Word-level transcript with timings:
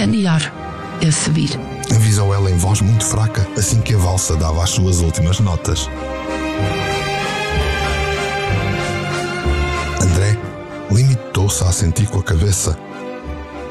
É 0.00 0.06
melhor 0.06 0.40
eu 1.02 1.12
subir. 1.12 1.50
Avisou 1.94 2.34
ela 2.34 2.50
em 2.50 2.56
voz 2.56 2.80
muito 2.80 3.04
fraca, 3.04 3.46
assim 3.54 3.82
que 3.82 3.94
a 3.94 3.98
valsa 3.98 4.34
dava 4.34 4.64
as 4.64 4.70
suas 4.70 5.00
últimas 5.00 5.40
notas. 5.40 5.90
André 10.00 10.38
limitou-se 10.90 11.62
a 11.64 11.70
sentir 11.70 12.06
com 12.06 12.18
a 12.18 12.22
cabeça, 12.22 12.78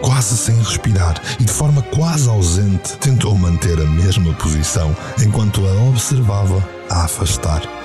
quase 0.03 0.37
sem 0.37 0.55
respirar 0.59 1.19
e 1.39 1.45
de 1.45 1.51
forma 1.51 1.81
quase 1.81 2.29
ausente, 2.29 2.95
tentou 2.99 3.35
manter 3.35 3.81
a 3.81 3.85
mesma 3.85 4.31
posição 4.33 4.95
enquanto 5.19 5.65
a 5.65 5.73
observava 5.89 6.63
a 6.91 7.05
afastar. 7.05 7.78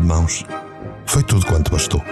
De 0.00 0.06
mãos. 0.06 0.44
Foi 1.06 1.22
tudo 1.22 1.46
quanto 1.46 1.70
bastou. 1.70 2.02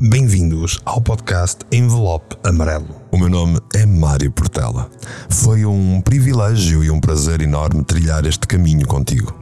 Bem-vindos 0.00 0.78
ao 0.84 1.00
podcast 1.00 1.60
Envelope 1.70 2.36
Amarelo. 2.44 2.88
O 3.10 3.18
meu 3.18 3.28
nome 3.28 3.58
é 3.74 3.86
Mário 3.86 4.30
Portela. 4.30 4.90
Foi 5.28 5.64
um 5.64 6.00
privilégio 6.00 6.84
e 6.84 6.90
um 6.90 7.00
prazer 7.00 7.40
enorme 7.40 7.84
trilhar 7.84 8.26
este 8.26 8.46
caminho 8.46 8.86
contigo. 8.86 9.41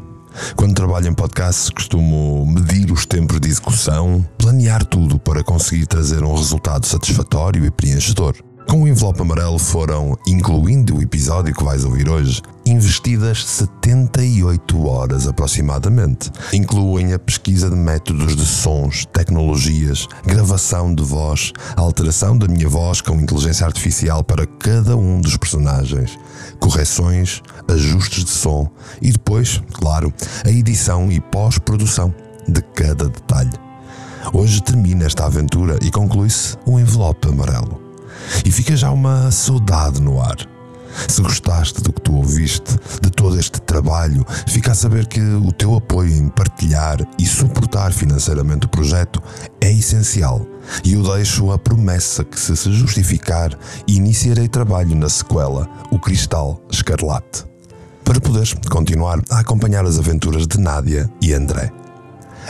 Quando 0.57 0.75
trabalho 0.75 1.09
em 1.09 1.15
podcasts, 1.15 1.71
costumo 1.71 2.47
medir 2.47 2.91
os 2.93 3.07
tempos 3.07 3.41
de 3.41 3.49
execução, 3.49 4.27
planear 4.39 4.85
tudo 4.85 5.19
para 5.19 5.43
conseguir 5.43 5.87
trazer 5.87 6.23
um 6.23 6.35
resultado 6.35 6.87
satisfatório 6.87 7.65
e 7.65 7.71
preenchedor. 7.71 8.35
Com 8.69 8.83
o 8.83 8.89
envelope 8.89 9.21
amarelo 9.21 9.59
foram, 9.59 10.17
incluindo 10.27 10.97
o 10.97 11.03
episódio 11.03 11.53
que 11.53 11.65
vais 11.65 11.85
ouvir 11.85 12.09
hoje, 12.09 12.41
investidas 12.65 13.45
78 13.45 14.87
horas 14.87 15.27
aproximadamente. 15.27 16.31
Incluem 16.53 17.13
a 17.13 17.19
pesquisa 17.19 17.69
de 17.69 17.75
métodos 17.75 18.37
de 18.37 18.47
sons, 18.47 19.05
tecnologias, 19.07 20.07
gravação 20.25 20.95
de 20.95 21.03
voz, 21.03 21.53
alteração 21.77 22.39
da 22.39 22.47
minha 22.47 22.69
voz 22.69 23.01
com 23.01 23.21
inteligência 23.21 23.67
artificial 23.67 24.23
para 24.23 24.47
cada 24.47 24.97
um 24.97 25.21
dos 25.21 25.37
personagens, 25.37 26.17
correções, 26.61 27.43
ajustes 27.67 28.25
de 28.25 28.31
som 28.31 28.71
e 29.03 29.11
depois, 29.11 29.61
claro, 29.73 30.13
a 30.45 30.51
edição 30.51 31.11
e 31.11 31.21
pós-produção 31.21 32.15
de 32.47 32.63
cada 32.75 33.09
detalhe. 33.09 33.53
Hoje 34.33 34.63
termina 34.63 35.07
esta 35.07 35.25
aventura 35.25 35.77
e 35.83 35.91
conclui-se 35.91 36.57
o 36.67 36.79
envelope 36.79 37.27
amarelo. 37.27 37.90
E 38.45 38.51
fica 38.51 38.77
já 38.77 38.91
uma 38.91 39.31
saudade 39.31 40.01
no 40.01 40.21
ar. 40.21 40.37
Se 41.09 41.23
gostaste 41.23 41.81
do 41.83 41.93
que 41.93 42.01
tu 42.01 42.15
ouviste, 42.17 42.77
de 43.01 43.11
todo 43.11 43.39
este 43.39 43.61
trabalho, 43.61 44.25
fica 44.47 44.73
a 44.73 44.75
saber 44.75 45.07
que 45.07 45.21
o 45.21 45.53
teu 45.53 45.77
apoio 45.77 46.13
em 46.13 46.29
partilhar 46.29 46.99
e 47.19 47.27
suportar 47.27 47.93
financeiramente 47.93 48.67
o 48.67 48.69
projeto 48.69 49.23
é 49.61 49.73
essencial. 49.73 50.45
E 50.85 50.95
eu 50.95 51.03
deixo 51.03 51.51
a 51.53 51.59
promessa 51.59 52.25
que, 52.25 52.39
se 52.39 52.57
se 52.57 52.73
justificar, 52.73 53.57
iniciarei 53.87 54.49
trabalho 54.49 54.95
na 54.95 55.09
sequela 55.09 55.69
O 55.91 55.99
Cristal 55.99 56.61
Escarlate. 56.71 57.45
Para 58.05 58.21
poderes 58.21 58.55
continuar 58.69 59.21
a 59.31 59.39
acompanhar 59.39 59.85
as 59.85 59.99
aventuras 59.99 60.47
de 60.47 60.59
Nádia 60.59 61.09
e 61.23 61.33
André. 61.33 61.73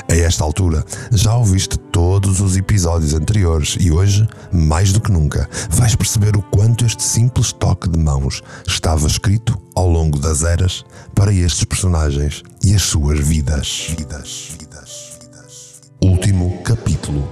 A 0.08 0.14
esta 0.14 0.44
altura, 0.44 0.84
já 1.12 1.34
ouviste 1.34 1.78
todos 1.78 2.40
os 2.40 2.56
episódios 2.56 3.14
anteriores 3.14 3.76
e 3.80 3.90
hoje, 3.90 4.28
mais 4.52 4.92
do 4.92 5.00
que 5.00 5.10
nunca, 5.10 5.48
vais 5.70 5.94
perceber 5.94 6.36
o 6.36 6.42
quanto 6.42 6.84
este 6.84 7.02
simples 7.02 7.52
toque 7.52 7.88
de 7.88 7.98
mãos 7.98 8.42
estava 8.66 9.06
escrito 9.06 9.60
ao 9.74 9.88
longo 9.88 10.18
das 10.18 10.42
eras 10.42 10.84
para 11.14 11.32
estes 11.32 11.64
personagens 11.64 12.42
e 12.62 12.74
as 12.74 12.82
suas 12.82 13.20
vidas. 13.20 13.86
vidas, 13.96 14.52
vidas, 14.58 15.18
vidas. 15.20 15.80
Último 16.02 16.62
capítulo: 16.62 17.30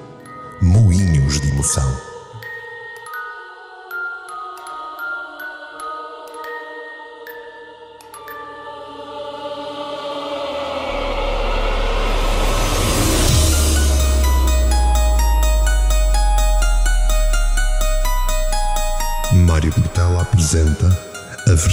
Moinhos 0.63 1.41
de 1.41 1.49
Emoção. 1.49 2.08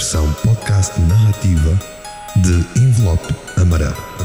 Versão 0.06 0.32
podcast 0.44 1.00
narrativa 1.00 1.76
de 2.36 2.80
Envelope 2.80 3.34
Amarelo. 3.56 4.15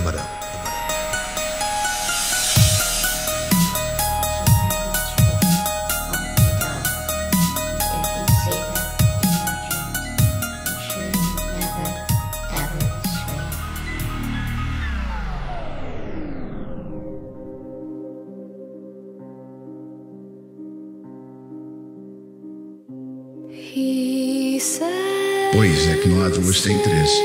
Pois 25.62 25.86
é 25.88 25.94
que 25.96 26.10
não 26.10 26.26
há 26.26 26.28
duas 26.28 26.60
sem 26.60 26.76
três. 26.80 27.08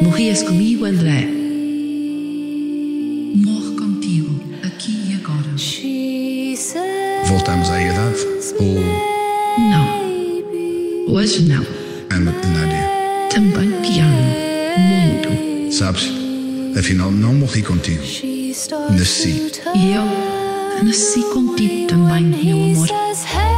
Morrias 0.00 0.42
comigo, 0.42 0.86
André. 0.86 1.28
Morro 3.36 3.76
contigo, 3.76 4.40
aqui 4.64 5.10
e 5.10 5.14
agora. 5.14 5.44
Voltamos 7.26 7.68
à 7.68 7.82
idade? 7.82 8.26
Ou 8.58 8.80
Não. 9.68 10.00
Hoje 11.14 11.42
não. 11.42 11.66
ama-te, 12.08 12.46
Nádia? 12.46 12.88
Também 13.28 13.72
te 13.82 14.00
amo. 14.00 14.24
Muito. 14.78 15.28
Sabes? 15.70 16.10
Afinal, 16.78 17.10
não 17.10 17.34
morri 17.34 17.62
contigo. 17.62 18.00
Nasci. 18.96 19.52
E 19.74 19.92
eu 19.92 20.29
nasci 20.82 21.22
contigo 21.32 21.88
também, 21.88 22.24
meu 22.24 22.56
amor. 22.64 23.49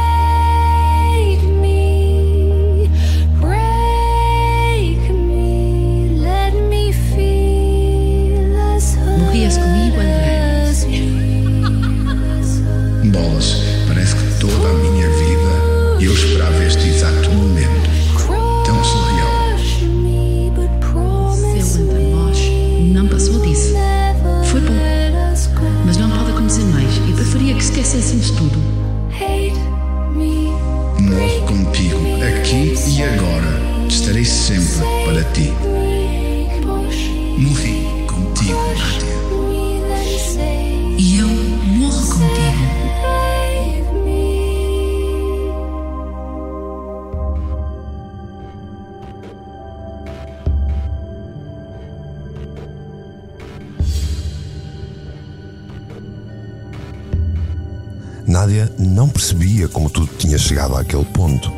Percebia 59.63 59.67
como 59.69 59.89
tudo 59.89 60.07
tinha 60.17 60.37
chegado 60.37 60.75
àquele 60.75 61.05
ponto. 61.05 61.51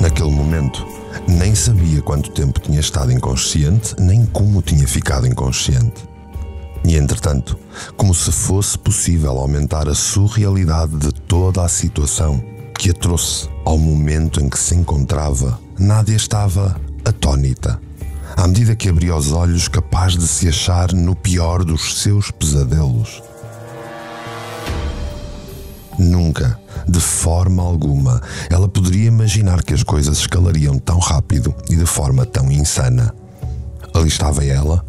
Naquele 0.00 0.30
momento, 0.30 0.86
nem 1.26 1.54
sabia 1.54 2.00
quanto 2.02 2.30
tempo 2.30 2.60
tinha 2.60 2.80
estado 2.80 3.12
inconsciente, 3.12 3.94
nem 3.98 4.24
como 4.26 4.62
tinha 4.62 4.86
ficado 4.86 5.26
inconsciente. 5.26 6.08
E 6.84 6.96
entretanto, 6.96 7.58
como 7.96 8.14
se 8.14 8.30
fosse 8.30 8.78
possível 8.78 9.38
aumentar 9.38 9.88
a 9.88 9.94
surrealidade 9.94 10.96
de 10.96 11.12
toda 11.12 11.64
a 11.64 11.68
situação 11.68 12.42
que 12.78 12.90
a 12.90 12.94
trouxe 12.94 13.48
ao 13.64 13.76
momento 13.76 14.40
em 14.40 14.48
que 14.48 14.58
se 14.58 14.74
encontrava, 14.74 15.58
Nádia 15.78 16.16
estava 16.16 16.80
atônita. 17.04 17.80
À 18.36 18.46
medida 18.46 18.76
que 18.76 18.88
abria 18.88 19.16
os 19.16 19.32
olhos, 19.32 19.66
capaz 19.66 20.16
de 20.16 20.26
se 20.28 20.48
achar 20.48 20.92
no 20.92 21.16
pior 21.16 21.64
dos 21.64 22.00
seus 22.00 22.30
pesadelos. 22.30 23.20
Nunca, 25.98 26.60
de 26.86 27.00
forma 27.00 27.62
alguma, 27.62 28.20
ela 28.50 28.68
poderia 28.68 29.06
imaginar 29.06 29.62
que 29.62 29.74
as 29.74 29.82
coisas 29.82 30.18
escalariam 30.18 30.78
tão 30.78 30.98
rápido 30.98 31.54
e 31.68 31.76
de 31.76 31.86
forma 31.86 32.24
tão 32.26 32.50
insana. 32.50 33.14
Ali 33.94 34.08
estava 34.08 34.44
ela, 34.44 34.84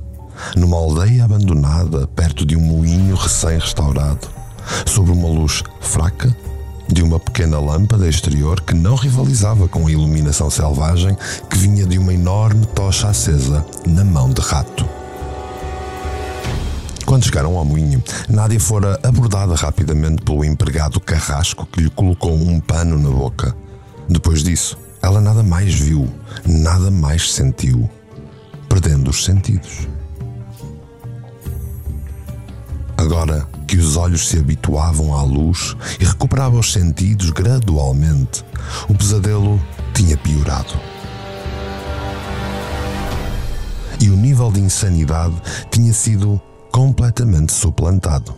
numa 0.55 0.77
aldeia 0.77 1.25
abandonada, 1.25 2.07
perto 2.07 2.45
de 2.45 2.55
um 2.55 2.61
moinho 2.61 3.15
recém-restaurado, 3.15 4.27
sob 4.85 5.11
uma 5.11 5.27
luz 5.27 5.63
fraca 5.81 6.35
de 6.91 7.03
uma 7.03 7.19
pequena 7.19 7.59
lâmpada 7.59 8.07
exterior 8.07 8.61
que 8.61 8.73
não 8.73 8.95
rivalizava 8.95 9.67
com 9.67 9.87
a 9.87 9.91
iluminação 9.91 10.49
selvagem 10.49 11.15
que 11.49 11.57
vinha 11.57 11.85
de 11.85 11.99
uma 11.99 12.13
enorme 12.13 12.65
tocha 12.65 13.07
acesa 13.07 13.65
na 13.85 14.03
mão 14.03 14.29
de 14.29 14.41
rato. 14.41 14.98
Quando 17.09 17.25
chegaram 17.25 17.57
ao 17.57 17.65
moinho, 17.65 18.03
Nádia 18.29 18.59
fora 18.59 18.99
abordada 19.01 19.55
rapidamente 19.55 20.21
pelo 20.21 20.45
empregado 20.45 20.99
carrasco 20.99 21.65
que 21.65 21.81
lhe 21.81 21.89
colocou 21.89 22.31
um 22.35 22.59
pano 22.59 22.99
na 22.99 23.09
boca. 23.09 23.55
Depois 24.07 24.43
disso, 24.43 24.77
ela 25.01 25.19
nada 25.19 25.41
mais 25.41 25.73
viu, 25.73 26.07
nada 26.45 26.91
mais 26.91 27.33
sentiu, 27.33 27.89
perdendo 28.69 29.09
os 29.09 29.25
sentidos. 29.25 29.87
Agora 32.95 33.47
que 33.65 33.77
os 33.77 33.97
olhos 33.97 34.29
se 34.29 34.37
habituavam 34.37 35.11
à 35.17 35.23
luz 35.23 35.75
e 35.99 36.05
recuperava 36.05 36.59
os 36.59 36.71
sentidos 36.71 37.31
gradualmente, 37.31 38.45
o 38.87 38.93
pesadelo 38.93 39.59
tinha 39.95 40.15
piorado. 40.15 40.79
E 43.99 44.11
o 44.11 44.15
nível 44.15 44.51
de 44.51 44.59
insanidade 44.59 45.33
tinha 45.71 45.91
sido 45.91 46.39
completamente 46.71 47.53
suplantado. 47.53 48.33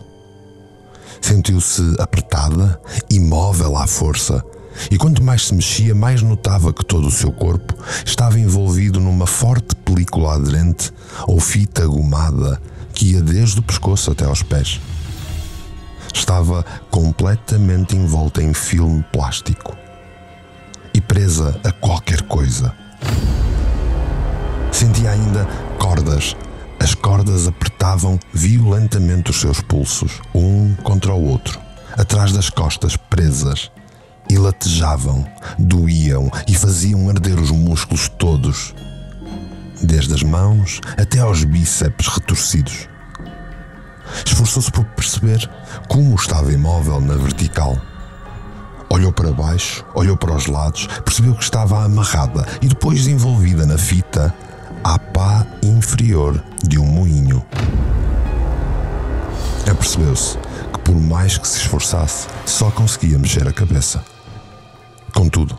Sentiu-se 1.20 1.94
apertada, 1.98 2.80
imóvel 3.10 3.76
à 3.76 3.86
força, 3.86 4.44
e 4.90 4.96
quanto 4.96 5.22
mais 5.22 5.46
se 5.46 5.54
mexia, 5.54 5.94
mais 5.94 6.22
notava 6.22 6.72
que 6.72 6.84
todo 6.84 7.06
o 7.06 7.10
seu 7.10 7.30
corpo 7.32 7.74
estava 8.04 8.38
envolvido 8.38 8.98
numa 8.98 9.26
forte 9.26 9.76
película 9.76 10.34
aderente 10.34 10.92
ou 11.26 11.38
fita 11.38 11.86
gomada 11.86 12.60
que 12.92 13.12
ia 13.12 13.22
desde 13.22 13.60
o 13.60 13.62
pescoço 13.62 14.10
até 14.10 14.24
aos 14.24 14.42
pés. 14.42 14.80
Estava 16.12 16.64
completamente 16.90 17.96
envolta 17.96 18.42
em 18.42 18.52
filme 18.52 19.04
plástico 19.12 19.76
e 20.94 21.00
presa 21.00 21.58
a 21.64 21.72
qualquer 21.72 22.22
coisa. 22.22 22.74
Sentia 24.70 25.10
ainda 25.10 25.46
cordas 25.78 26.36
as 26.82 26.96
cordas 26.96 27.46
apertavam 27.46 28.18
violentamente 28.34 29.30
os 29.30 29.40
seus 29.40 29.60
pulsos, 29.60 30.20
um 30.34 30.74
contra 30.82 31.14
o 31.14 31.28
outro, 31.28 31.60
atrás 31.96 32.32
das 32.32 32.50
costas 32.50 32.96
presas, 32.96 33.70
e 34.28 34.36
latejavam, 34.36 35.24
doíam 35.56 36.28
e 36.48 36.54
faziam 36.56 37.08
arder 37.08 37.38
os 37.38 37.52
músculos 37.52 38.08
todos, 38.08 38.74
desde 39.80 40.12
as 40.12 40.24
mãos 40.24 40.80
até 40.98 41.20
aos 41.20 41.44
bíceps 41.44 42.08
retorcidos. 42.08 42.88
Esforçou-se 44.26 44.70
por 44.72 44.84
perceber 44.86 45.48
como 45.88 46.16
estava 46.16 46.52
imóvel 46.52 47.00
na 47.00 47.14
vertical. 47.14 47.80
Olhou 48.90 49.12
para 49.12 49.30
baixo, 49.30 49.84
olhou 49.94 50.16
para 50.16 50.34
os 50.34 50.46
lados, 50.48 50.88
percebeu 51.04 51.34
que 51.36 51.44
estava 51.44 51.84
amarrada 51.84 52.44
e 52.60 52.66
depois 52.66 53.06
envolvida 53.06 53.64
na 53.64 53.78
fita 53.78 54.34
à 54.84 54.98
pá 54.98 55.46
inferior 55.62 56.42
de 56.62 56.78
um 56.78 56.86
moinho. 56.86 57.44
Apercebeu-se 59.70 60.36
que, 60.72 60.78
por 60.80 60.96
mais 60.96 61.38
que 61.38 61.46
se 61.46 61.58
esforçasse, 61.58 62.26
só 62.44 62.70
conseguia 62.70 63.18
mexer 63.18 63.46
a 63.46 63.52
cabeça. 63.52 64.04
Contudo, 65.14 65.58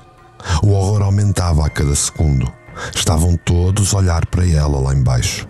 o 0.62 0.72
horror 0.72 1.02
aumentava 1.02 1.66
a 1.66 1.70
cada 1.70 1.96
segundo. 1.96 2.52
Estavam 2.94 3.38
todos 3.38 3.94
a 3.94 3.98
olhar 3.98 4.26
para 4.26 4.46
ela 4.48 4.80
lá 4.80 4.94
embaixo. 4.94 5.48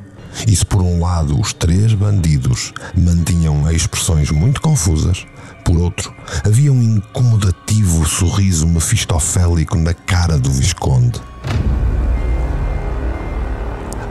E 0.48 0.56
se 0.56 0.66
por 0.66 0.82
um 0.82 1.02
lado 1.02 1.40
os 1.40 1.54
três 1.54 1.94
bandidos 1.94 2.74
mantinham 2.96 3.70
expressões 3.72 4.30
muito 4.32 4.62
confusas, 4.62 5.26
por 5.64 5.78
outro, 5.78 6.14
havia 6.46 6.72
um 6.72 6.82
incomodativo 6.82 8.06
sorriso 8.06 8.68
mefistofélico 8.68 9.78
na 9.78 9.94
cara 9.94 10.38
do 10.38 10.52
Visconde. 10.52 11.22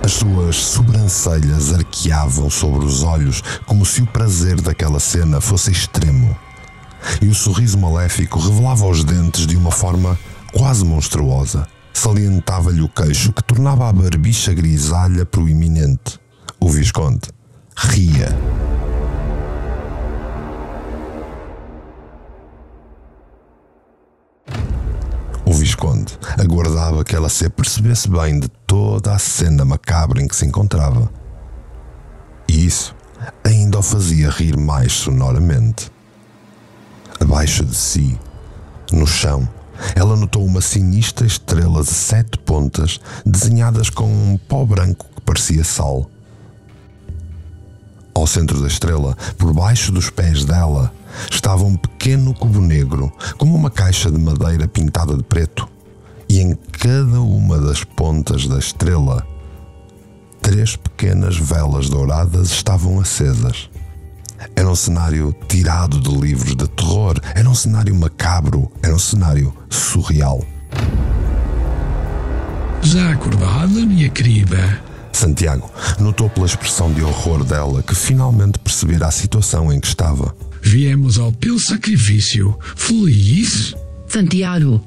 As 0.05 0.15
suas 0.15 0.57
sobrancelhas 0.57 1.73
arqueavam 1.73 2.51
sobre 2.51 2.85
os 2.85 3.05
olhos 3.05 3.41
como 3.67 3.87
se 3.87 4.03
o 4.03 4.07
prazer 4.07 4.61
daquela 4.61 4.99
cena 4.99 5.41
fosse 5.41 5.71
extremo. 5.71 6.37
E 7.21 7.29
o 7.29 7.35
sorriso 7.35 7.79
maléfico 7.79 8.41
revelava 8.41 8.87
os 8.87 9.05
dentes 9.05 9.47
de 9.47 9.57
uma 9.57 9.71
forma 9.71 10.19
quase 10.53 10.85
monstruosa. 10.85 11.67
Salientava-lhe 11.93 12.81
o 12.81 12.89
queixo 12.89 13.33
que 13.33 13.45
tornava 13.45 13.89
a 13.89 13.93
barbicha 13.93 14.53
grisalha 14.53 15.25
proeminente. 15.25 16.19
O 16.59 16.69
Visconde 16.69 17.29
ria. 17.77 18.37
O 25.45 25.53
Visconde 25.53 26.19
aguardava 26.39 27.05
que 27.05 27.17
ela 27.17 27.29
se 27.29 27.45
apercebesse 27.47 28.09
bem 28.09 28.39
de 28.39 28.49
toda 28.67 29.13
a 29.13 29.19
cena 29.19 29.65
macabra 29.65 30.23
em 30.23 30.29
que 30.29 30.37
se 30.37 30.47
encontrava. 30.47 31.11
E 32.49 32.65
isso 32.65 32.95
ainda 33.45 33.79
o 33.79 33.83
fazia 33.83 34.31
rir 34.31 34.57
mais 34.57 34.93
sonoramente. 34.93 35.91
Abaixo 37.21 37.65
de 37.65 37.75
si, 37.75 38.19
no 38.93 39.07
chão, 39.07 39.49
ela 39.95 40.17
notou 40.17 40.45
uma 40.45 40.61
sinistra 40.61 41.27
estrela 41.27 41.83
de 41.83 41.91
sete 41.91 42.39
pontas 42.39 43.01
desenhadas 43.25 43.91
com 43.91 44.07
um 44.07 44.39
pó 44.49 44.65
branco 44.65 45.07
que 45.15 45.21
parecia 45.23 45.65
sal. 45.65 46.09
Ao 48.15 48.27
centro 48.27 48.61
da 48.61 48.69
estrela, 48.69 49.17
por 49.39 49.53
baixo 49.53 49.91
dos 49.91 50.11
pés 50.11 50.45
dela, 50.45 50.93
estava 51.31 51.65
um 51.65 51.77
pequeno 51.77 52.35
cubo 52.35 52.61
negro, 52.61 53.13
como 53.39 53.55
uma 53.55 53.71
caixa 53.71 54.11
de 54.11 54.19
madeira 54.19 54.67
pintada 54.69 55.17
de 55.17 55.23
preto, 55.23 55.69
e 56.29 56.41
em 56.41 56.55
cada 56.55 57.21
uma 57.21 57.59
das 57.59 57.85
pontas 57.85 58.47
da 58.47 58.59
estrela, 58.59 59.27
três 60.41 60.77
pequenas 60.77 61.37
velas 61.37 61.89
douradas 61.89 62.51
estavam 62.51 63.01
acesas. 63.01 63.71
Era 64.57 64.69
um 64.69 64.75
cenário 64.75 65.35
tirado 65.49 66.01
de 66.01 66.11
livros 66.11 66.57
de 66.57 66.69
terror, 66.69 67.21
era 67.35 67.49
um 67.49 67.55
cenário 67.55 67.95
macabro, 67.95 68.71
era 68.83 68.95
um 68.95 68.99
cenário 68.99 69.55
surreal. 69.71 70.43
Já 72.83 73.13
acordada, 73.13 73.87
minha 73.87 74.09
querida? 74.09 74.81
Santiago 75.13 75.71
notou 76.01 76.29
pela 76.29 76.47
expressão 76.47 76.93
de 76.93 77.03
horror 77.03 77.45
dela 77.45 77.83
que 77.83 77.95
finalmente 77.95 78.59
percebera 78.59 79.07
a 79.07 79.11
situação 79.11 79.73
em 79.73 79.79
que 79.79 79.87
estava. 79.87 80.35
Viemos 80.63 81.19
ao 81.19 81.33
teu 81.33 81.59
sacrifício. 81.59 82.57
Feliz? 82.77 83.75
Santiago, 84.09 84.81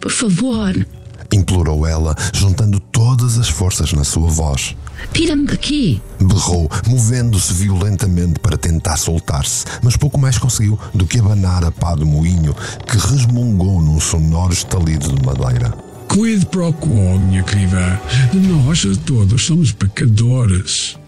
por 0.00 0.12
favor. 0.12 0.86
Implorou 1.32 1.86
ela, 1.86 2.14
juntando 2.32 2.78
todas 2.78 3.38
as 3.38 3.48
forças 3.48 3.92
na 3.92 4.04
sua 4.04 4.28
voz. 4.28 4.76
Tira-me 5.12 5.46
daqui. 5.46 6.00
Berrou, 6.20 6.70
movendo-se 6.86 7.54
violentamente 7.54 8.38
para 8.38 8.56
tentar 8.56 8.96
soltar-se, 8.96 9.64
mas 9.82 9.96
pouco 9.96 10.18
mais 10.18 10.38
conseguiu 10.38 10.78
do 10.94 11.06
que 11.06 11.18
abanar 11.18 11.64
a 11.64 11.70
pá 11.70 11.94
do 11.94 12.06
moinho 12.06 12.54
que 12.86 12.96
resmungou 12.98 13.80
num 13.80 13.98
sonoro 13.98 14.52
estalido 14.52 15.12
de 15.12 15.24
madeira. 15.24 15.74
Quid 16.08 16.46
pro 16.46 16.72
quo, 16.74 17.18
minha 17.18 17.42
querida. 17.42 18.00
Nós 18.34 18.86
todos 19.06 19.44
somos 19.44 19.72
pecadores. 19.72 20.98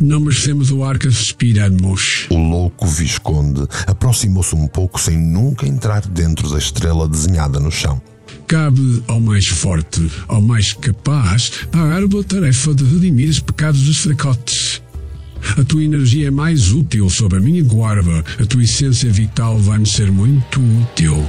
Não 0.00 0.20
merecemos 0.20 0.70
o 0.70 0.84
ar 0.84 0.96
que 0.96 1.08
respiramos. 1.08 2.26
O 2.30 2.36
louco 2.36 2.86
Visconde 2.86 3.66
aproximou-se 3.86 4.54
um 4.54 4.68
pouco 4.68 5.00
sem 5.00 5.18
nunca 5.18 5.66
entrar 5.66 6.06
dentro 6.06 6.48
da 6.48 6.58
estrela 6.58 7.08
desenhada 7.08 7.58
no 7.58 7.70
chão. 7.70 8.00
Cabe 8.46 9.02
ao 9.08 9.20
mais 9.20 9.46
forte, 9.46 10.10
ao 10.28 10.40
mais 10.40 10.72
capaz, 10.72 11.52
a 11.72 11.80
árdua 11.80 12.22
tarefa 12.22 12.72
de 12.74 12.84
redimir 12.84 13.28
os 13.28 13.40
pecados 13.40 13.82
dos 13.82 13.98
fracotes. 13.98 14.80
A 15.58 15.64
tua 15.64 15.82
energia 15.82 16.28
é 16.28 16.30
mais 16.30 16.72
útil 16.72 17.10
sob 17.10 17.36
a 17.36 17.40
minha 17.40 17.62
guarda. 17.62 18.24
A 18.40 18.46
tua 18.46 18.62
essência 18.62 19.10
vital 19.10 19.58
vai-me 19.58 19.86
ser 19.86 20.10
muito 20.10 20.60
útil. 20.60 21.26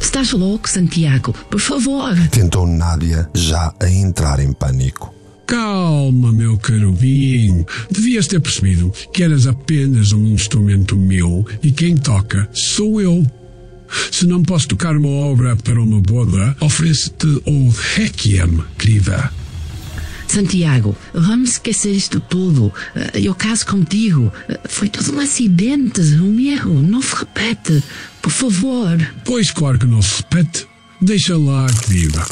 Estás 0.00 0.32
louco, 0.32 0.68
Santiago? 0.68 1.32
Por 1.48 1.60
favor. 1.60 2.14
Tentou 2.30 2.66
Nádia 2.66 3.28
já 3.34 3.72
a 3.80 3.88
entrar 3.88 4.40
em 4.40 4.52
pânico. 4.52 5.19
Calma, 5.50 6.32
meu 6.32 6.56
carubinho. 6.56 7.66
Devias 7.90 8.28
ter 8.28 8.40
percebido 8.40 8.92
que 9.12 9.24
eras 9.24 9.48
apenas 9.48 10.12
um 10.12 10.24
instrumento 10.26 10.96
meu 10.96 11.44
e 11.60 11.72
quem 11.72 11.96
toca 11.96 12.48
sou 12.52 13.00
eu. 13.00 13.26
Se 14.12 14.28
não 14.28 14.44
posso 14.44 14.68
tocar 14.68 14.96
uma 14.96 15.08
obra 15.08 15.56
para 15.56 15.82
uma 15.82 16.00
boda, 16.00 16.56
ofereço-te 16.60 17.26
o 17.44 17.68
Requiem, 17.96 18.62
querida. 18.78 19.28
Santiago, 20.28 20.96
vamos 21.12 21.50
esquecer 21.50 21.90
isto 21.90 22.20
tudo. 22.20 22.72
Eh, 22.94 23.22
eu 23.24 23.34
caso 23.34 23.66
contigo. 23.66 24.32
Eh, 24.48 24.60
foi 24.68 24.88
tudo 24.88 25.16
um 25.16 25.18
acidente, 25.18 26.00
um 26.00 26.38
erro. 26.38 26.80
Não 26.80 27.02
se 27.02 27.16
repete. 27.16 27.82
Por 28.22 28.30
favor. 28.30 28.96
Pois, 29.24 29.50
claro 29.50 29.80
que 29.80 29.86
não 29.86 30.00
se 30.00 30.18
repete. 30.18 30.69
Deixa 31.02 31.34
lá, 31.34 31.66
querida. 31.66 32.22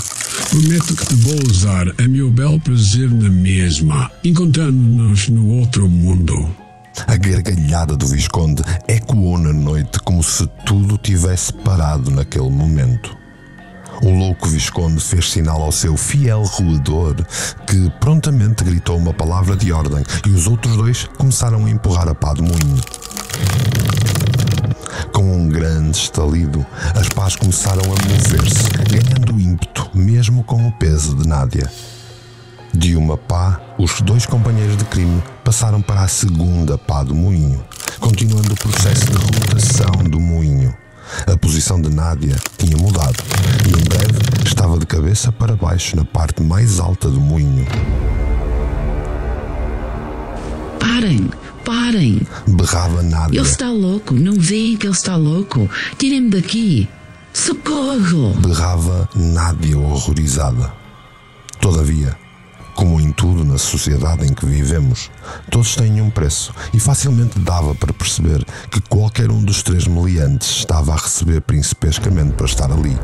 Prometo 0.50 0.94
que 0.94 1.06
te 1.06 1.14
vou 1.14 1.36
usar 1.50 1.88
a 1.98 2.06
meu 2.06 2.30
belo 2.30 2.60
prazer 2.60 3.10
na 3.10 3.30
mesma, 3.30 4.10
encontrando-nos 4.22 5.30
no 5.30 5.48
outro 5.54 5.88
mundo. 5.88 6.54
A 7.06 7.16
gargalhada 7.16 7.96
do 7.96 8.06
Visconde 8.06 8.62
ecoou 8.86 9.38
na 9.38 9.54
noite 9.54 9.98
como 10.00 10.22
se 10.22 10.46
tudo 10.66 10.98
tivesse 10.98 11.50
parado 11.64 12.10
naquele 12.10 12.50
momento. 12.50 13.16
O 14.02 14.10
louco 14.10 14.46
Visconde 14.46 15.00
fez 15.00 15.30
sinal 15.30 15.62
ao 15.62 15.72
seu 15.72 15.96
fiel 15.96 16.42
roedor, 16.42 17.16
que 17.66 17.90
prontamente 18.00 18.64
gritou 18.64 18.98
uma 18.98 19.14
palavra 19.14 19.56
de 19.56 19.72
ordem 19.72 20.04
e 20.26 20.30
os 20.30 20.46
outros 20.46 20.76
dois 20.76 21.04
começaram 21.16 21.64
a 21.64 21.70
empurrar 21.70 22.06
a 22.06 22.14
pá 22.14 22.34
do 22.34 22.42
moinho. 22.42 22.82
Grande 25.68 25.98
estalido, 25.98 26.66
as 26.94 27.10
pás 27.10 27.36
começaram 27.36 27.82
a 27.82 27.88
mover-se, 27.88 28.70
ganhando 28.88 29.38
ímpeto, 29.38 29.90
mesmo 29.92 30.42
com 30.42 30.66
o 30.66 30.72
peso 30.72 31.14
de 31.14 31.28
Nádia. 31.28 31.70
De 32.72 32.96
uma 32.96 33.18
pá, 33.18 33.60
os 33.78 34.00
dois 34.00 34.24
companheiros 34.24 34.78
de 34.78 34.86
crime 34.86 35.22
passaram 35.44 35.82
para 35.82 36.00
a 36.00 36.08
segunda 36.08 36.78
pá 36.78 37.02
do 37.02 37.14
moinho, 37.14 37.62
continuando 38.00 38.54
o 38.54 38.56
processo 38.56 39.04
de 39.10 39.16
rotação 39.18 40.04
do 40.04 40.18
moinho. 40.18 40.74
A 41.26 41.36
posição 41.36 41.78
de 41.78 41.90
Nádia 41.90 42.36
tinha 42.56 42.78
mudado 42.78 43.22
e 43.66 43.68
em 43.68 43.84
breve 43.84 44.46
estava 44.46 44.78
de 44.78 44.86
cabeça 44.86 45.30
para 45.30 45.54
baixo 45.54 45.96
na 45.96 46.04
parte 46.06 46.42
mais 46.42 46.80
alta 46.80 47.10
do 47.10 47.20
moinho. 47.20 47.66
Parem, 50.80 51.28
parem. 51.68 52.22
Berrava 52.46 53.02
Nádia. 53.02 53.38
Ele 53.38 53.46
está 53.46 53.70
louco. 53.70 54.14
Não 54.14 54.32
veem 54.32 54.74
que 54.74 54.86
ele 54.86 54.94
está 54.94 55.16
louco. 55.16 55.68
Tirem-me 55.98 56.30
daqui. 56.30 56.88
Socorro! 57.34 58.32
Berrava 58.40 59.06
Nádia 59.14 59.78
horrorizada. 59.78 60.72
Todavia, 61.60 62.16
como 62.74 62.98
em 62.98 63.12
tudo 63.12 63.44
na 63.44 63.58
sociedade 63.58 64.24
em 64.26 64.32
que 64.32 64.46
vivemos, 64.46 65.10
todos 65.50 65.76
têm 65.76 66.00
um 66.00 66.08
preço 66.08 66.54
e 66.72 66.80
facilmente 66.80 67.38
dava 67.38 67.74
para 67.74 67.92
perceber 67.92 68.42
que 68.70 68.80
qualquer 68.80 69.30
um 69.30 69.44
dos 69.44 69.62
três 69.62 69.86
meliantes 69.86 70.48
estava 70.48 70.94
a 70.94 70.96
receber 70.96 71.42
principescamente 71.42 72.32
para 72.32 72.46
estar 72.46 72.72
ali. 72.72 72.96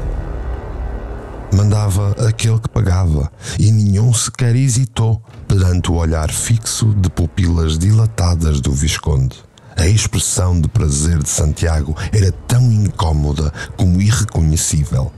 Mandava 1.53 2.13
aquele 2.27 2.59
que 2.59 2.69
pagava 2.71 3.31
e 3.59 3.71
nenhum 3.71 4.13
sequer 4.15 4.57
hesitou 4.57 5.23
perante 5.45 5.91
o 5.91 5.95
olhar 5.95 6.31
fixo 6.31 6.95
de 6.95 7.09
pupilas 7.11 7.79
dilatadas 7.79 8.61
do 8.61 8.73
Visconde. 8.73 9.37
A 9.77 9.87
expressão 9.87 10.61
de 10.61 10.69
prazer 10.69 11.23
de 11.23 11.29
Santiago 11.29 11.97
era 12.13 12.33
tão 12.47 12.63
incômoda 12.73 13.53
como 13.77 14.01
irreconhecível. 14.01 15.13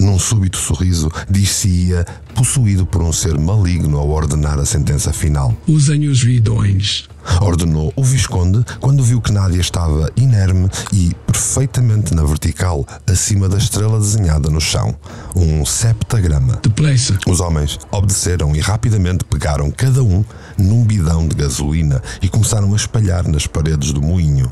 Num 0.00 0.18
súbito 0.18 0.56
sorriso, 0.56 1.10
disse-ia 1.28 2.06
possuído 2.34 2.86
por 2.86 3.02
um 3.02 3.12
ser 3.12 3.38
maligno 3.38 3.98
ao 3.98 4.08
ordenar 4.08 4.58
a 4.58 4.64
sentença 4.64 5.12
final. 5.12 5.54
Usem 5.68 6.08
os 6.08 6.22
vidões. 6.22 7.06
Ordenou 7.38 7.92
o 7.94 8.02
Visconde 8.02 8.64
quando 8.80 9.04
viu 9.04 9.20
que 9.20 9.30
Nádia 9.30 9.60
estava 9.60 10.10
inerme 10.16 10.70
e 10.90 11.14
perfeitamente 11.26 12.14
na 12.14 12.24
vertical, 12.24 12.86
acima 13.06 13.46
da 13.46 13.58
estrela 13.58 13.98
desenhada 13.98 14.48
no 14.48 14.60
chão. 14.60 14.96
Um 15.36 15.66
septagrama. 15.66 16.58
Depressa. 16.62 17.18
Os 17.26 17.40
homens 17.40 17.78
obedeceram 17.90 18.56
e 18.56 18.60
rapidamente 18.60 19.24
pegaram 19.24 19.70
cada 19.70 20.02
um 20.02 20.24
num 20.56 20.82
bidão 20.82 21.28
de 21.28 21.36
gasolina 21.36 22.02
e 22.22 22.28
começaram 22.28 22.72
a 22.72 22.76
espalhar 22.76 23.28
nas 23.28 23.46
paredes 23.46 23.92
do 23.92 24.00
moinho. 24.00 24.50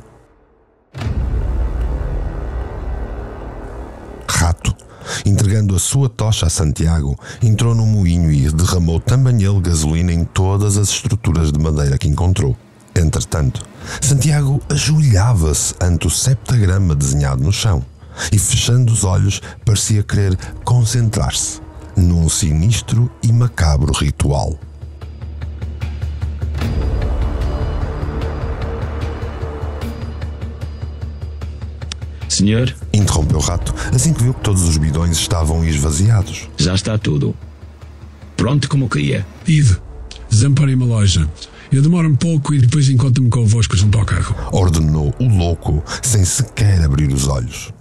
Rato, 4.28 4.76
entregando 5.24 5.74
a 5.74 5.78
sua 5.78 6.08
tocha 6.08 6.46
a 6.46 6.50
Santiago, 6.50 7.18
entrou 7.42 7.74
no 7.74 7.86
moinho 7.86 8.30
e 8.30 8.50
derramou 8.50 9.00
também 9.00 9.42
ele 9.42 9.60
gasolina 9.60 10.12
em 10.12 10.24
todas 10.24 10.76
as 10.76 10.88
estruturas 10.88 11.52
de 11.52 11.58
madeira 11.58 11.98
que 11.98 12.08
encontrou. 12.08 12.56
Entretanto, 12.94 13.62
Santiago 14.00 14.60
ajoelhava-se 14.68 15.74
ante 15.80 16.06
o 16.06 16.10
septagrama 16.10 16.94
desenhado 16.94 17.42
no 17.42 17.52
chão 17.52 17.84
e, 18.32 18.38
fechando 18.38 18.92
os 18.92 19.04
olhos, 19.04 19.40
parecia 19.64 20.02
querer 20.02 20.36
concentrar-se 20.64 21.60
num 21.96 22.28
sinistro 22.28 23.10
e 23.22 23.32
macabro 23.32 23.92
ritual. 23.92 24.58
Senhor, 32.38 32.72
Interrompeu 32.92 33.38
o 33.38 33.40
rato 33.40 33.74
assim 33.92 34.12
que 34.12 34.22
viu 34.22 34.32
que 34.32 34.42
todos 34.42 34.62
os 34.62 34.76
bidões 34.76 35.16
estavam 35.18 35.64
esvaziados. 35.64 36.48
já 36.56 36.72
está 36.74 36.96
tudo. 36.96 37.34
Pronto 38.36 38.68
como 38.68 38.88
queria. 38.88 39.26
Ide. 39.46 39.76
Desamparem-me 40.30 40.84
a 40.84 40.86
loja. 40.86 41.28
Eu 41.72 41.82
demoro 41.82 42.08
um 42.08 42.14
pouco 42.14 42.54
e 42.54 42.60
depois 42.60 42.88
encontro-me 42.88 43.28
convosco 43.28 43.76
junto 43.76 43.98
ao 43.98 44.04
carro. 44.04 44.36
Ordenou 44.52 45.12
o 45.18 45.24
louco 45.28 45.82
sem 46.00 46.24
sequer 46.24 46.80
abrir 46.84 47.12
os 47.12 47.26
olhos. 47.26 47.72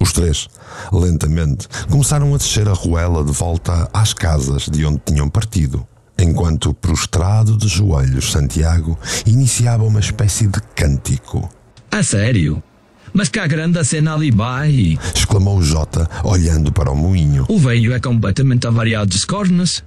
Os 0.00 0.12
três, 0.12 0.48
lentamente, 0.90 1.68
começaram 1.90 2.34
a 2.34 2.38
descer 2.38 2.66
a 2.68 2.72
ruela 2.72 3.22
de 3.22 3.32
volta 3.32 3.88
às 3.92 4.14
casas 4.14 4.68
de 4.70 4.84
onde 4.86 5.02
tinham 5.04 5.28
partido, 5.28 5.86
enquanto, 6.18 6.72
prostrado 6.72 7.56
de 7.58 7.68
joelhos, 7.68 8.32
Santiago 8.32 8.98
iniciava 9.26 9.84
uma 9.84 10.00
espécie 10.00 10.46
de 10.46 10.60
cântico. 10.74 11.48
A 11.90 12.02
sério? 12.02 12.62
Mas 13.12 13.28
cá 13.28 13.46
grande 13.46 13.78
a 13.78 13.84
cena 13.84 14.14
ali 14.14 14.30
vai. 14.30 14.98
Exclamou 15.14 15.58
o 15.58 15.62
Jota, 15.62 16.08
olhando 16.24 16.72
para 16.72 16.90
o 16.90 16.96
moinho. 16.96 17.44
O 17.48 17.58
velho 17.58 17.92
é 17.92 18.00
completamente 18.00 18.66
avariado 18.66 19.10
de 19.10 19.26
cornas. 19.26 19.84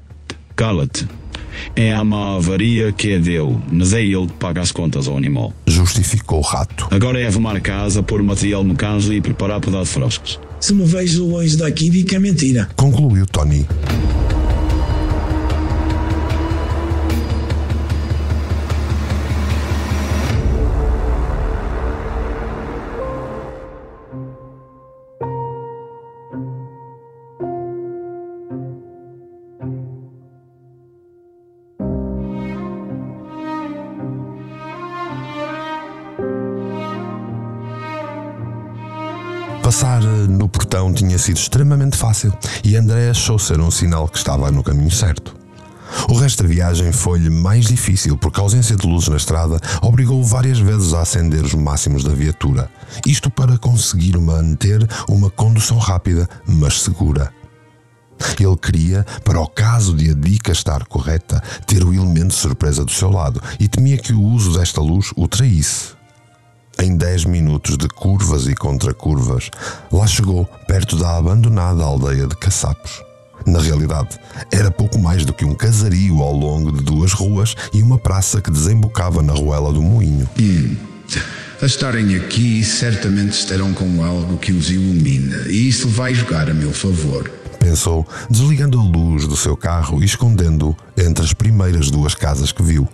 Cala-te. 0.56 1.08
É 1.76 1.94
a 1.94 2.04
má 2.04 2.36
avaria 2.36 2.92
que 2.92 3.12
é 3.12 3.20
dele, 3.20 3.58
mas 3.72 3.94
é 3.94 4.02
ele 4.02 4.28
que 4.28 4.34
paga 4.34 4.62
as 4.62 4.72
contas 4.72 5.08
ao 5.08 5.18
animal. 5.18 5.54
Justificou 5.66 6.40
o 6.40 6.42
rato. 6.42 6.88
Agora 6.92 7.20
é 7.20 7.28
arrumar 7.28 7.56
a 7.56 7.62
casa, 7.62 8.04
pôr 8.04 8.22
material 8.22 8.64
no 8.64 8.76
canjo 8.76 9.14
e 9.14 9.22
preparar 9.22 9.60
para 9.60 9.72
dar 9.72 9.86
froscos. 9.86 10.40
Se 10.60 10.74
me 10.74 10.86
vejo 10.86 11.26
longe 11.26 11.58
daqui, 11.58 11.90
digo 11.90 12.10
que 12.10 12.16
é 12.16 12.20
mentira. 12.20 12.70
Concluiu 12.76 13.26
Tony. 13.26 13.66
Tinha 41.16 41.20
sido 41.20 41.38
extremamente 41.38 41.98
fácil 41.98 42.34
e 42.64 42.76
André 42.76 43.10
achou 43.10 43.40
ser 43.40 43.60
um 43.62 43.72
sinal 43.72 44.08
que 44.08 44.18
estava 44.18 44.52
no 44.52 44.62
caminho 44.62 44.92
certo. 44.92 45.36
O 46.10 46.16
resto 46.16 46.44
da 46.44 46.50
viagem 46.50 46.92
foi-lhe 46.92 47.30
mais 47.30 47.66
difícil 47.66 48.18
porque 48.18 48.40
a 48.40 48.44
ausência 48.44 48.76
de 48.76 48.86
luzes 48.86 49.08
na 49.08 49.16
estrada 49.16 49.60
obrigou-o 49.82 50.24
várias 50.24 50.60
vezes 50.60 50.94
a 50.94 51.02
acender 51.02 51.44
os 51.44 51.54
máximos 51.54 52.04
da 52.04 52.14
viatura. 52.14 52.70
Isto 53.06 53.30
para 53.30 53.58
conseguir 53.58 54.18
manter 54.18 54.86
uma 55.08 55.30
condução 55.30 55.78
rápida, 55.78 56.28
mas 56.46 56.82
segura. 56.82 57.32
Ele 58.38 58.58
queria, 58.58 59.06
para 59.24 59.40
o 59.40 59.48
caso 59.48 59.96
de 59.96 60.12
a 60.12 60.14
dica 60.14 60.52
estar 60.52 60.86
correta, 60.86 61.42
ter 61.66 61.84
o 61.84 61.94
elemento 61.94 62.30
de 62.30 62.36
surpresa 62.36 62.84
do 62.84 62.92
seu 62.92 63.10
lado 63.10 63.42
e 63.58 63.70
temia 63.70 63.98
que 63.98 64.12
o 64.12 64.22
uso 64.22 64.58
desta 64.58 64.82
luz 64.82 65.12
o 65.16 65.28
traísse. 65.30 65.95
Em 66.78 66.96
10 66.96 67.26
minutos 67.26 67.78
de 67.78 67.88
curvas 67.88 68.48
e 68.48 68.56
contracurvas, 68.56 69.50
lá 69.92 70.06
chegou 70.06 70.46
perto 70.68 70.98
da 70.98 71.18
abandonada 71.18 71.84
aldeia 71.84 72.28
de 72.28 72.36
Caçapos. 72.36 73.02
Na 73.46 73.60
realidade, 73.60 74.20
era 74.52 74.70
pouco 74.70 75.00
mais 75.00 75.24
do 75.24 75.34
que 75.34 75.46
um 75.46 75.54
casario 75.54 76.22
ao 76.22 76.34
longo 76.34 76.72
de 76.72 76.84
duas 76.84 77.14
ruas 77.14 77.56
e 77.74 77.82
uma 77.82 77.98
praça 77.98 78.42
que 78.42 78.52
desembocava 78.52 79.22
na 79.22 79.34
ruela 79.34 79.72
do 79.72 79.82
moinho. 79.82 80.30
A 81.62 81.66
estarem 81.66 82.16
aqui, 82.16 82.64
certamente 82.64 83.34
estarão 83.34 83.74
com 83.74 84.04
algo 84.04 84.38
que 84.38 84.52
os 84.52 84.70
ilumina, 84.70 85.48
e 85.48 85.70
isso 85.70 85.88
vai 85.88 86.14
jogar 86.14 86.50
a 86.50 86.54
meu 86.54 86.74
favor. 86.74 87.32
Pensou, 87.60 88.06
desligando 88.30 88.80
a 88.80 88.84
luz 88.84 89.28
do 89.28 89.38
seu 89.38 89.56
carro 89.56 90.02
e 90.02 90.06
escondendo-o 90.06 90.76
entre 90.98 91.24
as 91.24 91.34
primeiras 91.34 91.90
duas 91.90 92.14
casas 92.14 92.52
que 92.52 92.62
viu. 92.62 92.88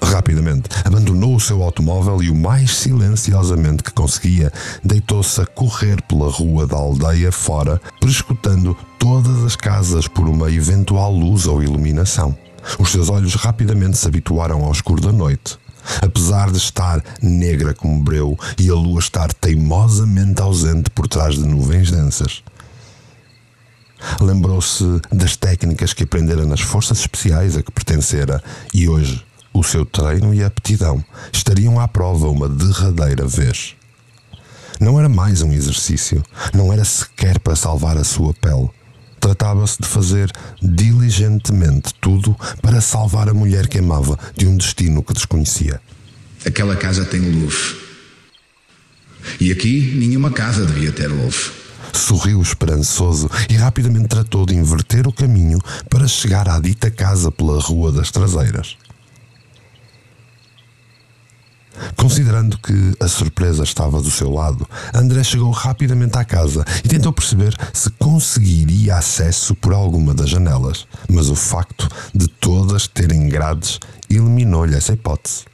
Rapidamente, 0.00 0.68
abandonou 0.84 1.34
o 1.34 1.40
seu 1.40 1.62
automóvel 1.62 2.22
e, 2.22 2.30
o 2.30 2.34
mais 2.34 2.76
silenciosamente 2.76 3.82
que 3.82 3.92
conseguia, 3.92 4.52
deitou-se 4.82 5.40
a 5.40 5.46
correr 5.46 6.00
pela 6.02 6.30
rua 6.30 6.66
da 6.66 6.76
aldeia 6.76 7.32
fora, 7.32 7.80
prescutando 8.00 8.76
todas 8.98 9.44
as 9.44 9.56
casas 9.56 10.06
por 10.06 10.28
uma 10.28 10.50
eventual 10.50 11.12
luz 11.12 11.46
ou 11.46 11.62
iluminação. 11.62 12.36
Os 12.78 12.90
seus 12.90 13.08
olhos 13.08 13.34
rapidamente 13.34 13.98
se 13.98 14.06
habituaram 14.06 14.64
ao 14.64 14.72
escuro 14.72 15.00
da 15.00 15.12
noite. 15.12 15.58
Apesar 16.02 16.50
de 16.50 16.58
estar 16.58 17.02
negra 17.22 17.72
como 17.72 18.02
breu 18.02 18.38
e 18.58 18.68
a 18.68 18.74
lua 18.74 19.00
estar 19.00 19.32
teimosamente 19.32 20.42
ausente 20.42 20.90
por 20.90 21.08
trás 21.08 21.36
de 21.36 21.46
nuvens 21.46 21.90
densas. 21.90 22.42
Lembrou-se 24.20 24.84
das 25.10 25.34
técnicas 25.36 25.92
que 25.92 26.04
aprendera 26.04 26.44
nas 26.44 26.60
forças 26.60 27.00
especiais 27.00 27.56
a 27.56 27.62
que 27.62 27.72
pertencera 27.72 28.42
e 28.72 28.88
hoje 28.88 29.24
o 29.58 29.64
seu 29.64 29.84
treino 29.84 30.32
e 30.32 30.44
aptidão 30.44 31.04
estariam 31.32 31.80
à 31.80 31.88
prova 31.88 32.28
uma 32.28 32.48
derradeira 32.48 33.26
vez. 33.26 33.74
Não 34.80 35.00
era 35.00 35.08
mais 35.08 35.42
um 35.42 35.52
exercício, 35.52 36.22
não 36.54 36.72
era 36.72 36.84
sequer 36.84 37.40
para 37.40 37.56
salvar 37.56 37.96
a 37.96 38.04
sua 38.04 38.32
pele. 38.34 38.70
Tratava-se 39.18 39.78
de 39.82 39.88
fazer 39.88 40.30
diligentemente 40.62 41.92
tudo 42.00 42.36
para 42.62 42.80
salvar 42.80 43.28
a 43.28 43.34
mulher 43.34 43.66
que 43.66 43.78
amava 43.78 44.16
de 44.36 44.46
um 44.46 44.56
destino 44.56 45.02
que 45.02 45.12
desconhecia. 45.12 45.80
Aquela 46.46 46.76
casa 46.76 47.04
tem 47.04 47.20
luz. 47.20 47.74
E 49.40 49.50
aqui 49.50 49.92
nenhuma 49.96 50.30
casa 50.30 50.64
devia 50.64 50.92
ter 50.92 51.08
luz. 51.08 51.50
Sorriu 51.92 52.40
esperançoso 52.40 53.28
e 53.50 53.56
rapidamente 53.56 54.06
tratou 54.06 54.46
de 54.46 54.54
inverter 54.54 55.08
o 55.08 55.12
caminho 55.12 55.58
para 55.90 56.06
chegar 56.06 56.48
à 56.48 56.60
dita 56.60 56.92
casa 56.92 57.32
pela 57.32 57.60
Rua 57.60 57.90
das 57.90 58.12
Traseiras. 58.12 58.76
Considerando 61.96 62.58
que 62.58 62.94
a 63.00 63.08
surpresa 63.08 63.62
estava 63.62 64.00
do 64.00 64.10
seu 64.10 64.30
lado, 64.30 64.68
André 64.94 65.22
chegou 65.22 65.50
rapidamente 65.50 66.16
à 66.16 66.24
casa 66.24 66.64
e 66.84 66.88
tentou 66.88 67.12
perceber 67.12 67.54
se 67.72 67.90
conseguiria 67.90 68.96
acesso 68.96 69.54
por 69.54 69.72
alguma 69.72 70.14
das 70.14 70.30
janelas, 70.30 70.86
mas 71.08 71.28
o 71.28 71.34
facto 71.34 71.88
de 72.14 72.28
todas 72.28 72.86
terem 72.86 73.28
grades 73.28 73.78
eliminou-lhe 74.08 74.74
essa 74.74 74.92
hipótese. 74.92 75.44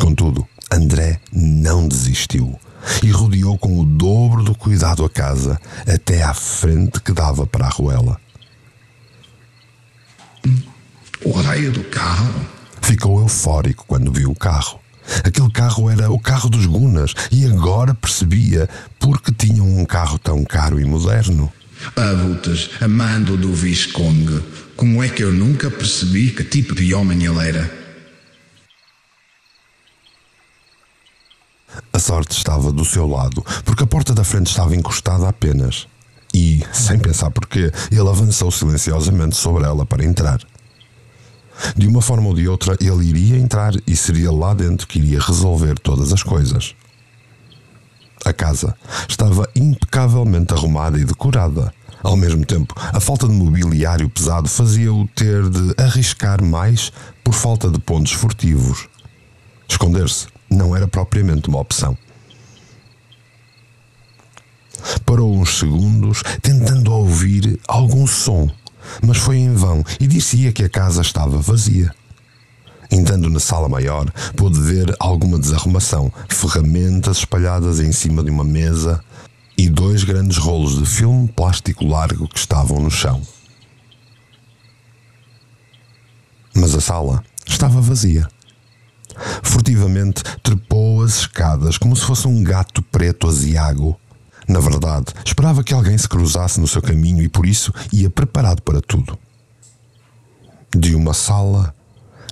Contudo, 0.00 0.46
André 0.70 1.20
não 1.32 1.86
desistiu 1.86 2.58
e 3.02 3.10
rodeou 3.10 3.56
com 3.56 3.78
o 3.78 3.84
dobro 3.84 4.42
do 4.42 4.54
cuidado 4.54 5.04
a 5.04 5.10
casa 5.10 5.58
até 5.86 6.22
à 6.22 6.34
frente 6.34 7.00
que 7.00 7.12
dava 7.12 7.46
para 7.46 7.66
a 7.66 7.70
ruela. 7.70 8.20
O 11.24 11.32
raio 11.32 11.72
do 11.72 11.82
carro. 11.84 12.34
Ficou 12.82 13.18
eufórico 13.18 13.86
quando 13.86 14.12
viu 14.12 14.30
o 14.30 14.34
carro. 14.34 14.78
Aquele 15.24 15.50
carro 15.50 15.90
era 15.90 16.10
o 16.10 16.18
carro 16.18 16.48
dos 16.48 16.66
Gunas 16.66 17.14
e 17.30 17.46
agora 17.46 17.94
percebia 17.94 18.68
por 18.98 19.20
que 19.20 19.32
tinham 19.32 19.66
um 19.66 19.84
carro 19.84 20.18
tão 20.18 20.44
caro 20.44 20.80
e 20.80 20.84
moderno. 20.84 21.52
Abutas, 21.96 22.70
amando 22.80 23.36
do 23.36 23.52
Visconde. 23.52 24.42
Como 24.76 25.02
é 25.02 25.08
que 25.08 25.22
eu 25.22 25.32
nunca 25.32 25.70
percebi 25.70 26.30
que 26.30 26.42
tipo 26.42 26.74
de 26.74 26.94
homem 26.94 27.24
ele 27.24 27.46
era? 27.46 27.84
A 31.92 31.98
sorte 31.98 32.36
estava 32.36 32.72
do 32.72 32.84
seu 32.84 33.06
lado, 33.06 33.44
porque 33.64 33.84
a 33.84 33.86
porta 33.86 34.14
da 34.14 34.24
frente 34.24 34.48
estava 34.48 34.74
encostada 34.74 35.28
apenas. 35.28 35.86
E, 36.32 36.64
sem 36.72 36.98
pensar 36.98 37.30
porquê, 37.30 37.70
ele 37.90 38.08
avançou 38.08 38.50
silenciosamente 38.50 39.36
sobre 39.36 39.64
ela 39.64 39.86
para 39.86 40.04
entrar. 40.04 40.40
De 41.76 41.86
uma 41.86 42.02
forma 42.02 42.28
ou 42.28 42.34
de 42.34 42.48
outra, 42.48 42.76
ele 42.80 43.04
iria 43.04 43.36
entrar 43.36 43.72
e 43.86 43.96
seria 43.96 44.30
lá 44.30 44.54
dentro 44.54 44.86
que 44.86 44.98
iria 44.98 45.20
resolver 45.20 45.78
todas 45.78 46.12
as 46.12 46.22
coisas. 46.22 46.74
A 48.24 48.32
casa 48.32 48.74
estava 49.08 49.48
impecavelmente 49.54 50.52
arrumada 50.54 50.98
e 50.98 51.04
decorada. 51.04 51.72
Ao 52.02 52.16
mesmo 52.16 52.44
tempo, 52.44 52.74
a 52.76 53.00
falta 53.00 53.26
de 53.26 53.32
mobiliário 53.32 54.08
pesado 54.10 54.48
fazia-o 54.48 55.06
ter 55.08 55.48
de 55.48 55.74
arriscar 55.82 56.42
mais 56.42 56.92
por 57.22 57.32
falta 57.32 57.70
de 57.70 57.78
pontos 57.78 58.12
furtivos. 58.12 58.88
Esconder-se 59.68 60.26
não 60.50 60.76
era 60.76 60.86
propriamente 60.86 61.48
uma 61.48 61.60
opção. 61.60 61.96
Parou 65.06 65.34
uns 65.34 65.58
segundos, 65.58 66.22
tentando 66.42 66.92
ouvir 66.92 67.58
algum 67.66 68.06
som 68.06 68.50
mas 69.02 69.18
foi 69.18 69.38
em 69.38 69.54
vão 69.54 69.84
e 70.00 70.06
dizia 70.06 70.52
que 70.52 70.64
a 70.64 70.68
casa 70.68 71.02
estava 71.02 71.38
vazia. 71.38 71.94
Entrando 72.90 73.28
na 73.28 73.40
sala 73.40 73.68
maior, 73.68 74.10
pôde 74.36 74.60
ver 74.60 74.94
alguma 74.98 75.38
desarrumação, 75.38 76.12
ferramentas 76.28 77.18
espalhadas 77.18 77.80
em 77.80 77.92
cima 77.92 78.22
de 78.22 78.30
uma 78.30 78.44
mesa 78.44 79.02
e 79.56 79.68
dois 79.68 80.04
grandes 80.04 80.36
rolos 80.36 80.78
de 80.78 80.86
filme 80.86 81.28
plástico 81.28 81.84
largo 81.86 82.28
que 82.28 82.38
estavam 82.38 82.80
no 82.80 82.90
chão. 82.90 83.22
Mas 86.54 86.74
a 86.74 86.80
sala 86.80 87.24
estava 87.46 87.80
vazia. 87.80 88.28
Furtivamente 89.42 90.22
trepou 90.42 91.02
as 91.02 91.20
escadas 91.20 91.78
como 91.78 91.96
se 91.96 92.04
fosse 92.04 92.26
um 92.26 92.42
gato 92.42 92.82
preto 92.82 93.28
aziago 93.28 93.98
na 94.48 94.60
verdade, 94.60 95.06
esperava 95.24 95.64
que 95.64 95.74
alguém 95.74 95.96
se 95.96 96.08
cruzasse 96.08 96.60
no 96.60 96.68
seu 96.68 96.82
caminho 96.82 97.22
e 97.22 97.28
por 97.28 97.46
isso 97.46 97.72
ia 97.92 98.10
preparado 98.10 98.62
para 98.62 98.80
tudo. 98.80 99.18
De 100.76 100.94
uma 100.94 101.14
sala, 101.14 101.74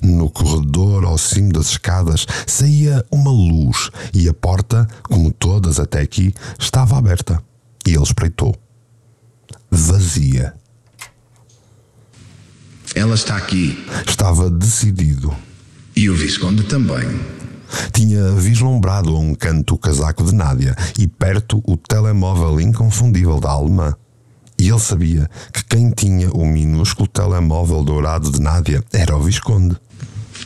no 0.02 0.28
corredor 0.28 1.04
ao 1.04 1.16
cimo 1.16 1.52
das 1.52 1.70
escadas, 1.70 2.26
saía 2.46 3.04
uma 3.10 3.30
luz 3.30 3.90
e 4.12 4.28
a 4.28 4.34
porta, 4.34 4.86
como 5.04 5.32
todas 5.32 5.78
até 5.78 6.00
aqui, 6.00 6.34
estava 6.58 6.98
aberta. 6.98 7.42
E 7.86 7.90
ele 7.90 8.02
espreitou. 8.02 8.54
Vazia. 9.70 10.54
Ela 12.94 13.14
está 13.14 13.36
aqui. 13.36 13.86
Estava 14.06 14.50
decidido. 14.50 15.34
E 15.96 16.10
o 16.10 16.14
Visconde 16.14 16.64
também. 16.64 17.08
Tinha 17.92 18.32
vislumbrado 18.32 19.14
a 19.14 19.18
um 19.18 19.34
canto 19.34 19.74
o 19.74 19.78
casaco 19.78 20.24
de 20.24 20.34
Nádia 20.34 20.76
e 20.98 21.06
perto 21.06 21.62
o 21.66 21.76
telemóvel 21.76 22.60
inconfundível 22.60 23.40
da 23.40 23.50
alemã. 23.50 23.94
E 24.58 24.68
ele 24.68 24.78
sabia 24.78 25.28
que 25.52 25.64
quem 25.64 25.90
tinha 25.90 26.30
o 26.30 26.46
minúsculo 26.46 27.08
telemóvel 27.08 27.82
dourado 27.82 28.30
de 28.30 28.40
Nádia 28.40 28.84
era 28.92 29.16
o 29.16 29.22
Visconde. 29.22 29.76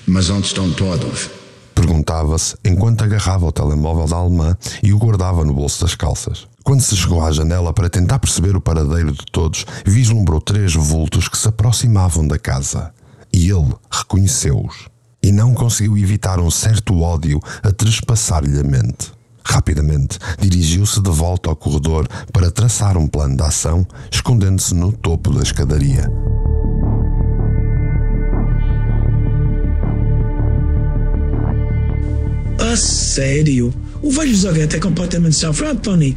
Mas 0.06 0.30
onde 0.30 0.46
estão 0.46 0.72
todos? 0.72 1.30
Perguntava-se 1.74 2.56
enquanto 2.64 3.04
agarrava 3.04 3.44
o 3.44 3.52
telemóvel 3.52 4.06
da 4.06 4.16
alemã 4.16 4.56
e 4.82 4.94
o 4.94 4.98
guardava 4.98 5.44
no 5.44 5.52
bolso 5.52 5.82
das 5.82 5.94
calças. 5.94 6.46
Quando 6.64 6.80
se 6.80 6.96
chegou 6.96 7.22
à 7.22 7.30
janela 7.30 7.72
para 7.72 7.90
tentar 7.90 8.18
perceber 8.18 8.56
o 8.56 8.60
paradeiro 8.60 9.12
de 9.12 9.24
todos, 9.30 9.66
vislumbrou 9.84 10.40
três 10.40 10.74
vultos 10.74 11.28
que 11.28 11.36
se 11.36 11.46
aproximavam 11.48 12.26
da 12.26 12.38
casa. 12.38 12.92
E 13.32 13.50
ele 13.50 13.74
reconheceu-os 13.90 14.88
e 15.26 15.32
não 15.32 15.52
conseguiu 15.52 15.98
evitar 15.98 16.38
um 16.38 16.52
certo 16.52 17.00
ódio 17.00 17.40
a 17.60 17.72
trespassar-lhe 17.72 18.60
a 18.60 18.62
mente. 18.62 19.10
Rapidamente, 19.44 20.20
dirigiu-se 20.38 21.02
de 21.02 21.10
volta 21.10 21.48
ao 21.48 21.56
corredor 21.56 22.06
para 22.32 22.48
traçar 22.48 22.96
um 22.96 23.08
plano 23.08 23.36
de 23.36 23.42
ação, 23.42 23.84
escondendo-se 24.08 24.72
no 24.72 24.92
topo 24.92 25.32
da 25.32 25.42
escadaria. 25.42 26.08
A 32.60 32.76
sério? 32.76 33.74
O 34.00 34.12
velho 34.12 34.36
Zaguete 34.36 34.76
é 34.76 34.78
completamente 34.78 35.34
safrado, 35.34 35.80
Tony. 35.80 36.16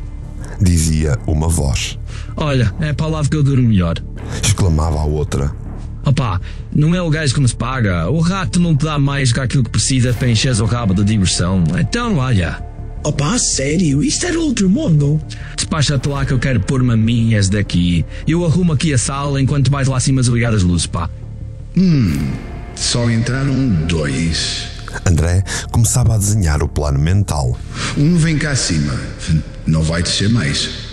Dizia 0.61 1.17
uma 1.25 1.47
voz. 1.47 1.97
Olha, 2.37 2.71
é 2.79 2.89
a 2.89 2.93
palavra 2.93 3.27
que 3.27 3.37
eu 3.37 3.41
duro 3.43 3.63
melhor. 3.63 3.95
Exclamava 4.43 4.99
a 4.99 5.05
outra. 5.05 5.51
Opá, 6.05 6.39
não 6.73 6.95
é 6.95 7.01
o 7.01 7.09
gajo 7.09 7.33
que 7.33 7.41
nos 7.41 7.53
paga. 7.53 8.09
O 8.09 8.19
rato 8.19 8.59
não 8.59 8.75
te 8.75 8.85
dá 8.85 8.97
mais 8.97 9.31
que 9.31 9.39
aquilo 9.39 9.63
que 9.63 9.69
precisa 9.69 10.13
para 10.13 10.29
encher 10.29 10.59
o 10.61 10.65
rabo 10.65 10.93
de 10.93 11.03
diversão. 11.03 11.63
Então, 11.79 12.17
olha. 12.17 12.63
Opa, 13.03 13.37
sério? 13.39 14.03
Isto 14.03 14.25
era 14.25 14.39
outro 14.39 14.69
mundo? 14.69 15.21
Despacha-te 15.55 16.09
lá 16.09 16.25
que 16.25 16.33
eu 16.33 16.39
quero 16.39 16.59
pôr-me 16.59 16.93
a 16.93 16.97
minhas 16.97 17.47
daqui. 17.47 18.05
Eu 18.27 18.45
arrumo 18.45 18.73
aqui 18.73 18.93
a 18.93 18.97
sala 18.97 19.41
enquanto 19.41 19.71
vais 19.71 19.87
lá 19.87 19.99
cima 19.99 20.21
desligar 20.21 20.53
as 20.53 20.63
luzes, 20.63 20.85
pá. 20.85 21.09
Hum, 21.77 22.31
só 22.75 23.09
entraram 23.09 23.69
dois. 23.87 24.67
André 25.05 25.43
começava 25.71 26.15
a 26.15 26.17
desenhar 26.17 26.61
o 26.61 26.67
plano 26.67 26.99
mental. 26.99 27.57
Um 27.97 28.17
vem 28.17 28.37
cá 28.37 28.51
acima. 28.51 28.93
Não 29.65 29.81
vai 29.81 30.03
descer 30.03 30.29
mais. 30.29 30.88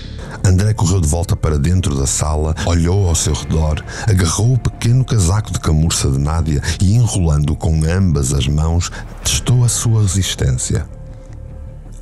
André 0.46 0.72
correu 0.72 1.00
de 1.00 1.08
volta 1.08 1.34
para 1.34 1.58
dentro 1.58 1.96
da 1.96 2.06
sala, 2.06 2.54
olhou 2.66 3.08
ao 3.08 3.16
seu 3.16 3.32
redor, 3.32 3.84
agarrou 4.08 4.52
o 4.52 4.58
pequeno 4.58 5.04
casaco 5.04 5.52
de 5.52 5.58
camurça 5.58 6.08
de 6.08 6.18
Nádia 6.18 6.62
e, 6.80 6.94
enrolando-o 6.94 7.56
com 7.56 7.82
ambas 7.84 8.32
as 8.32 8.46
mãos, 8.46 8.92
testou 9.24 9.64
a 9.64 9.68
sua 9.68 10.02
resistência. 10.02 10.88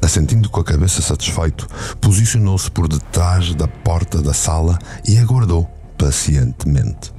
Assentindo 0.02 0.50
com 0.50 0.60
a 0.60 0.64
cabeça 0.64 1.00
satisfeito, 1.00 1.66
posicionou-se 2.02 2.70
por 2.70 2.86
detrás 2.86 3.54
da 3.54 3.66
porta 3.66 4.20
da 4.20 4.34
sala 4.34 4.78
e 5.08 5.16
aguardou 5.16 5.64
pacientemente. 5.96 7.14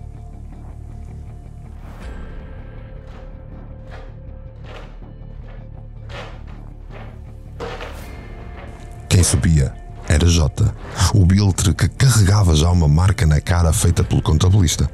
Quem 9.10 9.24
subia 9.24 9.85
era 10.08 10.28
J, 10.28 10.74
o 11.14 11.26
biltre 11.26 11.74
que 11.74 11.88
carregava 11.88 12.56
já 12.56 12.70
uma 12.70 12.88
marca 12.88 13.26
na 13.26 13.42
cara 13.42 13.74
feita 13.74 14.04
pelo 14.04 14.22
contabilista. 14.22 14.90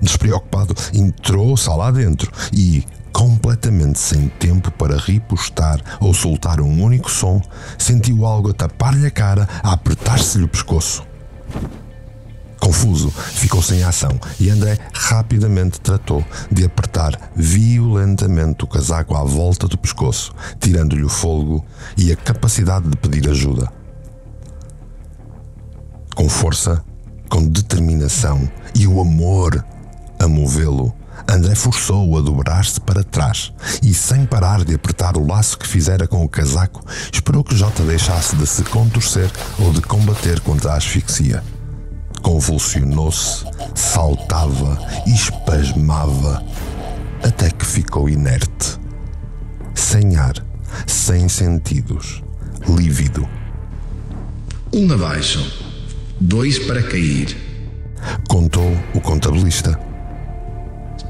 Despreocupado, 0.00 0.74
entrou-se 0.92 1.68
lá 1.68 1.90
dentro 1.90 2.30
e, 2.52 2.84
completamente 3.12 3.98
sem 3.98 4.28
tempo 4.28 4.70
para 4.70 4.96
ripostar 4.96 5.80
ou 6.00 6.14
soltar 6.14 6.60
um 6.60 6.82
único 6.82 7.10
som, 7.10 7.40
sentiu 7.78 8.24
algo 8.24 8.50
a 8.50 8.54
tapar-lhe 8.54 9.06
a 9.06 9.10
cara, 9.10 9.48
a 9.62 9.72
apertar-se-lhe 9.72 10.44
o 10.44 10.48
pescoço. 10.48 11.04
Confuso, 12.58 13.10
ficou 13.10 13.60
sem 13.60 13.82
ação 13.82 14.20
e 14.38 14.48
André 14.48 14.78
rapidamente 14.94 15.80
tratou 15.80 16.24
de 16.48 16.64
apertar 16.64 17.32
violentamente 17.34 18.62
o 18.62 18.68
casaco 18.68 19.16
à 19.16 19.24
volta 19.24 19.66
do 19.66 19.76
pescoço, 19.76 20.32
tirando-lhe 20.60 21.02
o 21.02 21.08
fôlego 21.08 21.64
e 21.96 22.12
a 22.12 22.16
capacidade 22.16 22.88
de 22.88 22.96
pedir 22.96 23.28
ajuda. 23.28 23.81
Com 26.14 26.28
força, 26.28 26.82
com 27.28 27.46
determinação 27.46 28.48
e 28.74 28.86
o 28.86 29.00
amor 29.00 29.64
a 30.18 30.28
movê-lo, 30.28 30.94
André 31.28 31.54
forçou-o 31.54 32.18
a 32.18 32.20
dobrar-se 32.20 32.80
para 32.80 33.02
trás 33.02 33.52
e, 33.82 33.94
sem 33.94 34.26
parar 34.26 34.64
de 34.64 34.74
apertar 34.74 35.16
o 35.16 35.26
laço 35.26 35.58
que 35.58 35.66
fizera 35.66 36.06
com 36.06 36.24
o 36.24 36.28
casaco, 36.28 36.84
esperou 37.12 37.42
que 37.42 37.56
Jota 37.56 37.82
deixasse 37.84 38.36
de 38.36 38.46
se 38.46 38.62
contorcer 38.64 39.30
ou 39.58 39.72
de 39.72 39.80
combater 39.80 40.40
contra 40.40 40.72
a 40.72 40.76
asfixia. 40.76 41.42
Convulsionou-se, 42.22 43.44
saltava, 43.74 44.78
espasmava, 45.06 46.42
até 47.22 47.50
que 47.50 47.64
ficou 47.64 48.08
inerte. 48.08 48.78
Sem 49.74 50.16
ar, 50.16 50.34
sem 50.86 51.28
sentidos, 51.28 52.22
lívido. 52.68 53.26
Um 54.72 54.92
abaixo, 54.92 55.71
dois 56.22 56.58
para 56.60 56.82
cair. 56.82 57.36
Contou 58.28 58.76
o 58.94 59.00
contabilista. 59.00 59.78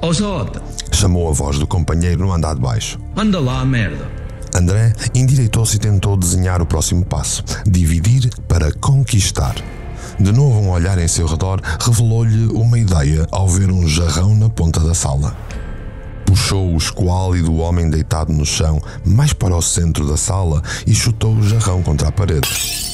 Ó 0.01 0.09
oh, 0.09 0.13
Jota, 0.13 0.63
Chamou 0.91 1.29
a 1.29 1.33
voz 1.33 1.59
do 1.59 1.67
companheiro 1.67 2.25
no 2.25 2.33
andar 2.33 2.55
de 2.55 2.61
baixo. 2.61 2.99
anda 3.17 3.39
lá, 3.39 3.65
merda. 3.65 4.11
André 4.55 4.93
endireitou-se 5.15 5.77
e 5.77 5.79
tentou 5.79 6.17
desenhar 6.17 6.61
o 6.63 6.67
próximo 6.67 7.05
passo: 7.05 7.45
dividir 7.67 8.31
para 8.49 8.73
conquistar. 8.73 9.55
De 10.19 10.33
novo, 10.33 10.61
um 10.61 10.71
olhar 10.71 10.99
em 10.99 11.09
seu 11.09 11.27
redor 11.27 11.61
revelou-lhe 11.81 12.47
uma 12.47 12.79
ideia 12.79 13.27
ao 13.31 13.49
ver 13.49 13.71
um 13.71 13.87
jarrão 13.87 14.35
na 14.35 14.49
ponta 14.49 14.81
da 14.81 14.95
sala. 14.95 15.37
Puxou 16.27 16.73
o 16.73 16.77
esquálido 16.77 17.57
homem 17.57 17.91
deitado 17.91 18.33
no 18.33 18.47
chão 18.47 18.81
mais 19.05 19.33
para 19.33 19.57
o 19.57 19.63
centro 19.63 20.07
da 20.07 20.17
sala 20.17 20.63
e 20.87 20.95
chutou 20.95 21.35
o 21.35 21.43
jarrão 21.43 21.83
contra 21.83 22.09
a 22.09 22.13
parede. 22.13 22.92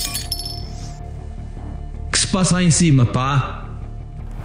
Passa 2.33 2.59
aí 2.59 2.67
em 2.67 2.71
cima, 2.71 3.07
pá? 3.07 3.67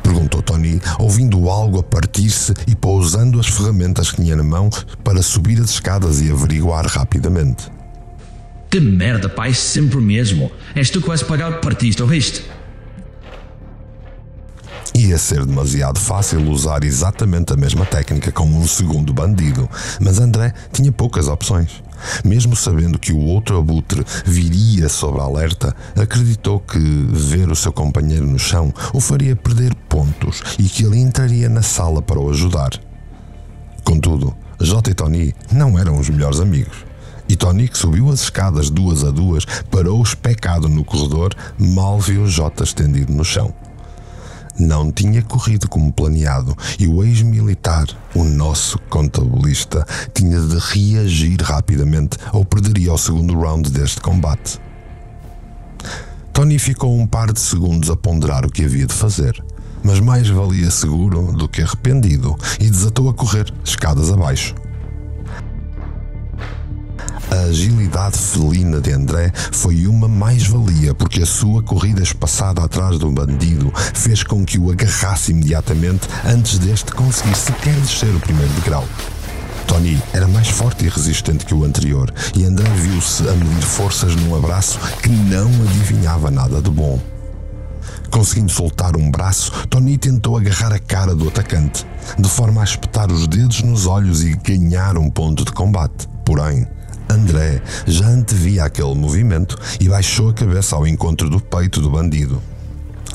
Perguntou 0.02 0.42
Tony, 0.42 0.82
ouvindo 1.00 1.50
algo 1.50 1.80
a 1.80 1.84
partir-se 1.84 2.54
e 2.68 2.76
pousando 2.76 3.40
as 3.40 3.48
ferramentas 3.48 4.12
que 4.12 4.22
tinha 4.22 4.36
na 4.36 4.44
mão 4.44 4.70
para 5.04 5.22
subir 5.22 5.60
as 5.60 5.72
escadas 5.72 6.22
e 6.22 6.32
averiguar 6.32 6.86
rapidamente. 6.86 7.72
Que 8.70 8.80
merda, 8.80 9.28
pá, 9.30 9.48
é 9.48 9.54
sempre 9.54 9.98
o 9.98 10.02
mesmo. 10.02 10.52
És 10.76 10.90
tu 10.90 11.02
que 11.02 11.08
vais 11.08 11.22
pagar 11.22 11.52
o 11.52 11.56
que 11.56 11.62
partiste, 11.62 12.02
ouviste? 12.02 12.44
Ia 14.96 15.18
ser 15.18 15.46
demasiado 15.46 16.00
fácil 16.00 16.50
usar 16.52 16.84
exatamente 16.84 17.54
a 17.54 17.56
mesma 17.56 17.86
técnica 17.86 18.32
como 18.32 18.60
um 18.60 18.68
segundo 18.68 19.14
bandido, 19.14 19.70
mas 20.00 20.20
André 20.20 20.54
tinha 20.72 20.92
poucas 20.92 21.28
opções. 21.28 21.82
Mesmo 22.24 22.56
sabendo 22.56 23.00
que 23.00 23.14
o 23.14 23.20
outro 23.20 23.58
abutre 23.58 24.06
viria 24.26 24.90
sobre 24.90 25.22
alerta, 25.22 25.76
acreditou 25.96 26.60
que 26.60 26.78
ver 26.78 27.50
o 27.50 27.56
seu 27.56 27.72
companheiro 27.72 28.28
no 28.28 28.38
chão 28.38 28.74
o 28.94 29.00
faria 29.00 29.36
perder 29.36 29.74
pontos 29.90 30.44
e 30.60 30.64
que 30.64 30.84
ele 30.84 31.00
entraria 31.00 31.50
na 31.50 31.62
sala 31.62 32.02
para 32.02 32.20
o 32.20 32.30
ajudar. 32.30 32.72
Contudo, 33.84 34.36
J 34.60 34.92
e 34.92 34.94
Tony 34.94 35.36
não 35.52 35.80
eram 35.80 35.98
os 35.98 36.10
melhores 36.10 36.40
amigos. 36.40 36.86
E 37.28 37.36
Tony, 37.36 37.68
que 37.68 37.78
subiu 37.78 38.10
as 38.10 38.22
escadas 38.22 38.70
duas 38.70 39.04
a 39.04 39.10
duas, 39.10 39.46
parou 39.72 40.04
especado 40.04 40.68
no 40.68 40.84
corredor, 40.84 41.34
mal 41.58 42.00
viu 42.00 42.28
J 42.28 42.64
estendido 42.64 43.12
no 43.12 43.24
chão 43.24 43.54
não 44.60 44.92
tinha 44.92 45.22
corrido 45.22 45.68
como 45.68 45.92
planeado 45.92 46.56
e 46.80 46.88
o 46.88 47.04
ex-militar, 47.04 47.88
o 48.16 48.24
nosso 48.24 48.80
contabilista, 48.90 49.86
tinha 50.14 50.40
de 50.40 50.58
reagir 50.58 51.42
rapidamente 51.42 52.18
ou 52.32 52.46
perderia 52.46 52.94
o 52.94 52.98
segundo 52.98 53.40
round 53.40 53.70
deste 53.72 54.00
combate. 54.02 54.60
Tony 56.32 56.58
ficou 56.58 56.98
um 56.98 57.06
par 57.06 57.32
de 57.32 57.40
segundos 57.40 57.90
a 57.90 57.96
ponderar 57.96 58.46
o 58.46 58.50
que 58.50 58.66
havia 58.66 58.88
de 58.88 58.94
fazer, 58.94 59.44
mas 59.84 60.00
mais 60.00 60.28
valia 60.28 60.72
seguro 60.72 61.32
do 61.32 61.48
que 61.48 61.62
arrependido 61.62 62.36
e 62.60 62.70
desatou 62.70 63.10
a 63.10 63.14
correr, 63.14 63.54
escadas 63.64 64.12
abaixo. 64.12 64.56
A 67.34 67.46
agilidade 67.46 68.16
felina 68.16 68.80
de 68.80 68.92
André 68.92 69.32
foi 69.52 69.88
uma 69.88 70.08
mais-valia 70.08 70.94
porque 70.94 71.24
a 71.24 71.26
sua 71.26 71.64
corrida 71.64 72.04
espaçada 72.04 72.64
atrás 72.64 73.00
do 73.00 73.10
bandido 73.10 73.74
fez 73.76 74.22
com 74.22 74.46
que 74.46 74.60
o 74.60 74.70
agarrasse 74.70 75.32
imediatamente 75.32 76.08
antes 76.24 76.60
deste 76.60 76.92
conseguir 76.92 77.36
sequer 77.36 77.74
descer 77.78 78.14
o 78.16 78.20
primeiro 78.20 78.54
degrau. 78.54 78.88
Tony 79.66 80.00
era 80.14 80.28
mais 80.28 80.48
forte 80.48 80.86
e 80.86 80.90
resistente 80.90 81.44
que 81.44 81.56
o 81.56 81.64
anterior 81.64 82.14
e 82.36 82.46
André 82.46 82.70
viu-se 82.76 83.28
a 83.28 83.32
medir 83.32 83.64
forças 83.64 84.16
num 84.16 84.36
abraço 84.36 84.78
que 85.02 85.10
não 85.10 85.48
adivinhava 85.48 86.30
nada 86.30 86.62
de 86.62 86.70
bom. 86.70 87.02
Conseguindo 88.12 88.52
soltar 88.52 88.96
um 88.96 89.10
braço, 89.10 89.52
Tony 89.72 89.98
tentou 89.98 90.38
agarrar 90.38 90.72
a 90.72 90.78
cara 90.78 91.16
do 91.16 91.30
atacante, 91.30 91.84
de 92.16 92.30
forma 92.30 92.62
a 92.62 92.64
espetar 92.64 93.12
os 93.12 93.26
dedos 93.26 93.64
nos 93.64 93.88
olhos 93.88 94.24
e 94.24 94.36
ganhar 94.36 95.00
um 95.00 95.10
ponto 95.10 95.44
de 95.44 95.52
combate. 95.52 96.08
Porém, 96.24 96.68
André 97.14 97.62
já 97.86 98.08
antevia 98.08 98.64
aquele 98.64 98.96
movimento 98.96 99.56
e 99.80 99.88
baixou 99.88 100.30
a 100.30 100.34
cabeça 100.34 100.76
ao 100.76 100.88
encontro 100.88 101.30
do 101.30 101.40
peito 101.40 101.80
do 101.80 101.90
bandido. 101.90 102.42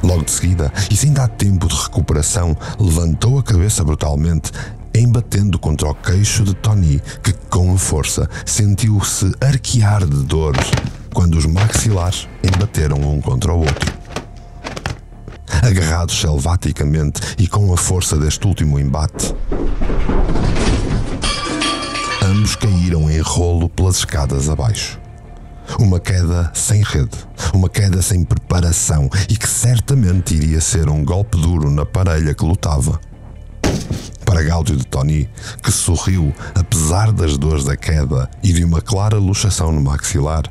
Logo 0.05 0.25
de 0.25 0.31
seguida, 0.31 0.73
e 0.89 0.97
sem 0.97 1.13
dar 1.13 1.27
tempo 1.27 1.67
de 1.67 1.75
recuperação, 1.75 2.57
levantou 2.79 3.41
a 3.41 3.43
cabeça 3.43 3.83
brutalmente, 3.83 4.53
embatendo 4.95 5.59
contra 5.59 5.89
o 5.89 5.95
queixo 5.97 6.45
de 6.45 6.55
Tony, 6.55 7.03
que, 7.25 7.33
com 7.51 7.77
força, 7.77 8.31
sentiu-se 8.47 9.33
arquear 9.41 10.07
de 10.07 10.23
dores 10.23 10.71
quando 11.13 11.37
os 11.37 11.47
maxilares 11.47 12.29
embateram 12.45 12.99
um 12.99 13.21
contra 13.21 13.53
o 13.53 13.59
outro. 13.59 13.93
Agarrados 15.61 16.21
selvaticamente 16.21 17.21
e 17.37 17.49
com 17.49 17.73
a 17.73 17.77
força 17.77 18.17
deste 18.17 18.47
último 18.47 18.79
embate, 18.79 19.35
ambos 22.39 22.55
caíram 22.55 23.11
em 23.11 23.19
rolo 23.21 23.69
pelas 23.69 23.97
escadas 23.97 24.49
abaixo. 24.49 25.01
Uma 25.77 25.99
queda 25.99 26.51
sem 26.55 26.83
rede, 26.85 27.19
uma 27.53 27.69
queda 27.69 28.01
sem 28.01 28.23
preparação 28.25 29.11
e 29.29 29.37
que 29.37 29.49
certamente 29.49 30.37
iria 30.37 30.61
ser 30.61 30.89
um 30.89 31.05
golpe 31.05 31.37
duro 31.37 31.69
na 31.69 31.85
parelha 31.85 32.33
que 32.33 32.45
lutava. 32.45 33.01
Para 34.25 34.43
Gáudio 34.43 34.77
de 34.77 34.87
Tony, 34.87 35.29
que 35.63 35.73
sorriu 35.73 36.33
apesar 36.55 37.11
das 37.11 37.37
dores 37.37 37.65
da 37.65 37.77
queda 37.77 38.31
e 38.41 38.53
de 38.53 38.65
uma 38.65 38.81
clara 38.81 39.17
luxação 39.17 39.73
no 39.73 39.81
maxilar, 39.81 40.45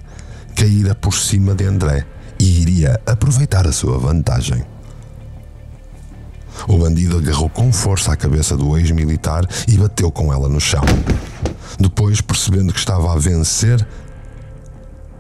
caíra 0.55 0.93
por 0.93 1.13
cima 1.13 1.55
de 1.55 1.63
André 1.63 2.05
e 2.37 2.61
iria 2.61 2.99
aproveitar 3.05 3.65
a 3.65 3.71
sua 3.71 3.97
vantagem. 3.97 4.61
O 6.67 6.77
bandido 6.77 7.17
agarrou 7.17 7.49
com 7.49 7.71
força 7.71 8.11
a 8.11 8.15
cabeça 8.17 8.57
do 8.57 8.77
ex-militar 8.77 9.47
e 9.67 9.77
bateu 9.77 10.11
com 10.11 10.33
ela 10.33 10.49
no 10.49 10.59
chão. 10.59 10.83
Depois, 11.79 12.21
percebendo 12.21 12.73
que 12.73 12.79
estava 12.79 13.13
a 13.13 13.17
vencer, 13.17 13.85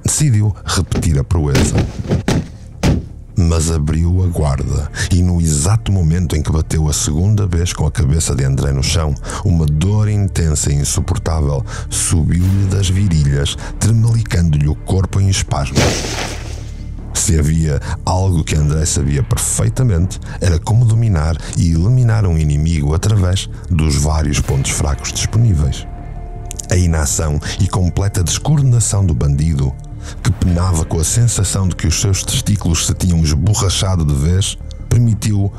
decidiu 0.03 0.55
repetir 0.65 1.19
a 1.19 1.23
proeza. 1.23 1.75
Mas 3.39 3.69
abriu 3.69 4.23
a 4.23 4.27
guarda 4.27 4.89
e, 5.11 5.21
no 5.21 5.39
exato 5.39 5.91
momento 5.91 6.35
em 6.35 6.41
que 6.41 6.51
bateu 6.51 6.89
a 6.89 6.93
segunda 6.93 7.45
vez 7.45 7.71
com 7.71 7.85
a 7.85 7.91
cabeça 7.91 8.33
de 8.33 8.43
André 8.43 8.71
no 8.71 8.81
chão, 8.81 9.13
uma 9.45 9.65
dor 9.65 10.09
intensa 10.09 10.71
e 10.71 10.75
insuportável 10.75 11.63
subiu-lhe 11.87 12.65
das 12.65 12.89
virilhas, 12.89 13.55
tremelicando-lhe 13.79 14.67
o 14.67 14.73
corpo 14.73 15.21
em 15.21 15.29
espasmos. 15.29 15.79
Se 17.13 17.37
havia 17.37 17.79
algo 18.05 18.43
que 18.43 18.55
André 18.55 18.85
sabia 18.85 19.21
perfeitamente, 19.21 20.19
era 20.41 20.57
como 20.57 20.85
dominar 20.85 21.37
e 21.57 21.73
eliminar 21.73 22.25
um 22.25 22.37
inimigo 22.37 22.95
através 22.95 23.49
dos 23.69 23.97
vários 23.97 24.39
pontos 24.39 24.71
fracos 24.71 25.13
disponíveis. 25.13 25.85
A 26.69 26.75
inação 26.75 27.39
e 27.59 27.67
completa 27.67 28.23
descoordenação 28.23 29.05
do 29.05 29.13
bandido, 29.13 29.73
que 30.21 30.31
penava 30.31 30.83
com 30.85 30.99
a 30.99 31.03
sensação 31.03 31.67
de 31.67 31.75
que 31.75 31.87
os 31.87 31.99
seus 31.99 32.23
testículos 32.23 32.85
se 32.85 32.93
tinham 32.93 33.21
esborrachado 33.23 34.05
de 34.05 34.13
vez, 34.13 34.57
permitiu 34.89 35.51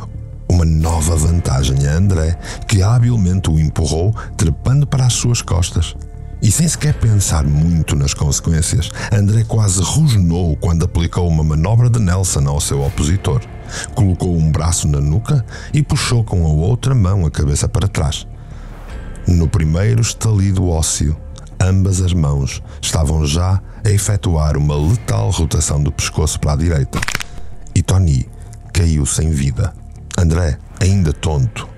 uma 0.51 0.65
nova 0.65 1.15
vantagem 1.17 1.87
a 1.87 1.93
André, 1.93 2.39
que 2.67 2.83
habilmente 2.83 3.51
o 3.51 3.59
empurrou, 3.59 4.15
trepando 4.37 4.87
para 4.87 5.07
as 5.07 5.13
suas 5.13 5.43
costas 5.43 5.95
E 6.41 6.53
sem 6.53 6.69
sequer 6.69 6.95
pensar 6.95 7.45
muito 7.45 7.97
nas 7.97 8.15
consequências, 8.15 8.91
André 9.13 9.45
quase 9.45 9.83
rosnou 9.83 10.57
quando 10.57 10.85
aplicou 10.85 11.27
uma 11.27 11.43
manobra 11.43 11.91
de 11.91 11.99
Nelson 11.99 12.47
ao 12.47 12.61
seu 12.61 12.81
opositor. 12.83 13.41
Colocou 13.95 14.37
um 14.37 14.51
braço 14.51 14.87
na 14.87 15.01
nuca 15.01 15.45
e 15.75 15.83
puxou 15.83 16.23
com 16.23 16.47
a 16.47 16.49
outra 16.49 16.95
mão 16.95 17.27
a 17.27 17.31
cabeça 17.31 17.69
para 17.69 17.89
trás. 17.89 18.27
No 19.29 19.47
primeiro 19.47 20.01
estalido 20.01 20.67
ósseo, 20.67 21.15
ambas 21.61 22.01
as 22.01 22.15
mãos 22.15 22.63
estavam 22.81 23.27
já 23.27 23.61
a 23.85 23.91
efetuar 23.91 24.57
uma 24.57 24.75
letal 24.75 25.29
rotação 25.29 25.83
do 25.83 25.93
pescoço 25.93 26.41
para 26.41 26.55
a 26.55 26.57
direita. 26.57 26.99
E 27.75 27.83
Tony 27.83 28.27
caiu 28.73 29.05
sem 29.05 29.31
vida. 29.31 29.75
André, 30.17 30.59
ainda 30.81 31.13
tonto, 31.13 31.69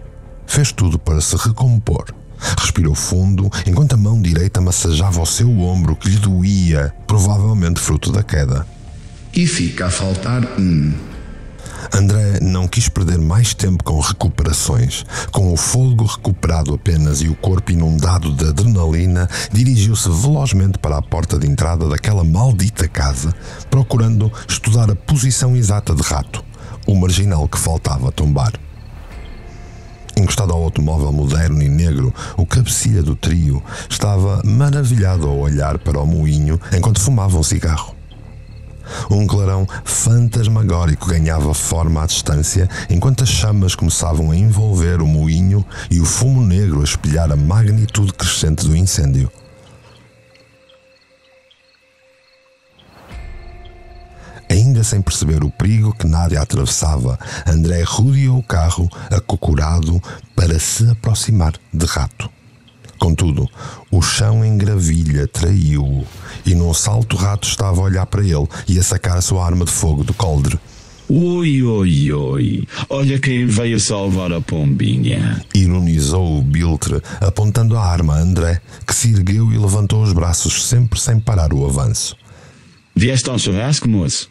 fez 0.46 0.70
tudo 0.70 0.96
para 0.96 1.20
se 1.20 1.34
recompor. 1.36 2.14
Respirou 2.56 2.94
fundo 2.94 3.50
enquanto 3.66 3.94
a 3.94 3.98
mão 3.98 4.22
direita 4.22 4.60
massajava 4.60 5.20
o 5.20 5.26
seu 5.26 5.50
ombro 5.58 5.96
que 5.96 6.08
lhe 6.08 6.18
doía, 6.18 6.94
provavelmente 7.04 7.80
fruto 7.80 8.12
da 8.12 8.22
queda. 8.22 8.64
E 9.34 9.44
fica 9.44 9.86
a 9.86 9.90
faltar 9.90 10.44
um. 10.56 11.10
André 11.92 12.38
não 12.40 12.68
quis 12.68 12.88
perder 12.88 13.18
mais 13.18 13.54
tempo 13.54 13.82
com 13.84 13.98
recuperações. 14.00 15.04
Com 15.30 15.52
o 15.52 15.56
fôlego 15.56 16.04
recuperado 16.04 16.74
apenas 16.74 17.20
e 17.20 17.28
o 17.28 17.34
corpo 17.34 17.72
inundado 17.72 18.32
de 18.32 18.48
adrenalina, 18.48 19.28
dirigiu-se 19.52 20.08
velozmente 20.08 20.78
para 20.78 20.98
a 20.98 21.02
porta 21.02 21.38
de 21.38 21.46
entrada 21.46 21.88
daquela 21.88 22.24
maldita 22.24 22.88
casa, 22.88 23.34
procurando 23.70 24.30
estudar 24.48 24.90
a 24.90 24.96
posição 24.96 25.56
exata 25.56 25.94
de 25.94 26.02
rato, 26.02 26.44
o 26.86 26.94
marginal 26.94 27.48
que 27.48 27.58
faltava 27.58 28.12
tombar. 28.12 28.52
Encostado 30.16 30.52
ao 30.52 30.62
automóvel 30.62 31.12
moderno 31.12 31.62
e 31.62 31.68
negro, 31.68 32.12
o 32.36 32.44
cabecilha 32.44 33.02
do 33.02 33.16
trio 33.16 33.62
estava 33.88 34.42
maravilhado 34.44 35.26
a 35.26 35.32
olhar 35.32 35.78
para 35.78 35.98
o 35.98 36.06
moinho 36.06 36.60
enquanto 36.76 37.00
fumava 37.00 37.38
um 37.38 37.42
cigarro. 37.42 37.99
Um 39.11 39.26
clarão 39.26 39.66
fantasmagórico 39.85 41.09
ganhava 41.09 41.53
forma 41.55 42.03
à 42.03 42.07
distância 42.07 42.68
enquanto 42.88 43.24
as 43.24 43.29
chamas 43.29 43.74
começavam 43.74 44.31
a 44.31 44.37
envolver 44.37 45.00
o 45.00 45.07
moinho 45.07 45.64
e 45.90 46.00
o 46.00 46.05
fumo 46.05 46.42
negro 46.42 46.81
a 46.81 46.85
espelhar 46.85 47.31
a 47.31 47.37
magnitude 47.37 48.12
crescente 48.12 48.66
do 48.66 48.76
incêndio. 48.76 49.31
Ainda 54.50 54.83
sem 54.83 55.00
perceber 55.00 55.44
o 55.44 55.50
perigo 55.50 55.94
que 55.94 56.09
Nádia 56.09 56.42
atravessava, 56.42 57.16
André 57.46 57.85
rodeou 57.85 58.38
o 58.38 58.42
carro 58.42 58.90
acocorado 59.09 60.03
para 60.35 60.59
se 60.59 60.90
aproximar 60.90 61.53
de 61.72 61.87
rato. 61.87 62.29
Contudo, 62.98 63.48
o 63.90 64.03
chão 64.03 64.44
em 64.44 64.59
gravilha 64.59 65.26
traiu-o 65.26 66.05
e 66.44 66.55
num 66.55 66.72
salto 66.74 67.14
o 67.14 67.18
rato 67.18 67.48
estava 67.48 67.81
a 67.81 67.85
olhar 67.85 68.07
para 68.07 68.22
ele 68.22 68.46
e 68.68 68.79
a 68.79 68.83
sacar 68.83 69.16
a 69.16 69.22
sua 69.22 69.44
arma 69.44 69.64
de 69.64 69.70
fogo 69.70 70.05
do 70.05 70.14
coldre. 70.14 70.59
Oi, 71.12 71.61
oi, 71.61 72.12
oi. 72.12 72.68
Olha 72.88 73.18
quem 73.18 73.44
veio 73.44 73.81
salvar 73.81 74.33
a 74.33 74.40
pombinha. 74.40 75.44
Ironizou 75.53 76.38
o 76.38 76.40
Biltre, 76.40 77.03
apontando 77.20 77.76
a 77.76 77.85
arma 77.85 78.14
a 78.14 78.20
André, 78.20 78.61
que 78.87 78.94
se 78.94 79.12
ergueu 79.12 79.53
e 79.53 79.59
levantou 79.59 80.05
os 80.05 80.12
braços 80.12 80.68
sempre 80.68 81.00
sem 81.00 81.18
parar 81.18 81.53
o 81.53 81.66
avanço. 81.66 82.16
Vieste 82.94 83.29
ao 83.29 83.40
churrasco, 83.40 83.88
moço? 83.88 84.29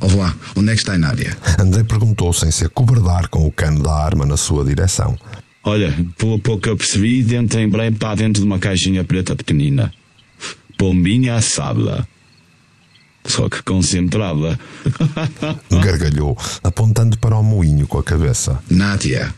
Ouve 0.00 0.16
lá, 0.16 0.34
onde 0.56 0.70
é 0.70 0.72
que 0.72 0.80
está 0.80 0.94
a 0.94 0.98
Nádia? 0.98 1.36
André 1.60 1.84
perguntou 1.84 2.32
sem 2.32 2.50
se 2.50 2.64
acobardar 2.64 3.28
com 3.28 3.46
o 3.46 3.52
cano 3.52 3.82
da 3.82 3.92
arma 3.92 4.24
na 4.24 4.38
sua 4.38 4.64
direção. 4.64 5.14
Olha, 5.62 5.94
pelo 6.16 6.38
pouco 6.38 6.62
que 6.62 6.68
eu 6.70 6.76
percebi, 6.78 7.22
dentro 7.22 7.60
em 7.60 7.68
breve 7.68 7.96
está 7.96 8.14
dentro 8.14 8.40
de 8.40 8.46
uma 8.46 8.58
caixinha 8.58 9.04
preta 9.04 9.36
pequenina. 9.36 9.92
Pombinha 10.82 11.36
assada. 11.36 12.08
Só 13.24 13.48
que 13.48 13.62
concentrada. 13.62 14.58
Gargalhou, 15.70 16.36
apontando 16.60 17.16
para 17.18 17.38
o 17.38 17.42
moinho 17.44 17.86
com 17.86 18.00
a 18.00 18.02
cabeça. 18.02 18.58
Nádia. 18.68 19.32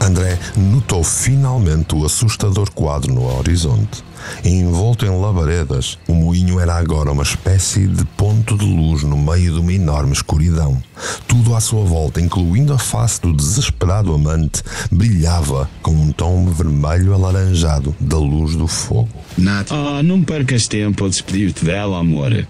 André 0.00 0.38
notou 0.56 1.02
finalmente 1.02 1.92
o 1.96 2.04
assustador 2.04 2.70
quadro 2.70 3.12
no 3.12 3.24
horizonte. 3.36 4.04
Envolto 4.44 5.04
em 5.04 5.20
labaredas, 5.20 5.98
o 6.08 6.14
moinho 6.14 6.58
era 6.58 6.76
agora 6.76 7.12
uma 7.12 7.22
espécie 7.22 7.86
de 7.86 8.04
ponto 8.04 8.56
de 8.56 8.64
luz 8.64 9.02
no 9.02 9.16
meio 9.16 9.54
de 9.54 9.60
uma 9.60 9.72
enorme 9.72 10.12
escuridão. 10.12 10.82
Tudo 11.26 11.54
à 11.54 11.60
sua 11.60 11.84
volta, 11.84 12.20
incluindo 12.20 12.72
a 12.72 12.78
face 12.78 13.20
do 13.20 13.32
desesperado 13.32 14.12
amante, 14.12 14.62
brilhava 14.90 15.68
com 15.82 15.92
um 15.92 16.12
tom 16.12 16.46
vermelho 16.46 17.14
alaranjado 17.14 17.94
da 18.00 18.18
luz 18.18 18.56
do 18.56 18.66
fogo. 18.66 19.08
Nádia. 19.36 19.76
Ah, 19.76 20.02
não 20.02 20.22
percas 20.22 20.68
tempo 20.68 21.04
a 21.04 21.08
despedir-te 21.08 21.64
dela, 21.64 21.98
amor. 21.98 22.32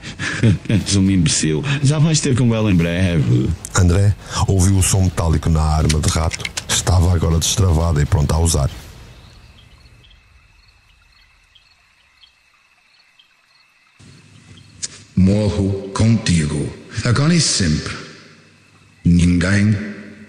És 0.69 0.97
um 0.97 1.11
imbecil. 1.11 1.63
Já 1.83 1.99
vais 1.99 2.21
ter 2.21 2.37
com 2.37 2.55
ela 2.55 2.71
em 2.71 2.75
breve. 2.75 3.49
André 3.75 4.15
ouviu 4.47 4.77
o 4.77 4.83
som 4.83 5.03
metálico 5.03 5.49
na 5.49 5.63
arma 5.63 6.01
de 6.01 6.09
rato. 6.09 6.45
Estava 6.69 7.15
agora 7.15 7.39
destravada 7.39 8.03
e 8.03 8.07
pronta 8.07 8.35
a 8.35 8.39
usar. 8.39 8.71
Morro 15.21 15.91
contigo, 15.91 16.67
agora 17.05 17.35
e 17.35 17.41
sempre. 17.43 17.95
Ninguém 19.05 19.77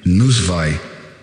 nos 0.06 0.39
vai 0.39 0.77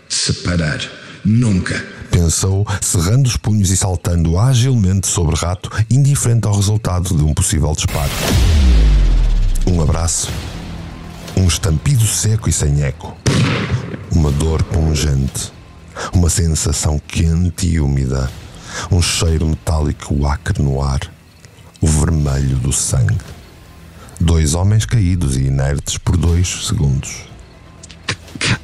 separar. 0.08 0.80
Nunca. 1.22 1.74
Pensou, 2.10 2.66
cerrando 2.80 3.26
os 3.26 3.36
punhos 3.36 3.68
e 3.68 3.76
saltando 3.76 4.38
agilmente 4.38 5.06
sobre 5.06 5.36
rato, 5.36 5.70
indiferente 5.90 6.48
ao 6.48 6.56
resultado 6.56 7.14
de 7.14 7.22
um 7.22 7.34
possível 7.34 7.74
disparo. 7.74 8.10
Um 9.66 9.82
abraço. 9.82 10.30
Um 11.36 11.46
estampido 11.46 12.06
seco 12.06 12.48
e 12.48 12.52
sem 12.54 12.82
eco. 12.82 13.14
Uma 14.10 14.32
dor 14.32 14.62
pungente. 14.62 15.52
Uma 16.14 16.30
sensação 16.30 16.98
quente 17.06 17.66
e 17.66 17.78
úmida. 17.78 18.32
Um 18.90 19.02
cheiro 19.02 19.46
metálico 19.46 20.26
acre 20.26 20.62
no 20.62 20.80
ar. 20.82 21.00
O 21.82 21.86
vermelho 21.86 22.56
do 22.56 22.72
sangue. 22.72 23.37
Dois 24.20 24.54
homens 24.54 24.84
caídos 24.84 25.36
e 25.36 25.42
inertes 25.42 25.96
por 25.98 26.16
dois 26.16 26.66
segundos. 26.66 27.24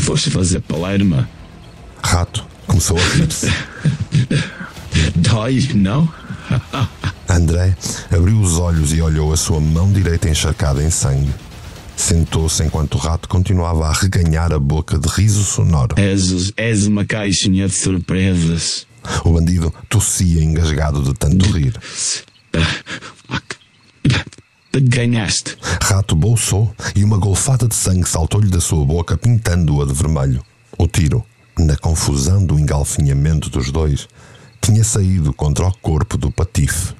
Foste 0.00 0.30
fazer 0.30 0.60
palerma. 0.60 1.28
Rato 2.02 2.46
começou 2.66 2.96
a 2.96 3.02
rir-se. 3.02 3.52
Dói, 5.16 5.68
não? 5.74 6.08
André 7.28 7.76
abriu 8.10 8.40
os 8.40 8.58
olhos 8.58 8.92
e 8.92 9.00
olhou 9.00 9.32
a 9.32 9.36
sua 9.36 9.60
mão 9.60 9.92
direita 9.92 10.28
encharcada 10.28 10.82
em 10.82 10.90
sangue. 10.90 11.34
Sentou-se 11.96 12.62
enquanto 12.62 12.94
o 12.94 12.98
rato 12.98 13.28
continuava 13.28 13.88
a 13.88 13.92
reganhar 13.92 14.52
a 14.52 14.58
boca 14.58 14.98
de 14.98 15.08
riso 15.08 15.42
sonoro. 15.42 15.98
És, 15.98 16.52
és 16.56 16.86
uma 16.86 17.04
caixinha 17.04 17.66
de 17.66 17.74
surpresas. 17.74 18.86
O 19.24 19.32
bandido 19.32 19.72
tossia 19.88 20.42
engasgado 20.42 21.02
de 21.02 21.14
tanto 21.14 21.50
rir. 21.50 21.74
Ganhaste. 24.80 25.56
Rato 25.82 26.14
bolsou 26.14 26.74
e 26.94 27.04
uma 27.04 27.18
golfada 27.18 27.66
de 27.66 27.74
sangue 27.74 28.08
saltou-lhe 28.08 28.48
da 28.48 28.60
sua 28.60 28.84
boca, 28.84 29.16
pintando-a 29.16 29.86
de 29.86 29.92
vermelho. 29.92 30.42
O 30.78 30.86
tiro, 30.86 31.24
na 31.58 31.76
confusão 31.76 32.44
do 32.44 32.58
engalfinhamento 32.58 33.48
dos 33.48 33.70
dois, 33.70 34.08
tinha 34.60 34.84
saído 34.84 35.32
contra 35.32 35.66
o 35.66 35.72
corpo 35.78 36.18
do 36.18 36.30
patife. 36.30 36.94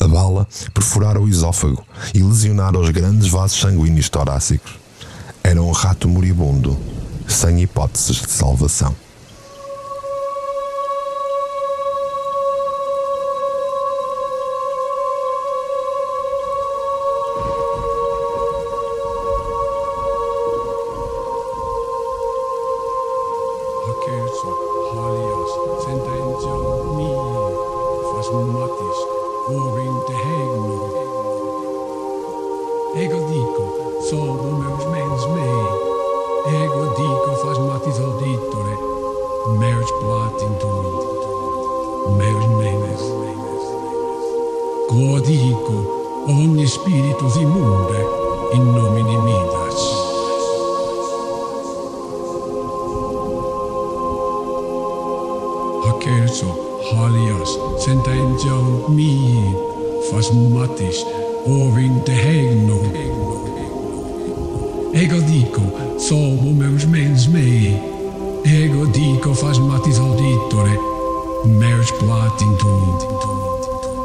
A 0.00 0.08
bala 0.08 0.46
perfurara 0.72 1.20
o 1.20 1.28
esófago 1.28 1.84
e 2.14 2.22
lesionara 2.22 2.78
os 2.78 2.90
grandes 2.90 3.28
vasos 3.28 3.60
sanguíneos 3.60 4.08
torácicos. 4.08 4.72
Era 5.42 5.62
um 5.62 5.70
rato 5.70 6.08
moribundo, 6.08 6.78
sem 7.28 7.62
hipóteses 7.62 8.16
de 8.22 8.30
salvação. 8.30 8.94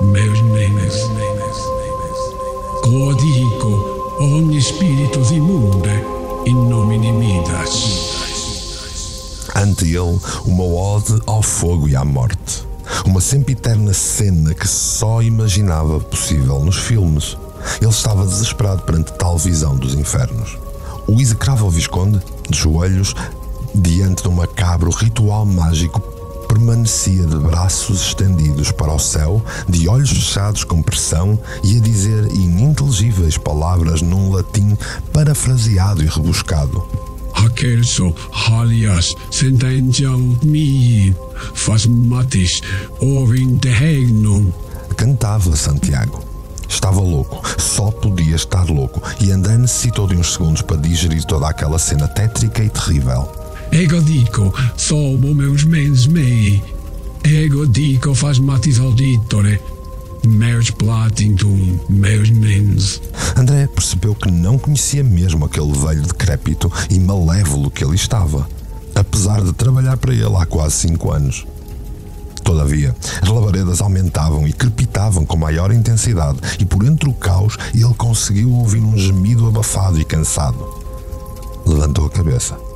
Meus 0.09 0.41
memes. 0.41 0.95
Quo 2.81 3.13
dico, 3.13 4.17
omni 4.19 4.61
spiritus 4.61 5.31
immunde, 5.31 6.03
in 6.45 6.67
nomine 6.67 7.11
Midas. 7.11 8.17
Ante 9.55 9.85
ele, 9.85 10.19
uma 10.45 10.63
ode 10.63 11.21
ao 11.25 11.41
fogo 11.41 11.87
e 11.87 11.95
à 11.95 12.03
morte. 12.03 12.67
Uma 13.05 13.21
sempiterna 13.21 13.93
cena 13.93 14.53
que 14.53 14.67
só 14.67 15.21
imaginava 15.21 15.99
possível 15.99 16.59
nos 16.63 16.77
filmes. 16.77 17.37
Ele 17.79 17.89
estava 17.89 18.25
desesperado 18.25 18.81
perante 18.83 19.13
tal 19.13 19.37
visão 19.37 19.75
dos 19.75 19.93
infernos. 19.93 20.57
O 21.07 21.19
execrável 21.19 21.69
Visconde, 21.69 22.19
de 22.49 22.57
joelhos, 22.57 23.13
diante 23.75 24.23
de 24.23 24.29
um 24.29 24.33
macabro 24.33 24.89
ritual 24.91 25.45
mágico, 25.45 26.01
permanecia 26.49 27.25
de 27.25 27.35
braços 27.37 28.07
estendidos 28.07 28.71
para 28.71 28.91
o 28.91 28.99
céu, 28.99 29.41
de 29.69 29.87
olhos 29.87 30.09
fechados 30.09 30.63
com 30.63 30.81
pressão 30.81 31.39
e 31.63 31.77
a 31.77 31.79
dizer 31.79 32.25
ininteligíveis 32.33 33.37
palavras 33.37 34.01
num 34.01 34.31
latim 34.31 34.75
parafraseado 35.13 36.03
e 36.03 36.07
rebuscado. 36.07 36.83
Halias, 38.33 39.15
Sentenjal 39.31 40.17
Mi, 40.43 41.15
Fas 41.53 41.85
Matis, 41.85 42.61
Ovin 42.99 43.55
de 43.57 43.69
Hegno. 43.69 44.53
Cantava 44.97 45.55
Santiago. 45.55 46.23
Estava 46.67 46.99
louco, 46.99 47.41
só 47.57 47.89
podia 47.89 48.35
estar 48.35 48.69
louco, 48.69 49.01
e 49.19 49.31
André 49.31 49.57
necessitou 49.57 50.07
de 50.07 50.15
uns 50.15 50.33
segundos 50.33 50.61
para 50.61 50.77
digerir 50.77 51.23
toda 51.25 51.47
aquela 51.47 51.79
cena 51.79 52.07
tétrica 52.07 52.63
e 52.63 52.69
terrível. 52.69 53.38
Ego 53.71 54.01
dico, 54.01 54.51
sobo 54.75 55.33
meus 55.33 55.63
mens 55.63 56.07
mei. 56.07 56.61
Ego 57.23 57.67
dico, 57.67 58.15
fas 58.15 58.39
matis 58.39 58.79
auditore. 58.79 59.61
Meus 60.25 60.71
platintum, 60.71 61.79
meus 61.87 62.29
mens. 62.31 62.99
André 63.37 63.67
percebeu 63.67 64.15
que 64.15 64.31
não 64.31 64.57
conhecia 64.57 65.03
mesmo 65.03 65.45
aquele 65.45 65.71
velho 65.71 66.01
decrépito 66.01 66.71
e 66.89 66.99
malévolo 66.99 67.69
que 67.69 67.83
ele 67.83 67.95
estava, 67.95 68.49
apesar 68.95 69.41
de 69.41 69.53
trabalhar 69.53 69.97
para 69.97 70.13
ele 70.13 70.35
há 70.35 70.45
quase 70.45 70.75
cinco 70.75 71.11
anos. 71.11 71.45
Todavia, 72.43 72.95
as 73.21 73.29
labaredas 73.29 73.81
aumentavam 73.81 74.47
e 74.47 74.51
crepitavam 74.51 75.23
com 75.25 75.37
maior 75.37 75.71
intensidade, 75.71 76.39
e 76.59 76.65
por 76.65 76.83
entre 76.83 77.07
o 77.07 77.13
caos 77.13 77.55
ele 77.73 77.93
conseguiu 77.93 78.51
ouvir 78.51 78.81
um 78.81 78.97
gemido 78.97 79.47
abafado 79.47 80.01
e 80.01 80.03
cansado. 80.03 80.67
Levantou 81.65 82.07
a 82.07 82.09
cabeça. 82.09 82.68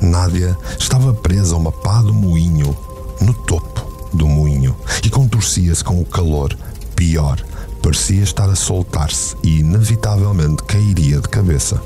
Nádia 0.00 0.56
estava 0.78 1.12
presa 1.12 1.54
a 1.54 1.58
uma 1.58 1.72
pá 1.72 2.00
do 2.00 2.14
moinho, 2.14 2.76
no 3.20 3.34
topo 3.34 4.08
do 4.12 4.26
moinho, 4.26 4.74
e 5.04 5.10
contorcia-se 5.10 5.84
com 5.84 6.00
o 6.00 6.04
calor. 6.04 6.56
Pior, 6.96 7.40
parecia 7.82 8.22
estar 8.22 8.48
a 8.48 8.56
soltar-se 8.56 9.36
e, 9.42 9.60
inevitavelmente, 9.60 10.62
cairia 10.64 11.20
de 11.20 11.28
cabeça. 11.28 11.80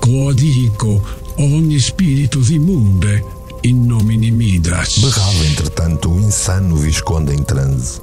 Quo 0.00 0.34
dico, 0.34 1.02
omni 1.38 1.78
spiritus 1.78 2.50
immunde, 2.50 3.22
in 3.62 3.86
nomine 3.86 4.30
Midas. 4.30 4.98
Berrava, 4.98 5.46
entretanto, 5.46 6.10
o 6.10 6.20
insano 6.20 6.76
Visconde 6.76 7.34
em 7.34 7.42
transe. 7.42 8.00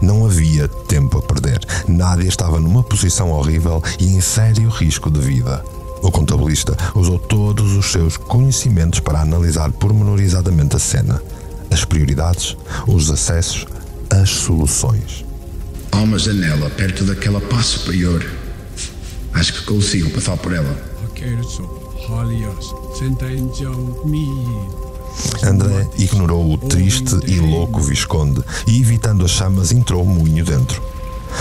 Não 0.00 0.24
havia 0.24 0.68
tempo 0.68 1.18
a 1.18 1.22
perder. 1.22 1.60
Nádia 1.88 2.28
estava 2.28 2.60
numa 2.60 2.82
posição 2.82 3.30
horrível 3.30 3.82
e 3.98 4.06
em 4.06 4.20
sério 4.20 4.68
risco 4.68 5.10
de 5.10 5.20
vida. 5.20 5.64
O 6.02 6.10
contabilista 6.10 6.76
usou 6.94 7.18
todos 7.18 7.72
os 7.76 7.90
seus 7.90 8.16
conhecimentos 8.16 9.00
para 9.00 9.20
analisar 9.20 9.70
pormenorizadamente 9.72 10.76
a 10.76 10.78
cena, 10.78 11.22
as 11.70 11.84
prioridades, 11.84 12.56
os 12.86 13.10
acessos, 13.10 13.66
as 14.10 14.30
soluções. 14.30 15.24
Há 15.92 15.98
uma 15.98 16.18
janela 16.18 16.70
perto 16.70 17.04
daquela 17.04 17.40
pá 17.40 17.62
superior. 17.62 18.24
Acho 19.34 19.52
que 19.52 19.64
consigo 19.64 20.10
passar 20.10 20.36
por 20.36 20.52
ela. 20.52 20.76
André 25.42 25.88
ignorou 25.98 26.52
o 26.52 26.58
triste 26.58 27.16
e 27.26 27.38
louco 27.38 27.80
Visconde 27.80 28.42
e, 28.66 28.80
evitando 28.80 29.24
as 29.24 29.32
chamas, 29.32 29.72
entrou 29.72 30.02
o 30.02 30.06
moinho 30.06 30.44
dentro. 30.44 30.82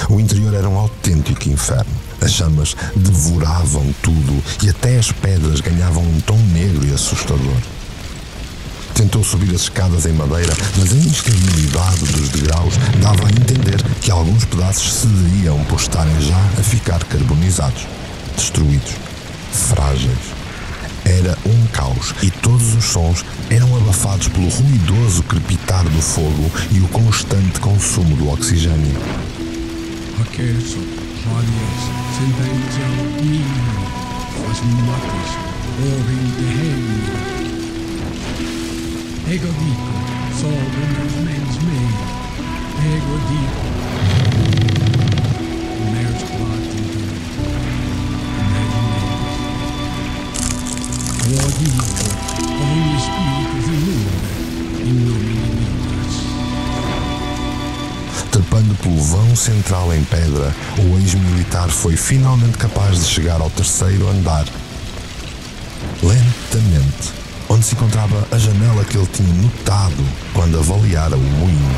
O 0.09 0.19
interior 0.19 0.53
era 0.53 0.67
um 0.67 0.77
autêntico 0.77 1.49
inferno. 1.49 2.06
As 2.21 2.33
chamas 2.33 2.75
devoravam 2.95 3.93
tudo 4.01 4.43
e 4.63 4.69
até 4.69 4.97
as 4.97 5.11
pedras 5.11 5.61
ganhavam 5.61 6.03
um 6.03 6.19
tom 6.21 6.37
negro 6.53 6.85
e 6.85 6.93
assustador. 6.93 7.57
Tentou 8.97 9.23
subir 9.23 9.53
as 9.53 9.61
escadas 9.61 10.07
em 10.07 10.13
madeira, 10.13 10.51
mas 10.75 10.91
a 10.91 10.95
instabilidade 10.95 12.05
dos 12.05 12.29
degraus 12.29 12.73
dava 12.99 13.27
a 13.27 13.29
entender 13.29 13.79
que 14.01 14.09
alguns 14.09 14.43
pedaços 14.45 14.91
cederiam 14.91 15.63
por 15.65 15.79
estarem 15.79 16.19
já 16.19 16.39
a 16.57 16.63
ficar 16.63 17.03
carbonizados, 17.03 17.85
destruídos, 18.35 18.93
frágeis. 19.51 20.35
Era 21.05 21.37
um 21.45 21.67
caos 21.67 22.15
e 22.23 22.31
todos 22.31 22.73
os 22.73 22.85
sons 22.85 23.23
eram 23.51 23.77
abafados 23.77 24.27
pelo 24.29 24.49
ruidoso 24.49 25.21
crepitar 25.23 25.83
do 25.83 26.01
fogo 26.01 26.51
e 26.71 26.79
o 26.79 26.87
constante 26.87 27.59
consumo 27.59 28.15
do 28.17 28.29
oxigênio. 28.29 28.99
Akerso, 30.19 30.79
Halias, 31.31 31.83
Sentenjal 32.15 32.95
Mi. 33.21 33.41
Fas 34.37 34.59
matis, 34.87 35.31
Ovin 35.87 36.25
de 36.37 36.47
Hegno. 36.57 37.37
Ego 39.29 39.51
dico, 39.59 39.91
sobo 40.39 40.81
meus 40.93 41.15
mens 41.25 41.55
mei. 41.67 41.89
Ego 42.95 43.15
dico, 43.29 43.65
meus 45.91 46.21
platinum, 46.31 47.09
meus 48.51 48.75
mens. 48.89 49.35
Quo 51.21 51.43
dico, 51.59 52.05
omni 52.63 52.97
spiritus 53.05 53.67
immunde, 53.75 54.29
in 54.89 54.95
Trepando 58.37 58.75
pelo 58.75 59.01
vão 59.01 59.35
central 59.35 59.91
em 59.91 60.03
pedra, 60.03 60.53
o 60.77 60.99
ex-militar 60.99 61.69
foi 61.69 61.97
finalmente 61.97 62.55
capaz 62.55 62.99
de 62.99 63.05
chegar 63.05 63.41
ao 63.41 63.49
terceiro 63.49 64.07
andar. 64.09 64.45
Lentamente, 66.03 67.13
onde 67.49 67.65
se 67.65 67.73
encontrava 67.73 68.27
a 68.31 68.37
janela 68.37 68.85
que 68.85 68.95
ele 68.95 69.07
tinha 69.07 69.33
notado 69.33 70.05
quando 70.35 70.59
avaliara 70.59 71.17
o 71.17 71.19
moinho. 71.19 71.77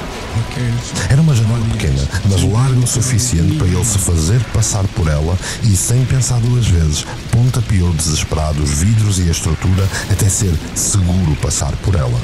Era 1.10 1.22
uma 1.22 1.34
janela 1.34 1.64
pequena, 1.72 2.06
mas 2.30 2.44
larga 2.44 2.80
o 2.80 2.88
suficiente 2.88 3.56
para 3.56 3.68
ele 3.68 3.86
se 3.86 3.98
fazer 3.98 4.44
passar 4.52 4.84
por 4.90 5.08
ela 5.08 5.38
e, 5.64 5.78
sem 5.78 6.04
pensar 6.08 6.42
duas 6.42 6.68
vezes, 6.68 7.06
pontapeou 7.32 7.94
desesperado 7.94 8.62
os 8.62 8.72
vidros 8.72 9.18
e 9.20 9.30
a 9.30 9.32
estrutura 9.32 9.88
até 10.12 10.28
ser 10.28 10.54
seguro 10.76 11.38
passar 11.42 11.72
por 11.78 11.96
ela. 11.96 12.20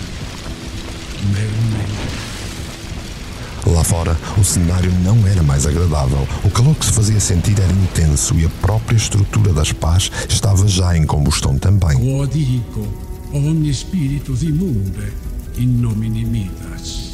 meus 1.32 1.56
mens. 1.72 2.36
Lá 3.66 3.82
fora, 3.82 4.16
o 4.38 4.44
cenário 4.44 4.92
não 5.02 5.26
era 5.26 5.42
mais 5.42 5.66
agradável. 5.66 6.28
O 6.44 6.50
calor 6.50 6.74
que 6.76 6.86
se 6.86 6.92
fazia 6.92 7.18
sentir 7.18 7.58
era 7.58 7.72
intenso 7.72 8.38
e 8.38 8.44
a 8.44 8.48
própria 8.60 8.96
estrutura 8.96 9.52
das 9.52 9.72
pás 9.72 10.10
estava 10.28 10.68
já 10.68 10.96
em 10.96 11.04
combustão 11.04 11.58
também. 11.58 11.98
Quo 11.98 12.26
dico, 12.28 12.86
omni 13.32 13.74
spiritus 13.74 14.42
immunde, 14.42 15.12
in 15.58 15.66
nomine 15.66 16.24
Midas. 16.24 17.06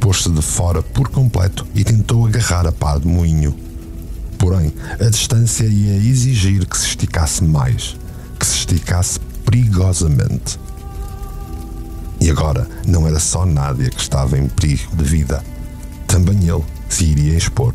Pôs-se 0.00 0.30
de 0.30 0.42
fora 0.42 0.82
por 0.82 1.08
completo 1.08 1.66
e 1.74 1.84
tentou 1.84 2.26
agarrar 2.26 2.66
a 2.66 2.72
pá 2.72 2.98
de 2.98 3.06
moinho. 3.06 3.65
Porém, 4.38 4.72
a 5.00 5.08
distância 5.08 5.64
ia 5.64 5.96
exigir 5.96 6.66
que 6.66 6.76
se 6.76 6.88
esticasse 6.88 7.42
mais, 7.42 7.96
que 8.38 8.46
se 8.46 8.58
esticasse 8.58 9.18
perigosamente. 9.44 10.58
E 12.20 12.30
agora 12.30 12.68
não 12.86 13.06
era 13.06 13.18
só 13.18 13.46
Nádia 13.46 13.90
que 13.90 14.00
estava 14.00 14.38
em 14.38 14.48
perigo 14.48 14.96
de 14.96 15.04
vida. 15.04 15.44
Também 16.06 16.48
ele 16.48 16.64
se 16.88 17.04
iria 17.04 17.36
expor. 17.36 17.74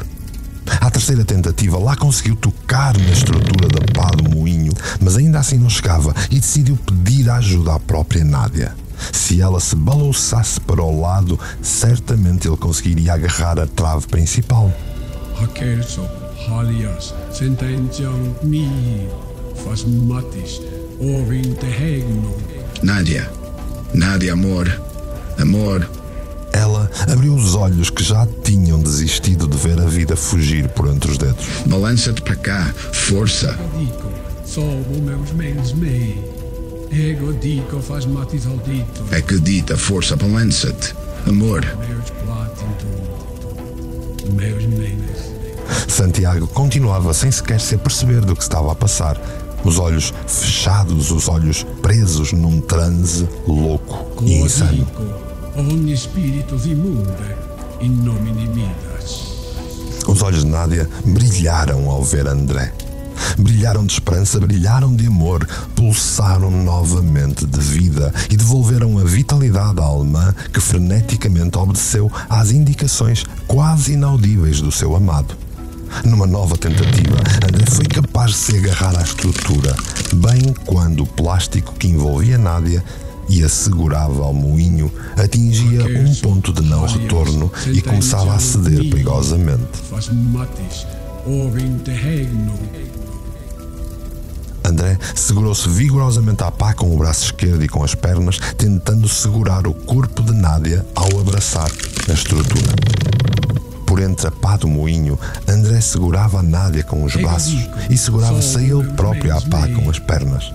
À 0.80 0.90
terceira 0.90 1.26
tentativa, 1.26 1.78
lá 1.78 1.96
conseguiu 1.96 2.36
tocar 2.36 2.98
na 2.98 3.12
estrutura 3.12 3.68
da 3.68 3.94
pá 3.94 4.10
do 4.12 4.30
moinho, 4.30 4.72
mas 5.00 5.18
ainda 5.18 5.40
assim 5.40 5.58
não 5.58 5.70
chegava 5.70 6.14
e 6.30 6.40
decidiu 6.40 6.78
pedir 6.78 7.30
ajuda 7.30 7.76
à 7.76 7.80
própria 7.80 8.24
Nádia. 8.24 8.74
Se 9.12 9.42
ela 9.42 9.60
se 9.60 9.76
balançasse 9.76 10.60
para 10.62 10.82
o 10.82 11.02
lado, 11.02 11.40
certamente 11.62 12.48
ele 12.48 12.58
conseguiria 12.58 13.14
agarrar 13.14 13.60
a 13.60 13.68
trave 13.68 14.08
principal. 14.08 14.72
Hakerso, 15.42 16.08
Halias, 16.48 17.14
Sentenzion 17.32 18.36
mihi, 18.44 19.08
faz 19.64 19.86
matis, 19.86 20.62
ovin 21.00 21.56
te 21.56 21.68
regno. 21.68 22.36
Nádia. 22.84 23.30
Nádia, 23.94 24.34
amor. 24.34 24.68
Amor. 25.40 25.90
Ela 26.54 26.90
abriu 27.12 27.34
os 27.36 27.56
olhos 27.56 27.90
que 27.90 28.04
já 28.04 28.28
tinham 28.44 28.80
desistido 28.80 29.48
de 29.48 29.58
ver 29.58 29.80
a 29.80 29.86
vida 29.86 30.16
fugir 30.16 30.68
por 30.70 30.88
entre 30.88 31.12
os 31.12 31.18
dedos. 31.18 31.46
Balança-te 31.66 32.22
para 32.22 32.36
cá. 32.36 32.74
Força. 32.92 33.58
Dico, 33.78 34.10
solvo 34.46 35.02
meus 35.02 35.32
mens 35.34 35.74
mei. 35.74 36.18
Ego 36.92 37.34
dico 37.34 37.80
faz 37.82 38.06
matis 38.06 38.46
audito. 38.46 39.04
Acredita, 39.16 39.78
força. 39.78 40.16
Balança-te. 40.16 40.94
Amor. 41.28 41.62
Meus 41.88 42.10
platinum. 42.10 43.22
Meus 44.36 44.66
mens. 44.66 45.41
Santiago 45.88 46.48
continuava 46.48 47.14
sem 47.14 47.32
sequer 47.32 47.60
se 47.60 47.76
aperceber 47.76 48.22
do 48.22 48.36
que 48.36 48.44
estava 48.44 48.72
a 48.72 48.76
passar. 48.76 49.20
Os 49.64 49.78
olhos 49.78 50.14
fechados, 50.28 51.12
os 51.12 51.28
olhos 51.28 51.64
presos 51.82 52.34
num 52.34 52.60
transe 52.60 53.28
louco 53.48 54.22
e 54.22 54.36
insano. 54.36 54.86
Codico, 54.86 55.04
ogni 55.56 55.96
spiritus 55.96 56.66
immunde, 56.66 57.36
in 57.80 57.90
nomine 57.90 58.48
Midas. 58.48 59.32
Os 60.08 60.22
olhos 60.24 60.44
de 60.44 60.50
Nádia 60.50 60.90
brilharam 61.06 61.90
ao 61.90 62.04
ver 62.04 62.28
André. 62.28 62.74
Brilharam 63.38 63.86
de 63.86 63.94
esperança, 63.94 64.40
brilharam 64.40 64.96
de 64.96 65.08
amor, 65.08 65.48
pulsaram 65.76 66.50
novamente 66.50 67.46
de 67.46 67.60
vida 67.60 68.14
e 68.30 68.36
devolveram 68.36 68.98
a 68.98 69.04
vitalidade 69.04 69.80
à 69.80 69.84
alemã 69.84 70.34
que 70.52 70.60
freneticamente 70.60 71.58
obedeceu 71.58 72.12
às 72.30 72.52
indicações 72.52 73.24
quase 73.48 73.94
inaudíveis 73.94 74.60
do 74.60 74.72
seu 74.72 74.96
amado. 74.96 75.36
Numa 76.04 76.26
nova 76.26 76.58
tentativa, 76.58 77.18
André 77.48 77.66
foi 77.70 77.86
capaz 77.86 78.32
de 78.32 78.38
se 78.38 78.58
agarrar 78.58 78.98
à 78.98 79.04
estrutura, 79.04 79.76
bem 80.14 80.54
quando 80.66 81.04
o 81.04 81.08
plástico 81.08 81.74
que 81.76 81.88
envolvia 81.88 82.38
Nádia 82.38 82.84
e 83.30 83.44
a 83.44 83.50
segurava 83.50 84.24
ao 84.24 84.34
moinho 84.34 84.92
atingia 85.16 85.86
um 85.86 86.16
ponto 86.16 86.52
de 86.52 86.64
não 86.64 86.86
retorno 86.86 87.52
e 87.68 87.82
começava 87.82 88.34
a 88.34 88.40
ceder 88.40 88.90
perigosamente. 88.90 89.64
André 94.64 94.98
segurou-se 95.16 95.68
vigorosamente 95.70 96.44
à 96.44 96.52
pá 96.52 96.74
com 96.74 96.94
o 96.94 96.98
braço 96.98 97.26
esquerdo 97.26 97.64
e 97.64 97.68
com 97.68 97.84
as 97.84 97.96
pernas, 97.96 98.40
tentando 98.58 99.08
segurar 99.08 99.68
o 99.68 99.74
corpo 99.74 100.22
de 100.24 100.34
Nádia 100.34 100.86
ao 100.96 101.20
abraçar 101.20 101.70
a 102.10 102.14
estrutura. 102.14 102.72
Por 103.92 104.00
entre 104.00 104.26
a 104.26 104.32
pá 104.32 104.56
do 104.56 104.70
moinho, 104.70 105.20
André 105.46 105.82
segurava 105.82 106.40
a 106.40 106.42
Nádia 106.42 106.82
com 106.82 107.04
os 107.04 107.14
braços 107.14 107.68
e 107.90 107.98
segurava-se 107.98 108.58
a 108.58 108.62
ele 108.62 108.86
próprio 108.94 109.36
à 109.36 109.42
pá 109.42 109.68
com 109.68 109.90
as 109.90 110.00
pernas. 110.00 110.50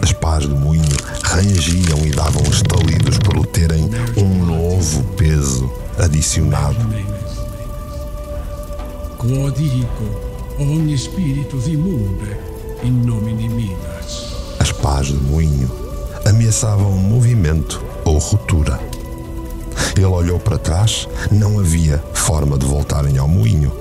As 0.00 0.12
pás 0.14 0.46
do 0.46 0.56
moinho 0.56 0.96
rangiam 1.22 1.98
e 2.06 2.10
davam 2.12 2.42
estalidos 2.44 3.18
por 3.18 3.44
terem 3.48 3.90
um 4.16 4.46
novo 4.46 5.04
peso 5.18 5.70
adicionado. 5.98 6.78
As 14.58 14.72
pás 14.72 15.10
do 15.10 15.20
moinho 15.20 15.70
ameaçavam 16.24 16.92
movimento 16.92 17.84
ou 18.02 18.16
ruptura. 18.16 19.01
Ele 19.96 20.06
olhou 20.06 20.38
para 20.38 20.58
trás, 20.58 21.08
não 21.30 21.58
havia 21.58 22.02
forma 22.12 22.58
de 22.58 22.66
voltarem 22.66 23.18
ao 23.18 23.28
moinho. 23.28 23.72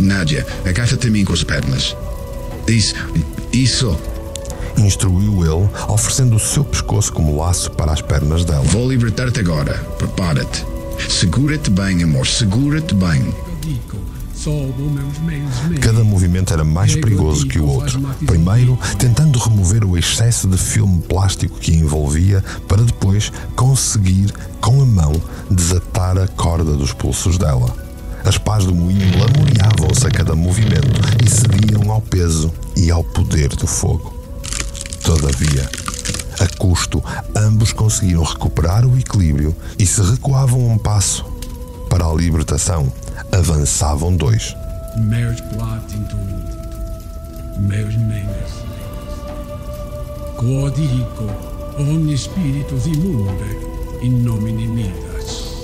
Nádia, 0.00 0.46
agarra-te 0.64 1.08
a 1.08 1.10
mim 1.10 1.24
com 1.24 1.32
as 1.32 1.44
pernas. 1.44 1.96
Isso. 2.66 2.94
Isso. 3.52 3.98
Instruiu 4.76 5.44
ele, 5.44 5.68
oferecendo 5.88 6.36
o 6.36 6.40
seu 6.40 6.64
pescoço 6.64 7.12
como 7.12 7.36
laço 7.36 7.70
para 7.70 7.92
as 7.92 8.02
pernas 8.02 8.44
dela. 8.44 8.64
Vou 8.64 8.88
libertar-te 8.88 9.40
agora. 9.40 9.74
Prepara-te. 9.98 10.64
Segura-te 11.08 11.70
bem, 11.70 12.02
amor. 12.02 12.26
Segura-te 12.26 12.94
bem. 12.94 13.32
Cada 15.80 16.04
movimento 16.04 16.52
era 16.52 16.64
mais 16.64 16.94
perigoso 16.94 17.46
que 17.46 17.58
o 17.58 17.66
outro. 17.66 18.00
Primeiro, 18.26 18.78
tentando 18.98 19.38
remover 19.38 19.84
o 19.84 19.96
excesso 19.96 20.46
de 20.48 20.58
filme 20.58 21.00
plástico 21.02 21.58
que 21.58 21.74
envolvia, 21.74 22.44
para 22.68 22.82
depois 22.82 23.32
conseguir, 23.56 24.32
com 24.60 24.82
a 24.82 24.84
mão, 24.84 25.12
desatar 25.50 26.18
a 26.18 26.28
corda 26.28 26.74
dos 26.76 26.92
pulsos 26.92 27.38
dela. 27.38 27.74
As 28.24 28.38
pás 28.38 28.64
do 28.64 28.74
moinho 28.74 29.18
lamoreavam-se 29.18 30.06
a 30.06 30.10
cada 30.10 30.34
movimento 30.34 31.00
e 31.24 31.28
cediam 31.28 31.90
ao 31.90 32.00
peso 32.00 32.52
e 32.76 32.90
ao 32.90 33.04
poder 33.04 33.48
do 33.48 33.66
fogo. 33.66 34.14
Todavia, 35.02 35.68
a 36.40 36.56
custo, 36.56 37.02
ambos 37.36 37.72
conseguiram 37.72 38.22
recuperar 38.22 38.86
o 38.86 38.98
equilíbrio 38.98 39.54
e 39.78 39.86
se 39.86 40.02
recuavam 40.02 40.66
um 40.66 40.78
passo 40.78 41.24
para 41.90 42.06
a 42.06 42.14
libertação, 42.14 42.90
avançavam 43.32 44.16
dois. 44.16 44.56
Meus 44.96 45.40
platinum. 45.40 46.42
Meus 47.58 47.96
mens. 47.96 48.64
Codico, 50.36 51.30
ogni 51.78 52.16
spiritus 52.18 52.86
immunde, 52.86 53.56
in 54.02 54.22
nomine 54.22 54.66
Midas. 54.66 55.54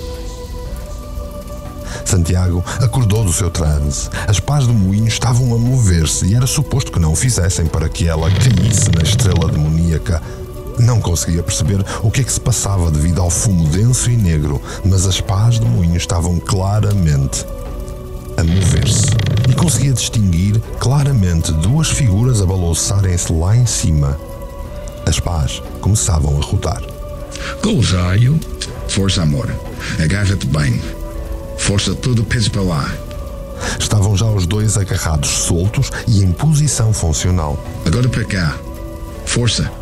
Santiago 2.05 2.63
acordou 2.81 3.23
do 3.23 3.31
seu 3.31 3.49
transe. 3.49 4.09
As 4.27 4.39
pás 4.39 4.67
do 4.67 4.73
moinho 4.73 5.07
estavam 5.07 5.53
a 5.53 5.57
mover-se 5.57 6.25
e 6.25 6.35
era 6.35 6.45
suposto 6.45 6.91
que 6.91 6.99
não 6.99 7.13
o 7.13 7.15
fizessem 7.15 7.65
para 7.67 7.87
que 7.87 8.07
ela 8.07 8.29
caísse 8.29 8.91
na 8.91 9.01
estrela 9.01 9.49
demoníaca. 9.49 10.21
Não 10.81 10.99
conseguia 10.99 11.43
perceber 11.43 11.85
o 12.01 12.09
que 12.09 12.21
é 12.21 12.23
que 12.23 12.33
se 12.33 12.41
passava 12.41 12.89
devido 12.89 13.21
ao 13.21 13.29
fumo 13.29 13.67
denso 13.69 14.09
e 14.09 14.17
negro, 14.17 14.59
mas 14.83 15.05
as 15.05 15.21
pás 15.21 15.59
do 15.59 15.67
moinho 15.67 15.95
estavam 15.95 16.39
claramente 16.39 17.45
a 18.35 18.43
mover-se. 18.43 19.05
E 19.47 19.53
conseguia 19.53 19.93
distinguir 19.93 20.59
claramente 20.79 21.51
duas 21.51 21.89
figuras 21.89 22.41
a 22.41 22.47
balouçarem-se 22.47 23.31
lá 23.31 23.55
em 23.55 23.65
cima. 23.67 24.19
As 25.05 25.19
pás 25.19 25.61
começavam 25.81 26.35
a 26.37 26.43
rodar. 26.43 26.81
Gousaio. 27.61 28.39
Força, 28.87 29.21
amor. 29.21 29.53
Agarra-te 30.03 30.47
bem. 30.47 30.81
Força 31.59 31.93
todo 31.93 32.23
o 32.23 32.25
peso 32.25 32.49
para 32.49 32.63
lá. 32.63 32.91
Estavam 33.79 34.17
já 34.17 34.25
os 34.25 34.47
dois 34.47 34.77
agarrados 34.77 35.29
soltos 35.29 35.91
e 36.07 36.23
em 36.23 36.31
posição 36.31 36.91
funcional. 36.91 37.63
Agora 37.85 38.09
para 38.09 38.25
cá. 38.25 38.57
Força. 39.25 39.80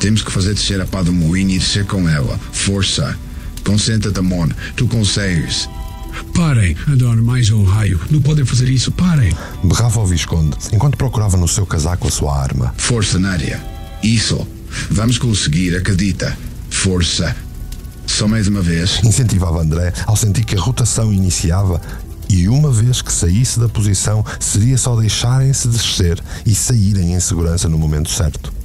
Temos 0.00 0.22
que 0.22 0.32
fazer 0.32 0.54
descer 0.54 0.80
a 0.80 0.86
pá 0.86 1.02
do 1.02 1.12
moinho 1.12 1.50
e 1.50 1.58
descer 1.58 1.84
com 1.84 2.08
ela. 2.08 2.40
Força. 2.52 3.14
Concentra-te, 3.62 4.18
amor. 4.18 4.48
Tu 4.74 4.86
consegues. 4.88 5.68
Parem, 6.34 6.74
adoro 6.90 7.22
mais 7.22 7.50
um 7.50 7.62
raio. 7.64 8.00
Não 8.10 8.22
podem 8.22 8.46
fazer 8.46 8.66
isso, 8.70 8.90
parem. 8.90 9.30
Berrava 9.62 10.00
o 10.00 10.06
Visconde 10.06 10.56
enquanto 10.72 10.96
procurava 10.96 11.36
no 11.36 11.46
seu 11.46 11.66
casaco 11.66 12.08
a 12.08 12.10
sua 12.10 12.34
arma. 12.34 12.74
Força, 12.78 13.18
Nádia. 13.18 13.62
Isso. 14.02 14.48
Vamos 14.90 15.18
conseguir, 15.18 15.76
acredita. 15.76 16.36
Força. 16.70 17.36
Só 18.06 18.26
mais 18.26 18.48
uma 18.48 18.62
vez. 18.62 19.00
Incentivava 19.04 19.60
André 19.60 19.92
ao 20.06 20.16
sentir 20.16 20.46
que 20.46 20.56
a 20.56 20.60
rotação 20.60 21.12
iniciava 21.12 21.78
e 22.26 22.48
uma 22.48 22.72
vez 22.72 23.02
que 23.02 23.12
saísse 23.12 23.60
da 23.60 23.68
posição 23.68 24.24
seria 24.38 24.78
só 24.78 24.96
deixarem-se 24.96 25.68
descer 25.68 26.18
e 26.46 26.54
saírem 26.54 27.12
em 27.12 27.20
segurança 27.20 27.68
no 27.68 27.76
momento 27.76 28.08
certo. 28.08 28.59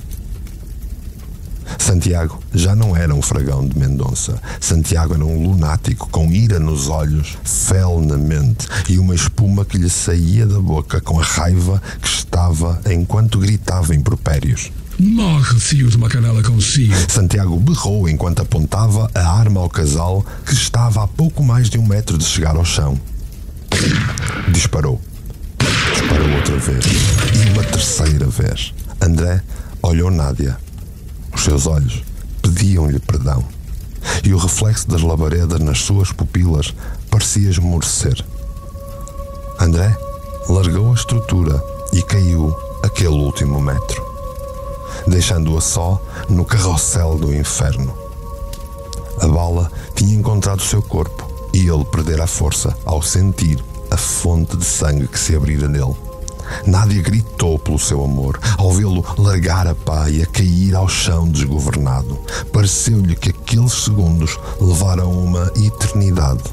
Santiago 1.86 2.42
já 2.52 2.76
não 2.76 2.98
era 2.98 3.14
um 3.14 3.22
fragão 3.22 3.68
de 3.68 3.78
Mendonça. 3.78 4.42
Santiago 4.60 5.14
era 5.14 5.24
um 5.24 5.44
lunático 5.44 6.10
com 6.10 6.32
ira 6.32 6.60
nos 6.60 6.90
olhos, 6.90 7.38
fel 7.44 8.02
na 8.02 8.18
mente 8.18 8.68
e 8.90 8.98
uma 8.98 9.14
espuma 9.14 9.64
que 9.64 9.78
lhe 9.78 9.88
saía 9.88 10.48
da 10.48 10.60
boca 10.60 11.00
com 11.00 11.20
a 11.20 11.24
raiva 11.24 11.80
que 12.02 12.08
estava 12.08 12.82
enquanto 12.90 13.38
gritava 13.38 13.94
impropérios. 13.94 14.72
Morre, 14.98 15.60
fio 15.60 15.88
de 15.88 15.96
uma 15.96 16.10
canela 16.10 16.42
consigo. 16.42 16.96
Santiago 17.08 17.60
berrou 17.60 18.10
enquanto 18.10 18.42
apontava 18.42 19.08
a 19.14 19.38
arma 19.38 19.62
ao 19.62 19.70
casal 19.70 20.26
que 20.44 20.54
estava 20.56 21.04
a 21.04 21.08
pouco 21.08 21.44
mais 21.44 21.70
de 21.70 21.78
um 21.78 21.86
metro 21.86 22.18
de 22.18 22.26
chegar 22.26 22.56
ao 22.56 22.66
chão. 22.66 23.00
Disparou. 24.52 25.00
Disparou 25.94 26.32
outra 26.36 26.58
vez. 26.58 26.84
E 27.36 27.50
uma 27.52 27.64
terceira 27.64 28.26
vez. 28.26 28.74
André 29.00 29.40
olhou 29.84 30.10
Nádia. 30.10 30.65
Os 31.36 31.44
seus 31.44 31.68
olhos 31.68 32.04
pediam-lhe 32.42 33.00
perdão. 33.00 33.44
E 34.24 34.34
o 34.34 34.38
reflexo 34.38 34.88
das 34.88 35.02
labaredas 35.02 35.60
nas 35.60 35.80
suas 35.80 36.12
pupilas 36.12 36.74
parecia 37.10 37.50
esmorecer. 37.50 38.24
André 39.60 39.96
largou 40.50 40.92
a 40.92 40.96
estrutura 40.96 41.62
e 41.94 42.02
caiu 42.02 42.56
aquele 42.84 43.16
último 43.16 43.62
metro. 43.62 44.04
deixando-a 45.08 45.62
só 45.62 46.02
no 46.30 46.44
carrossel 46.46 47.18
do 47.18 47.34
inferno. 47.34 47.94
A 49.22 49.28
bala 49.28 49.72
tinha 49.96 50.16
encontrado 50.16 50.62
seu 50.62 50.82
corpo 50.82 51.30
e 51.54 51.68
ele 51.68 51.86
perdera 51.86 52.24
a 52.24 52.28
força 52.28 52.76
ao 52.86 53.02
sentir 53.02 53.64
a 53.92 53.98
fonte 53.98 54.58
de 54.58 54.66
sangue 54.66 55.08
que 55.08 55.20
se 55.20 55.36
abrira 55.36 55.68
nele. 55.68 55.96
Nádia 56.66 57.02
gritou 57.02 57.58
pelo 57.60 57.80
seu 57.80 58.04
amor 58.04 58.40
ao 58.58 58.72
vê-lo 58.72 59.04
largar 59.18 59.68
a 59.68 59.76
pá 59.76 60.10
e 60.10 60.22
a 60.22 60.26
cair 60.26 60.76
ao 60.76 60.88
chão 60.88 61.28
desgovernado. 61.28 62.18
Pareceu-lhe 62.52 63.16
que 63.16 63.30
aqueles 63.30 63.74
segundos 63.84 64.38
levaram 64.60 65.12
uma 65.12 65.52
eternidade. 65.56 66.44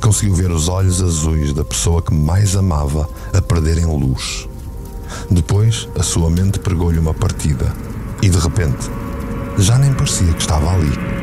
Conseguiu 0.00 0.34
ver 0.34 0.50
os 0.50 0.68
olhos 0.68 1.02
azuis 1.02 1.52
da 1.52 1.64
pessoa 1.64 2.02
que 2.02 2.14
mais 2.14 2.56
amava 2.56 3.08
a 3.32 3.42
perderem 3.42 3.86
luz. 3.86 4.48
Depois, 5.30 5.88
a 5.98 6.02
sua 6.02 6.30
mente 6.30 6.58
pregou-lhe 6.58 6.98
uma 6.98 7.14
partida 7.14 7.74
e, 8.22 8.28
de 8.28 8.38
repente, 8.38 8.90
já 9.58 9.78
nem 9.78 9.92
parecia 9.92 10.32
que 10.32 10.40
estava 10.40 10.72
ali. 10.72 11.21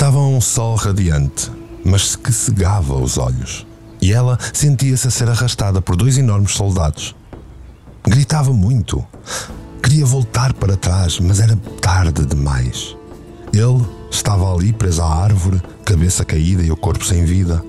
Estava 0.00 0.18
um 0.18 0.40
sol 0.40 0.76
radiante, 0.76 1.52
mas 1.84 2.16
que 2.16 2.32
cegava 2.32 2.94
os 2.94 3.18
olhos. 3.18 3.66
E 4.00 4.14
ela 4.14 4.38
sentia-se 4.50 5.06
a 5.06 5.10
ser 5.10 5.28
arrastada 5.28 5.82
por 5.82 5.94
dois 5.94 6.16
enormes 6.16 6.52
soldados. 6.52 7.14
Gritava 8.02 8.50
muito. 8.50 9.04
Queria 9.82 10.06
voltar 10.06 10.54
para 10.54 10.74
trás, 10.74 11.20
mas 11.20 11.38
era 11.38 11.54
tarde 11.82 12.24
demais. 12.24 12.96
Ele 13.52 13.86
estava 14.10 14.50
ali 14.50 14.72
preso 14.72 15.02
à 15.02 15.16
árvore, 15.22 15.60
cabeça 15.84 16.24
caída 16.24 16.62
e 16.62 16.72
o 16.72 16.76
corpo 16.78 17.04
sem 17.04 17.26
vida. 17.26 17.62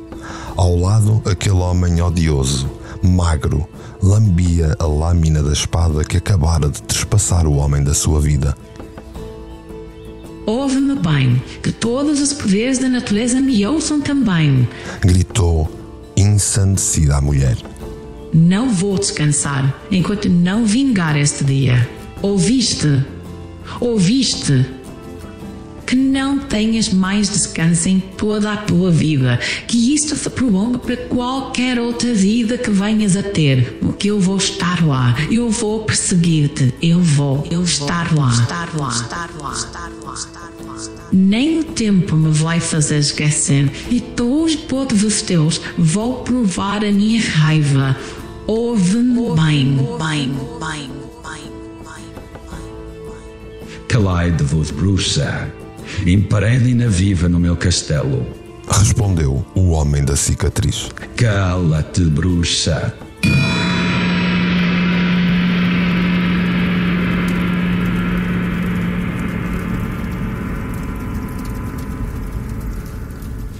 Ao 0.56 0.74
lado, 0.78 1.22
aquele 1.30 1.58
homem 1.58 2.02
odioso, 2.02 2.72
magro, 3.04 3.68
lambia 4.02 4.74
a 4.80 4.86
lâmina 4.86 5.44
da 5.44 5.52
espada 5.52 6.06
que 6.06 6.16
acabara 6.16 6.70
de 6.70 6.82
trespassar 6.82 7.46
o 7.46 7.58
homem 7.58 7.84
da 7.84 7.94
sua 7.94 8.22
vida. 8.22 8.56
Ouve-me 10.46 10.96
bem, 10.96 11.42
que 11.62 11.72
todos 11.72 12.20
os 12.20 12.34
poderes 12.34 12.80
da 12.80 12.90
natureza 12.90 13.40
me 13.40 13.66
ouçam 13.66 14.02
também. 14.02 14.68
Gritou, 15.02 15.70
ensandecida 16.18 17.18
a 17.18 17.22
mulher. 17.22 17.58
Não 18.34 18.70
vou 18.70 18.98
descansar 18.98 19.82
enquanto 19.92 20.30
não 20.30 20.66
vingar 20.66 21.18
este 21.18 21.44
dia. 21.44 21.88
Ouviste? 22.22 23.04
Ouviste? 23.80 24.66
Que 25.92 25.98
não 25.98 26.40
tenhas 26.40 26.88
mais 26.88 27.30
descanso 27.30 27.90
em 27.90 28.00
toda 28.00 28.54
a 28.54 28.56
tua 28.56 28.90
vida. 28.90 29.38
Que 29.68 29.94
isto 29.94 30.16
se 30.16 30.30
prolongue 30.30 30.78
para 30.78 30.96
qualquer 30.96 31.78
outra 31.78 32.14
vida 32.14 32.58
que 32.58 32.72
venhas 32.72 33.18
a 33.18 33.22
ter. 33.22 33.78
Porque 33.82 34.10
eu 34.10 34.18
vou 34.18 34.38
estar 34.38 34.82
lá. 34.86 35.14
Eu 35.30 35.50
vou 35.50 35.84
perseguir-te. 35.84 36.74
Eu 36.82 37.02
vou. 37.02 37.46
Eu 37.52 37.64
estar 37.64 38.10
lá. 38.16 38.32
Estar 38.32 38.70
lá. 38.74 38.88
Estar 38.88 39.30
lá. 39.38 39.52
Estar 39.52 39.92
lá. 40.02 40.14
Estar 40.14 40.50
lá. 40.66 41.10
Nem 41.12 41.60
o 41.60 41.66
tempo 41.66 42.16
me 42.16 42.32
vai 42.32 42.62
fazer 42.62 43.00
esquecer. 43.00 43.70
E 43.90 44.00
todos 44.00 45.04
os 45.04 45.22
teus 45.22 45.60
vou 45.78 46.24
provar 46.24 46.86
a 46.86 46.92
minha 46.94 47.22
raiva. 47.22 47.98
Ouve-me 48.48 49.36
bem, 49.36 49.76
bem, 49.76 50.32
bem, 50.58 50.90
bem, 51.84 52.12
Calai-de-vos, 53.90 54.72
bruxa. 54.72 55.52
Imparem-na 56.06 56.88
viva 56.88 57.30
no 57.30 57.40
meu 57.40 57.56
castelo. 57.56 58.26
Respondeu 58.68 59.46
o 59.56 59.72
homem 59.72 60.04
da 60.04 60.16
cicatriz. 60.16 60.90
Cala-te, 61.16 62.02
bruxa. 62.02 62.94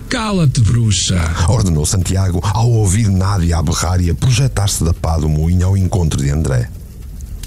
Cala-te, 0.10 0.62
bruxa! 0.62 1.20
Ordenou 1.48 1.86
Santiago 1.86 2.42
ao 2.44 2.70
ouvir 2.70 3.10
Nádia 3.10 3.58
a 3.58 3.62
berrar 3.62 4.02
e 4.02 4.10
a 4.10 4.16
projetar-se 4.16 4.84
da 4.84 4.94
pá 4.94 5.18
do 5.18 5.30
moinho 5.30 5.68
ao 5.68 5.78
encontro 5.78 6.22
de 6.22 6.30
André. 6.30 6.70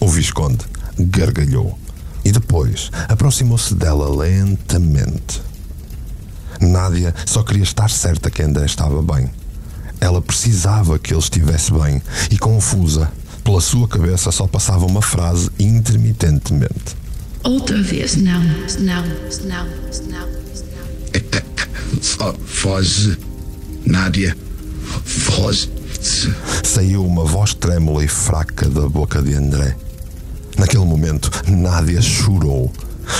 O 0.00 0.08
Visconde 0.08 0.64
gargalhou 0.98 1.78
e 2.24 2.32
depois 2.32 2.90
aproximou-se 3.08 3.74
dela 3.74 4.08
lentamente. 4.14 5.42
Nádia 6.60 7.14
só 7.26 7.42
queria 7.42 7.62
estar 7.62 7.90
certa 7.90 8.30
que 8.30 8.42
André 8.42 8.64
estava 8.64 9.02
bem. 9.02 9.30
Ela 10.00 10.20
precisava 10.20 10.98
que 10.98 11.12
ele 11.12 11.20
estivesse 11.20 11.72
bem 11.72 12.02
e, 12.30 12.38
confusa, 12.38 13.10
pela 13.42 13.60
sua 13.60 13.86
cabeça 13.86 14.32
só 14.32 14.46
passava 14.46 14.86
uma 14.86 15.02
frase 15.02 15.50
intermitentemente. 15.58 16.96
Outra 17.42 17.82
vez, 17.82 18.16
não, 18.16 18.42
não, 18.80 19.04
não, 19.44 19.66
não. 20.08 20.44
Foz. 22.46 23.18
Nádia. 23.84 24.36
Foz. 25.04 25.68
Saiu 26.62 27.04
uma 27.04 27.24
voz 27.24 27.52
trêmula 27.54 28.04
e 28.04 28.08
fraca 28.08 28.68
da 28.68 28.88
boca 28.88 29.22
de 29.22 29.34
André. 29.34 29.76
Naquele 30.58 30.84
momento, 30.84 31.30
Nádia 31.48 32.00
chorou. 32.00 32.72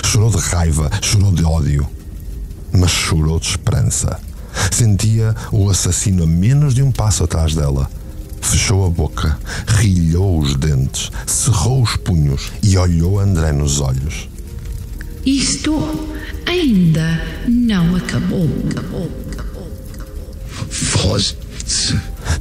Chorou 0.04 0.30
de 0.30 0.38
raiva, 0.38 0.90
chorou 1.02 1.32
de 1.32 1.44
ódio. 1.44 1.88
Mas 2.72 2.90
chorou 2.90 3.38
de 3.38 3.48
esperança. 3.48 4.20
Sentia 4.70 5.34
o 5.52 5.68
assassino 5.68 6.24
a 6.24 6.26
menos 6.26 6.74
de 6.74 6.82
um 6.82 6.92
passo 6.92 7.24
atrás 7.24 7.54
dela. 7.54 7.90
Fechou 8.40 8.86
a 8.86 8.90
boca, 8.90 9.38
rilhou 9.66 10.38
os 10.38 10.54
dentes, 10.56 11.10
cerrou 11.26 11.82
os 11.82 11.96
punhos 11.96 12.52
e 12.62 12.76
olhou 12.76 13.18
André 13.18 13.52
nos 13.52 13.80
olhos. 13.80 14.28
Isto 15.24 15.72
ainda 16.46 17.22
não 17.48 17.96
acabou. 17.96 18.48
Acabou, 18.70 19.10
acabou, 19.32 19.70
acabou. 19.92 21.43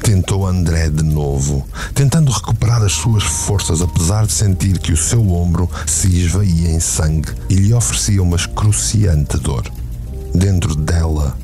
Tentou 0.01 0.45
André 0.45 0.89
de 0.89 1.03
novo, 1.03 1.65
tentando 1.93 2.32
recuperar 2.32 2.84
as 2.84 2.93
suas 2.93 3.24
forças, 3.24 3.82
apesar 3.82 4.26
de 4.26 4.34
sentir 4.34 4.80
que 4.80 4.91
o 4.91 4.97
seu 4.97 5.32
ombro 5.32 5.69
se 5.88 6.07
esvaía 6.07 6.71
em 6.71 6.80
sangue 6.80 7.30
e 7.49 7.55
lhe 7.55 7.74
oferecia 7.74 8.21
uma 8.21 8.36
excruciante 8.36 9.38
dor. 9.38 9.63
Dentro 10.34 10.76
dela, 10.76 11.38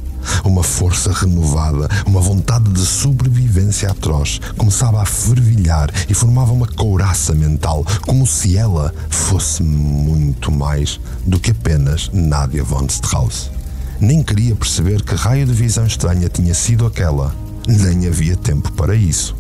uma 0.43 0.63
força 0.63 1.11
renovada, 1.11 1.87
uma 2.05 2.19
vontade 2.19 2.69
de 2.71 2.85
sobrevivência 2.85 3.89
atroz 3.89 4.39
começava 4.57 5.01
a 5.01 5.05
fervilhar 5.05 5.89
e 6.09 6.13
formava 6.13 6.51
uma 6.51 6.67
couraça 6.67 7.33
mental, 7.33 7.85
como 8.05 8.25
se 8.27 8.57
ela 8.57 8.93
fosse 9.09 9.63
muito 9.63 10.51
mais 10.51 10.99
do 11.25 11.39
que 11.39 11.51
apenas 11.51 12.09
Nadia 12.13 12.63
von 12.63 12.85
Strauss. 12.87 13.51
Nem 13.99 14.23
queria 14.23 14.55
perceber 14.55 15.01
que 15.03 15.15
raio 15.15 15.45
de 15.45 15.53
visão 15.53 15.85
estranha 15.85 16.29
tinha 16.29 16.53
sido 16.53 16.85
aquela, 16.85 17.35
nem 17.69 18.07
havia 18.07 18.35
tempo 18.35 18.71
para 18.71 18.95
isso. 18.95 19.35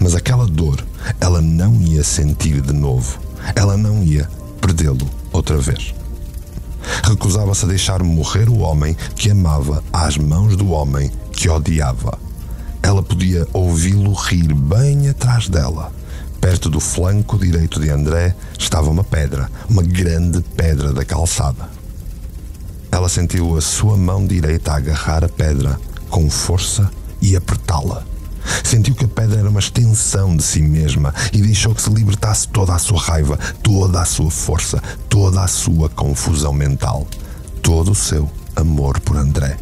Mas 0.00 0.14
aquela 0.14 0.46
dor, 0.46 0.84
ela 1.20 1.40
não 1.40 1.74
ia 1.80 2.04
sentir 2.04 2.60
de 2.60 2.72
novo. 2.72 3.18
Ela 3.54 3.76
não 3.76 4.02
ia 4.02 4.28
perdê-lo 4.60 5.08
outra 5.32 5.58
vez. 5.58 5.94
Recusava-se 7.02 7.64
a 7.64 7.68
deixar 7.68 8.02
morrer 8.02 8.48
o 8.48 8.58
homem 8.58 8.96
que 9.16 9.30
amava 9.30 9.82
às 9.92 10.16
mãos 10.16 10.56
do 10.56 10.70
homem 10.70 11.10
que 11.32 11.48
odiava. 11.48 12.18
Ela 12.82 13.02
podia 13.02 13.46
ouvi-lo 13.52 14.12
rir 14.12 14.54
bem 14.54 15.08
atrás 15.08 15.48
dela. 15.48 15.92
Perto 16.40 16.70
do 16.70 16.78
flanco 16.78 17.36
direito 17.36 17.80
de 17.80 17.90
André 17.90 18.34
estava 18.56 18.88
uma 18.88 19.02
pedra, 19.02 19.50
uma 19.68 19.82
grande 19.82 20.40
pedra 20.56 20.92
da 20.92 21.04
calçada. 21.04 21.68
Ela 22.90 23.08
sentiu 23.08 23.56
a 23.56 23.60
sua 23.60 23.96
mão 23.96 24.24
direita 24.24 24.72
agarrar 24.72 25.24
a 25.24 25.28
pedra 25.28 25.78
com 26.08 26.30
força 26.30 26.90
e 27.20 27.36
apertá-la. 27.36 28.04
Sentiu 28.64 28.94
que 28.94 29.04
a 29.04 29.08
pedra 29.08 29.40
era 29.40 29.48
uma 29.48 29.60
extensão 29.60 30.36
de 30.36 30.42
si 30.42 30.62
mesma 30.62 31.14
e 31.32 31.40
deixou 31.40 31.74
que 31.74 31.82
se 31.82 31.90
libertasse 31.90 32.48
toda 32.48 32.74
a 32.74 32.78
sua 32.78 33.00
raiva, 33.00 33.38
toda 33.62 34.00
a 34.00 34.04
sua 34.04 34.30
força, 34.30 34.82
toda 35.08 35.42
a 35.42 35.48
sua 35.48 35.88
confusão 35.88 36.52
mental, 36.52 37.06
todo 37.62 37.92
o 37.92 37.94
seu 37.94 38.30
amor 38.56 39.00
por 39.00 39.16
André. 39.16 39.56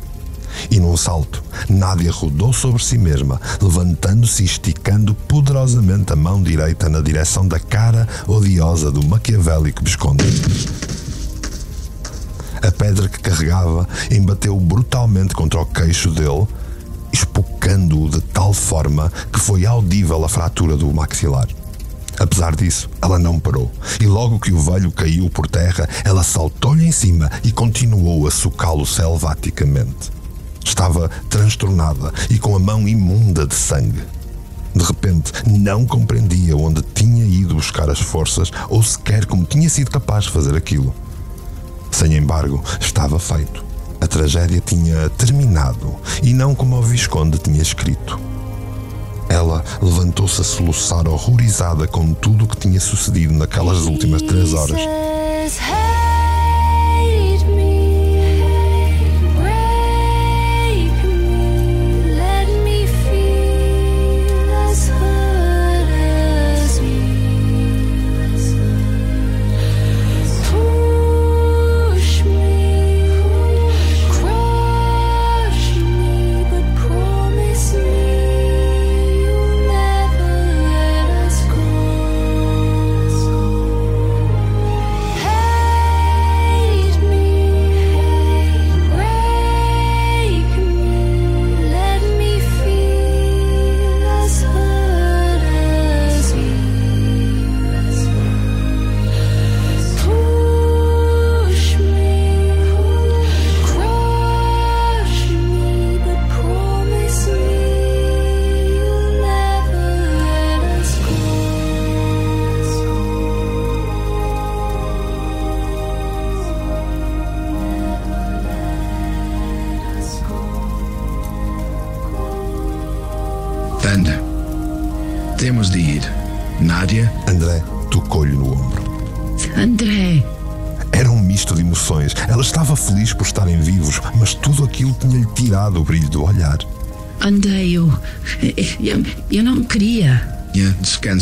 E 0.70 0.80
num 0.80 0.96
salto, 0.96 1.42
Nádia 1.68 2.11
rodou 2.11 2.52
sobre 2.52 2.82
si 2.82 2.96
mesma, 2.96 3.40
levantando-se 3.61 4.42
e 4.42 4.46
esticando 4.46 5.14
poderosamente 5.14 6.12
a 6.12 6.16
mão 6.16 6.42
direita 6.42 6.88
na 6.88 7.00
direção 7.00 7.46
da 7.46 7.61
cara 7.61 8.09
odiosa 8.26 8.90
do 8.90 9.04
maquiavélico 9.07 9.84
Visconde. 9.84 10.24
A 12.62 12.72
pedra 12.72 13.09
que 13.09 13.20
carregava 13.20 13.86
embateu 14.11 14.59
brutalmente 14.59 15.34
contra 15.34 15.61
o 15.61 15.66
queixo 15.66 16.11
dele, 16.11 16.46
espocando-o 17.16 18.10
de 18.10 18.20
tal 18.20 18.52
forma 18.52 19.10
que 19.32 19.40
foi 19.40 19.64
audível 19.64 20.22
a 20.24 20.28
fratura 20.28 20.76
do 20.76 20.92
maxilar. 20.92 21.48
Apesar 22.18 22.54
disso, 22.54 22.88
ela 23.00 23.18
não 23.18 23.38
parou, 23.38 23.70
e 24.00 24.06
logo 24.06 24.38
que 24.38 24.52
o 24.52 24.58
velho 24.58 24.90
caiu 24.90 25.28
por 25.28 25.46
terra, 25.46 25.88
ela 26.04 26.22
saltou-lhe 26.22 26.86
em 26.86 26.92
cima 26.92 27.30
e 27.42 27.50
continuou 27.52 28.26
a 28.26 28.30
socá-lo 28.30 28.86
selvaticamente. 28.86 30.10
Estava 30.64 31.08
transtornada 31.30 32.12
e 32.28 32.38
com 32.38 32.54
a 32.54 32.58
mão 32.58 32.86
imunda 32.86 33.46
de 33.46 33.54
sangue. 33.54 34.02
De 34.74 34.84
repente, 34.84 35.32
não 35.46 35.86
compreendia 35.86 36.56
onde 36.56 36.82
tinha 36.82 37.24
ido 37.24 37.54
buscar 37.54 37.88
as 37.88 38.00
forças 38.00 38.50
ou 38.68 38.82
sequer 38.82 39.24
como 39.24 39.44
tinha 39.44 39.70
sido 39.70 39.90
capaz 39.90 40.24
de 40.24 40.30
fazer 40.30 40.54
aquilo. 40.54 40.94
Sem 41.90 42.14
embargo, 42.14 42.62
estava 42.78 43.18
feito. 43.18 43.64
A 44.01 44.07
tragédia 44.07 44.62
tinha 44.64 45.09
terminado 45.11 45.94
e 46.22 46.32
não 46.32 46.55
como 46.55 46.76
o 46.76 46.82
Visconde 46.82 47.38
tinha 47.38 47.62
escrito. 47.62 48.20
Ela 49.28 49.64
levantou-se 49.82 50.40
a 50.40 50.44
soluçar 50.44 51.09
horrorizada 51.09 51.86
com 51.86 52.14
tudo 52.14 52.44
o 52.44 52.49
que 52.49 52.57
tinha 52.57 52.80
sucedido 52.80 53.34
naquelas 53.34 53.86
últimas 53.86 54.22
três 54.22 54.55
horas. 54.55 54.80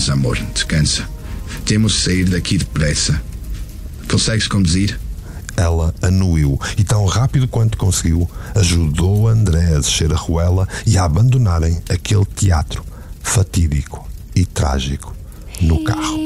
Descansa, 0.04 0.12
amor. 0.12 0.38
Descansa. 0.52 1.08
Temos 1.64 1.92
de 1.92 2.00
sair 2.00 2.24
daqui 2.24 2.58
depressa. 2.58 3.20
Consegues 4.10 4.46
conduzir? 4.46 4.98
Ela 5.56 5.94
anuiu 6.02 6.58
e, 6.76 6.82
tão 6.84 7.04
rápido 7.06 7.46
quanto 7.46 7.78
conseguiu, 7.78 8.28
ajudou 8.54 9.28
André 9.28 9.74
a 9.74 9.78
descer 9.78 10.12
a 10.12 10.16
ruela 10.16 10.68
e 10.84 10.98
a 10.98 11.04
abandonarem 11.04 11.80
aquele 11.88 12.24
teatro 12.24 12.84
fatídico 13.22 14.06
e 14.34 14.44
trágico 14.44 15.14
no 15.60 15.84
carro. 15.84 16.18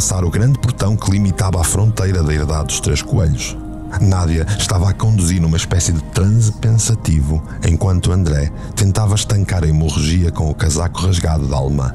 Estavam 0.00 0.22
já 0.22 0.24
a 0.24 0.24
passar 0.24 0.24
o 0.24 0.30
grande 0.30 0.58
portão 0.58 0.96
que 0.96 1.10
limitava 1.10 1.60
a 1.60 1.64
fronteira 1.64 2.22
da 2.22 2.32
herdade 2.32 2.68
dos 2.68 2.80
Três 2.80 3.02
Coelhos. 3.02 3.54
Nádia 4.00 4.46
estava 4.58 4.88
a 4.88 4.94
conduzir 4.94 5.42
numa 5.42 5.56
espécie 5.58 5.92
de 5.92 6.02
transe 6.04 6.52
pensativo, 6.52 7.42
enquanto 7.68 8.10
André 8.12 8.50
tentava 8.74 9.14
estancar 9.14 9.62
a 9.62 9.68
hemorragia 9.68 10.30
com 10.30 10.48
o 10.48 10.54
casaco 10.54 11.02
rasgado 11.06 11.46
da 11.46 11.56
alemã. 11.58 11.94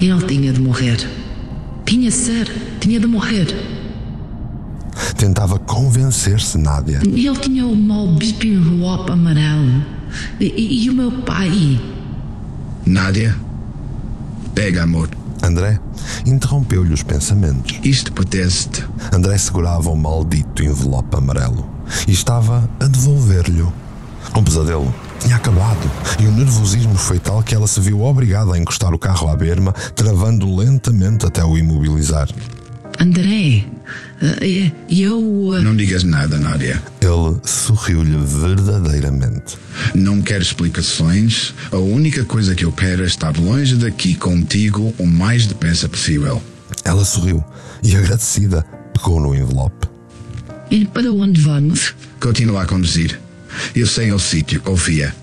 Ele 0.00 0.20
tinha 0.26 0.52
de 0.52 0.60
morrer. 0.60 0.98
Tinha 1.86 2.10
de 2.10 2.16
ser. 2.16 2.50
Tinha 2.80 2.98
de 2.98 3.06
morrer. 3.06 3.46
Tentava 5.16 5.58
convencer-se 5.60 6.58
Nádia. 6.58 7.00
Ele 7.04 7.36
tinha 7.36 7.66
o 7.66 7.76
mau 7.76 8.16
espinrope 8.20 9.12
amarelo. 9.12 9.84
E, 10.40 10.46
e- 10.46 10.84
e 10.84 10.90
o 10.90 10.94
meu 10.94 11.12
pai. 11.22 11.80
Nádia? 12.84 13.36
Pega, 14.54 14.82
amor. 14.82 15.08
André 15.42 15.78
interrompeu-lhe 16.26 16.92
os 16.92 17.02
pensamentos. 17.02 17.78
Isto 17.82 18.12
pertence-te. 18.12 18.84
André 19.12 19.36
segurava 19.38 19.90
o 19.90 19.96
maldito 19.96 20.62
envelope 20.62 21.16
amarelo 21.16 21.68
e 22.06 22.12
estava 22.12 22.68
a 22.80 22.86
devolver-lhe. 22.86 23.66
Um 24.36 24.42
pesadelo 24.42 24.92
tinha 25.20 25.36
acabado 25.36 25.90
e 26.20 26.26
o 26.26 26.32
nervosismo 26.32 26.94
foi 26.96 27.18
tal 27.18 27.42
que 27.42 27.54
ela 27.54 27.66
se 27.66 27.80
viu 27.80 28.02
obrigada 28.02 28.54
a 28.54 28.58
encostar 28.58 28.92
o 28.92 28.98
carro 28.98 29.28
à 29.28 29.36
berma, 29.36 29.72
travando 29.94 30.54
lentamente 30.54 31.24
até 31.26 31.44
o 31.44 31.56
imobilizar. 31.56 32.28
André, 32.98 33.64
eh, 34.22 34.70
eu. 34.90 35.52
eh, 35.56 35.60
Não 35.60 35.76
digas 35.76 36.04
nada, 36.04 36.38
Nádia. 36.38 36.82
Ele 37.00 37.38
sorriu-lhe 37.44 38.16
verdadeiramente. 38.24 39.56
Não 39.94 40.22
quero 40.22 40.42
explicações. 40.42 41.54
A 41.72 41.76
única 41.76 42.24
coisa 42.24 42.54
que 42.54 42.64
eu 42.64 42.72
quero 42.72 43.02
é 43.02 43.06
estar 43.06 43.36
longe 43.36 43.76
daqui 43.76 44.14
contigo 44.14 44.94
o 44.98 45.06
mais 45.06 45.46
depressa 45.46 45.88
possível. 45.88 46.42
Ela 46.84 47.04
sorriu 47.04 47.42
e, 47.82 47.94
agradecida, 47.96 48.64
pegou 48.92 49.20
no 49.20 49.34
envelope. 49.34 49.88
E 50.70 50.84
para 50.84 51.12
onde 51.12 51.40
vamos? 51.40 51.94
Continua 52.20 52.62
a 52.62 52.66
conduzir. 52.66 53.20
Eu 53.74 53.86
sei 53.86 54.10
o 54.12 54.18
sítio, 54.18 54.60
confia. 54.60 55.14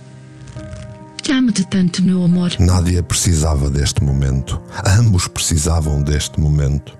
Chama-te 1.25 1.65
tanto, 1.67 2.01
meu 2.03 2.23
amor. 2.23 2.51
Nádia 2.59 3.03
precisava 3.03 3.69
deste 3.69 4.03
momento. 4.03 4.59
Ambos 4.85 5.27
precisavam 5.27 6.01
deste 6.01 6.39
momento. 6.39 6.93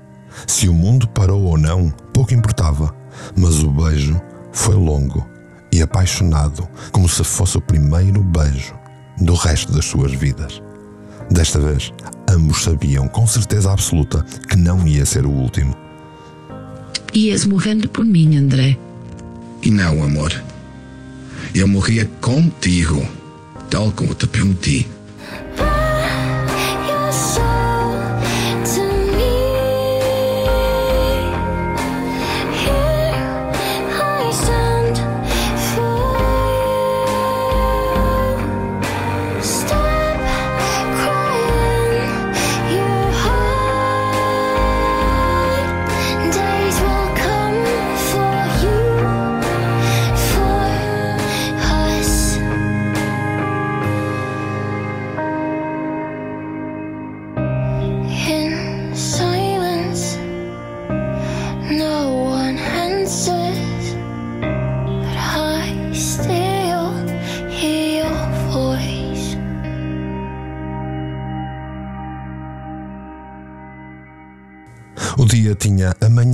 Se 0.47 0.67
o 0.67 0.73
mundo 0.73 1.07
parou 1.07 1.43
ou 1.43 1.57
não, 1.57 1.89
pouco 2.13 2.33
importava. 2.33 2.93
Mas 3.35 3.61
o 3.63 3.69
beijo 3.71 4.19
foi 4.51 4.75
longo 4.75 5.25
e 5.71 5.81
apaixonado, 5.81 6.67
como 6.91 7.07
se 7.07 7.23
fosse 7.23 7.57
o 7.57 7.61
primeiro 7.61 8.21
beijo 8.21 8.73
do 9.19 9.33
resto 9.33 9.71
das 9.71 9.85
suas 9.85 10.11
vidas. 10.13 10.61
Desta 11.29 11.59
vez, 11.59 11.93
ambos 12.29 12.63
sabiam 12.63 13.07
com 13.07 13.25
certeza 13.25 13.71
absoluta 13.71 14.25
que 14.49 14.57
não 14.57 14.85
ia 14.87 15.05
ser 15.05 15.25
o 15.25 15.31
último. 15.31 15.75
Ias 17.13 17.45
morrendo 17.45 17.87
por 17.89 18.05
mim, 18.05 18.37
André. 18.37 18.77
E 19.61 19.69
não, 19.69 20.03
amor. 20.03 20.33
Eu 21.53 21.67
morria 21.67 22.09
contigo, 22.19 23.05
tal 23.69 23.91
como 23.91 24.15
te 24.15 24.27
prometi. 24.27 24.87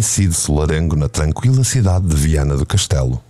Amanhecido 0.08 0.34
solarengo 0.34 0.95
na 0.95 1.10
tranquila 1.10 1.64
cidade 1.66 2.08
de 2.08 2.16
Viana 2.16 2.55
do 2.55 2.66
Castelo. 2.66 3.22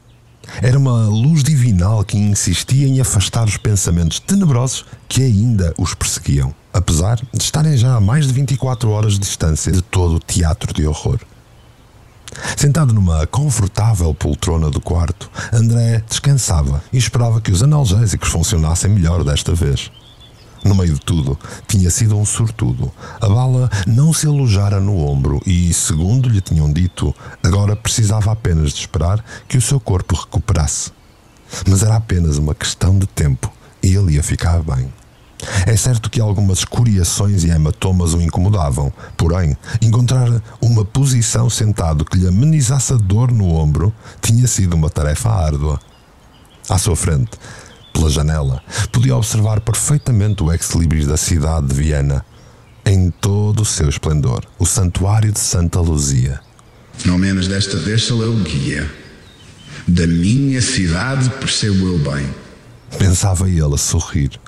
Era 0.61 0.77
uma 0.77 1.07
luz 1.07 1.43
divinal 1.43 2.03
que 2.03 2.17
insistia 2.17 2.87
em 2.87 3.01
afastar 3.01 3.45
os 3.45 3.57
pensamentos 3.57 4.19
tenebrosos 4.19 4.85
que 5.09 5.23
ainda 5.23 5.73
os 5.77 5.95
perseguiam, 5.95 6.53
apesar 6.71 7.17
de 7.33 7.43
estarem 7.43 7.75
já 7.75 7.95
a 7.95 7.99
mais 7.99 8.27
de 8.27 8.33
24 8.33 8.89
horas 8.91 9.13
de 9.13 9.19
distância 9.19 9.71
de 9.71 9.81
todo 9.81 10.15
o 10.15 10.19
teatro 10.19 10.71
de 10.71 10.85
horror. 10.85 11.19
Sentado 12.55 12.93
numa 12.93 13.25
confortável 13.25 14.13
poltrona 14.13 14.69
do 14.69 14.79
quarto, 14.79 15.29
André 15.51 16.03
descansava 16.07 16.83
e 16.93 16.97
esperava 16.97 17.41
que 17.41 17.51
os 17.51 17.63
analgésicos 17.63 18.29
funcionassem 18.29 18.91
melhor 18.91 19.23
desta 19.23 19.53
vez. 19.53 19.91
No 20.67 20.75
meio 20.75 20.95
de 20.95 20.99
tudo, 20.99 21.39
tinha 21.65 21.89
sido 21.89 22.17
um 22.17 22.25
sortudo. 22.25 22.91
A 23.21 23.29
bala 23.29 23.69
não 23.87 24.11
se 24.11 24.27
alojara 24.27 24.81
no 24.81 24.97
ombro 24.97 25.41
e, 25.45 25.73
segundo 25.73 26.27
lhe 26.27 26.41
tinham 26.41 26.69
dito, 26.73 27.15
agora 27.41 27.73
precisava 27.73 28.33
apenas 28.33 28.73
de 28.73 28.81
esperar 28.81 29.23
que 29.47 29.55
o 29.55 29.61
seu 29.61 29.79
corpo 29.79 30.13
recuperasse. 30.13 30.91
Mas 31.65 31.83
era 31.83 31.95
apenas 31.95 32.37
uma 32.37 32.53
questão 32.53 32.99
de 32.99 33.07
tempo 33.07 33.49
e 33.81 33.95
ele 33.95 34.15
ia 34.15 34.23
ficar 34.23 34.61
bem. 34.61 34.91
É 35.65 35.77
certo 35.77 36.09
que 36.09 36.19
algumas 36.19 36.59
escoriações 36.59 37.45
e 37.45 37.49
hematomas 37.49 38.13
o 38.13 38.21
incomodavam, 38.21 38.91
porém, 39.15 39.55
encontrar 39.81 40.29
uma 40.61 40.83
posição 40.83 41.49
sentado 41.49 42.03
que 42.03 42.17
lhe 42.17 42.27
amenizasse 42.27 42.91
a 42.91 42.97
dor 42.97 43.31
no 43.31 43.55
ombro 43.55 43.93
tinha 44.21 44.45
sido 44.47 44.73
uma 44.73 44.89
tarefa 44.89 45.29
árdua. 45.29 45.79
À 46.69 46.77
sua 46.77 46.97
frente, 46.97 47.31
pela 47.97 48.09
janela, 48.11 48.61
podia 48.91 49.15
observar 49.15 49.59
perfeitamente 49.59 50.43
o 50.43 50.53
ex-libris 50.53 51.07
da 51.07 51.17
cidade 51.17 51.67
de 51.67 51.73
Viena, 51.73 52.23
em 52.85 53.09
todo 53.09 53.63
o 53.63 53.65
seu 53.65 53.89
esplendor, 53.89 54.45
o 54.59 54.65
santuário 54.65 55.31
de 55.31 55.39
Santa 55.39 55.81
Luzia. 55.81 56.39
Não 57.05 57.17
menos 57.17 57.47
desta 57.47 57.75
vez 57.77 58.03
sou 58.03 58.21
eu 58.21 58.33
guia. 58.35 58.89
Da 59.87 60.05
minha 60.05 60.61
cidade 60.61 61.29
percebo 61.31 61.87
eu 61.87 61.97
bem. 61.97 62.29
Pensava 62.97 63.49
ele 63.49 63.73
a 63.73 63.77
sorrir. 63.77 64.39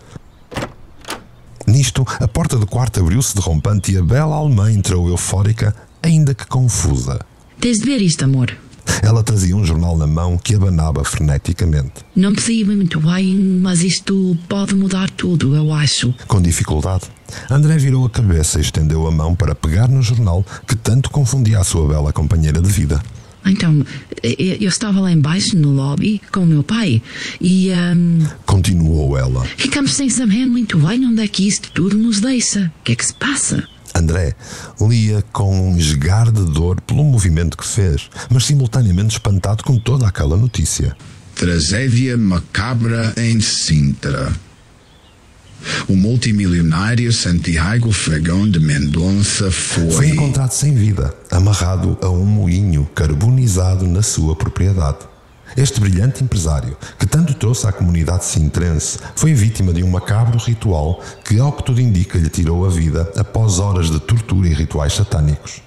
Nisto, 1.65 2.05
a 2.19 2.27
porta 2.27 2.57
do 2.57 2.67
quarto 2.67 2.99
abriu-se 2.99 3.33
de 3.35 3.41
rompante 3.41 3.91
e 3.91 3.97
a 3.97 4.03
bela 4.03 4.35
alemã 4.35 4.71
entrou 4.71 5.09
eufórica, 5.09 5.75
ainda 6.01 6.33
que 6.33 6.45
confusa. 6.45 7.19
Tens 7.59 7.79
de 7.79 7.85
ver 7.85 8.01
isto, 8.01 8.23
amor. 8.23 8.55
Ela 9.01 9.23
trazia 9.23 9.55
um 9.55 9.65
jornal 9.65 9.97
na 9.97 10.07
mão 10.07 10.37
que 10.37 10.55
abanava 10.55 11.03
freneticamente. 11.03 11.93
Não 12.15 12.33
percebi 12.33 12.63
muito 12.65 12.99
bem, 12.99 13.35
mas 13.61 13.81
isto 13.83 14.37
pode 14.47 14.75
mudar 14.75 15.09
tudo, 15.09 15.55
eu 15.55 15.73
acho. 15.73 16.13
Com 16.27 16.41
dificuldade, 16.41 17.05
André 17.49 17.77
virou 17.77 18.05
a 18.05 18.09
cabeça 18.09 18.57
e 18.59 18.61
estendeu 18.61 19.07
a 19.07 19.11
mão 19.11 19.35
para 19.35 19.53
pegar 19.55 19.87
no 19.87 20.01
jornal 20.01 20.45
que 20.67 20.75
tanto 20.75 21.09
confundia 21.09 21.59
a 21.59 21.63
sua 21.63 21.87
bela 21.87 22.11
companheira 22.13 22.61
de 22.61 22.69
vida. 22.69 23.01
Então, 23.45 23.85
eu 24.21 24.67
estava 24.67 24.99
lá 24.99 25.11
embaixo 25.11 25.55
no 25.57 25.71
lobby 25.71 26.21
com 26.31 26.41
o 26.41 26.45
meu 26.45 26.61
pai 26.61 27.01
e 27.39 27.71
ahm, 27.71 28.19
Continuou 28.45 29.17
ela. 29.17 29.45
ficamos 29.55 29.93
sem 29.93 30.09
saber 30.09 30.45
muito 30.45 30.77
bem 30.77 31.05
onde 31.05 31.21
é 31.23 31.27
que 31.27 31.47
isto 31.47 31.71
tudo 31.71 31.97
nos 31.97 32.19
deixa. 32.19 32.71
O 32.81 32.83
que 32.83 32.91
é 32.91 32.95
que 32.95 33.05
se 33.05 33.13
passa? 33.13 33.63
André 33.93 34.35
lia 34.79 35.23
com 35.31 35.71
um 35.71 35.77
esgar 35.77 36.31
de 36.31 36.43
dor 36.45 36.79
pelo 36.81 37.03
movimento 37.03 37.57
que 37.57 37.65
fez, 37.65 38.09
mas 38.29 38.45
simultaneamente 38.45 39.13
espantado 39.13 39.63
com 39.63 39.77
toda 39.77 40.07
aquela 40.07 40.37
notícia. 40.37 40.95
Tragédia 41.35 42.17
macabra 42.17 43.13
em 43.17 43.39
Sintra. 43.39 44.31
O 45.87 45.95
multimilionário 45.95 47.11
Santiago 47.11 47.91
Fregão 47.91 48.49
de 48.49 48.59
Mendonça 48.59 49.51
Foi 49.51 49.91
foi. 49.91 50.09
encontrado 50.09 50.51
sem 50.51 50.73
vida, 50.73 51.13
amarrado 51.29 51.97
a 52.01 52.09
um 52.09 52.25
moinho 52.25 52.85
carbonizado 52.95 53.87
na 53.87 54.01
sua 54.01 54.35
propriedade. 54.35 54.99
Este 55.57 55.79
brilhante 55.79 56.23
empresário, 56.23 56.77
que 56.97 57.05
tanto 57.05 57.33
trouxe 57.33 57.67
à 57.67 57.71
comunidade 57.71 58.25
sintrense, 58.25 58.99
foi 59.15 59.33
vítima 59.33 59.73
de 59.73 59.83
um 59.83 59.89
macabro 59.89 60.37
ritual 60.37 61.01
que, 61.23 61.39
ao 61.39 61.51
que 61.51 61.63
tudo 61.63 61.81
indica, 61.81 62.17
lhe 62.17 62.29
tirou 62.29 62.65
a 62.65 62.69
vida 62.69 63.11
após 63.15 63.59
horas 63.59 63.89
de 63.89 63.99
tortura 63.99 64.47
e 64.47 64.53
rituais 64.53 64.93
satânicos. 64.93 65.61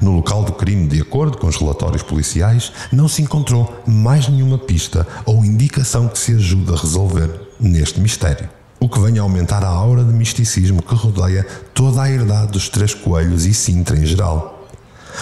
No 0.00 0.12
local 0.12 0.44
do 0.44 0.52
crime, 0.52 0.88
de 0.88 1.00
acordo 1.00 1.38
com 1.38 1.46
os 1.46 1.56
relatórios 1.56 2.02
policiais, 2.02 2.72
não 2.92 3.08
se 3.08 3.22
encontrou 3.22 3.82
mais 3.86 4.28
nenhuma 4.28 4.58
pista 4.58 5.06
ou 5.24 5.44
indicação 5.44 6.08
que 6.08 6.18
se 6.18 6.34
ajude 6.34 6.72
a 6.72 6.76
resolver 6.76 7.30
neste 7.60 8.00
mistério. 8.00 8.48
O 8.80 8.88
que 8.88 9.00
vem 9.00 9.18
a 9.18 9.22
aumentar 9.22 9.64
a 9.64 9.68
aura 9.68 10.04
de 10.04 10.12
misticismo 10.12 10.82
que 10.82 10.94
rodeia 10.94 11.46
toda 11.72 12.02
a 12.02 12.10
herdade 12.10 12.52
dos 12.52 12.68
Três 12.68 12.92
Coelhos 12.92 13.46
e 13.46 13.54
Sintra 13.54 13.96
em 13.96 14.04
geral. 14.04 14.53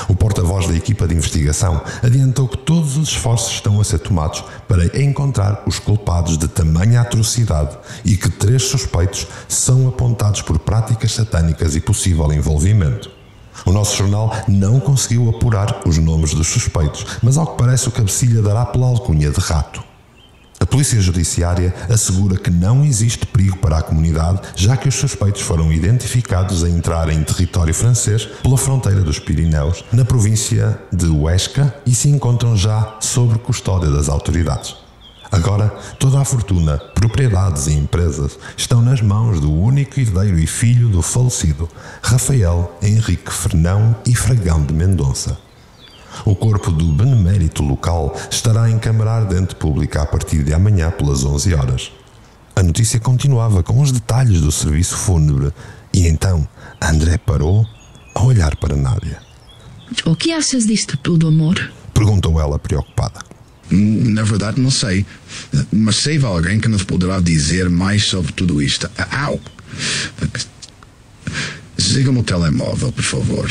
O 0.09 0.15
porta-voz 0.15 0.67
da 0.67 0.75
equipa 0.75 1.07
de 1.07 1.15
investigação 1.15 1.81
adiantou 2.03 2.49
que 2.49 2.59
todos 2.59 2.97
os 2.97 3.09
esforços 3.09 3.53
estão 3.53 3.81
a 3.81 3.85
ser 3.85 3.99
tomados 3.99 4.43
para 4.69 4.87
encontrar 5.01 5.63
os 5.67 5.79
culpados 5.79 6.37
de 6.39 6.49
tamanha 6.49 7.01
atrocidade 7.01 7.77
e 8.05 8.17
que 8.17 8.31
três 8.31 8.63
suspeitos 8.65 9.27
são 9.49 9.89
apontados 9.89 10.43
por 10.43 10.59
práticas 10.59 11.13
satânicas 11.13 11.77
e 11.77 11.81
possível 11.81 12.33
envolvimento. 12.33 13.11
O 13.67 13.73
nosso 13.73 13.97
jornal 13.97 14.35
não 14.49 14.81
conseguiu 14.81 15.29
apurar 15.29 15.83
os 15.87 15.99
nomes 15.99 16.35
dos 16.35 16.49
suspeitos, 16.49 17.07
mas 17.23 17.37
ao 17.37 17.47
que 17.47 17.59
parece 17.59 17.89
o 17.89 17.93
cabecilha 17.93 18.43
dará 18.43 18.65
pela 18.67 18.87
alcunha 18.87 19.31
de 19.31 19.41
rato. 19.41 19.92
A 20.63 20.67
Polícia 20.73 21.01
Judiciária 21.01 21.75
assegura 21.91 22.37
que 22.37 22.49
não 22.49 22.85
existe 22.85 23.27
perigo 23.27 23.57
para 23.57 23.79
a 23.79 23.83
comunidade, 23.83 24.43
já 24.55 24.77
que 24.77 24.89
os 24.89 24.95
suspeitos 24.95 25.43
foram 25.43 25.73
identificados 25.73 26.63
a 26.63 26.69
entrar 26.69 27.09
em 27.09 27.25
território 27.25 27.75
francês 27.75 28.27
pela 28.41 28.57
fronteira 28.57 29.01
dos 29.01 29.19
Pirineus, 29.19 29.85
na 29.93 30.05
província 30.05 30.79
de 30.93 31.07
Huesca, 31.07 31.75
e 31.85 31.93
se 31.93 32.09
encontram 32.09 32.57
já 32.57 32.97
sob 33.01 33.41
custódia 33.41 33.91
das 33.91 34.09
autoridades. 34.09 34.77
Agora, 35.33 35.67
toda 35.99 36.21
a 36.21 36.25
fortuna, 36.25 36.79
propriedades 36.95 37.67
e 37.67 37.73
empresas 37.73 38.39
estão 38.57 38.81
nas 38.81 39.01
mãos 39.01 39.41
do 39.41 39.53
único 39.53 39.99
herdeiro 39.99 40.39
e 40.39 40.47
filho 40.47 40.89
do 40.89 41.03
falecido, 41.03 41.69
Rafael 42.01 42.79
Henrique 42.81 43.33
Fernão 43.33 43.97
e 44.07 44.15
Fragão 44.15 44.65
de 44.65 44.73
Mendonça. 44.73 45.37
O 46.25 46.35
corpo 46.35 46.71
do 46.71 46.93
benemérito 46.93 47.63
local 47.63 48.15
estará 48.31 48.71
em 48.71 48.79
câmara 48.79 49.13
ardente 49.13 49.55
pública 49.55 50.03
a 50.03 50.07
partir 50.07 50.43
de 50.43 50.55
amanhã 50.55 50.91
pelas 50.91 51.25
11 51.25 51.55
horas. 51.55 51.93
A 52.55 52.63
notícia 52.63 53.01
continuava 53.01 53.63
com 53.63 53.81
os 53.81 53.91
detalhes 53.93 54.41
do 54.41 54.53
serviço 54.53 54.97
fúnebre 54.97 55.53
e 55.93 56.07
então 56.07 56.47
André 56.81 57.19
parou 57.19 57.67
a 58.15 58.23
olhar 58.23 58.57
para 58.57 58.77
Nádia. 58.77 59.21
O 60.05 60.15
que 60.15 60.33
achas 60.33 60.67
disto 60.67 60.97
tudo, 60.97 61.29
amor? 61.29 61.73
Perguntou 61.93 62.41
ela 62.41 62.59
preocupada. 62.59 63.21
Na 63.71 64.23
verdade, 64.23 64.61
não 64.61 64.71
sei. 64.71 65.07
Mas 65.73 65.97
sei 65.97 66.19
de 66.19 66.25
alguém 66.27 66.61
que 66.61 66.69
nos 66.69 66.83
poderá 66.83 67.21
dizer 67.21 67.71
mais 67.71 68.05
sobre 68.05 68.33
tudo 68.33 68.61
isto. 68.61 68.91
Au! 69.11 69.41
Siga-me 71.79 72.21
o 72.21 72.23
telemóvel, 72.23 72.93
por 72.93 73.05
favor. 73.05 73.51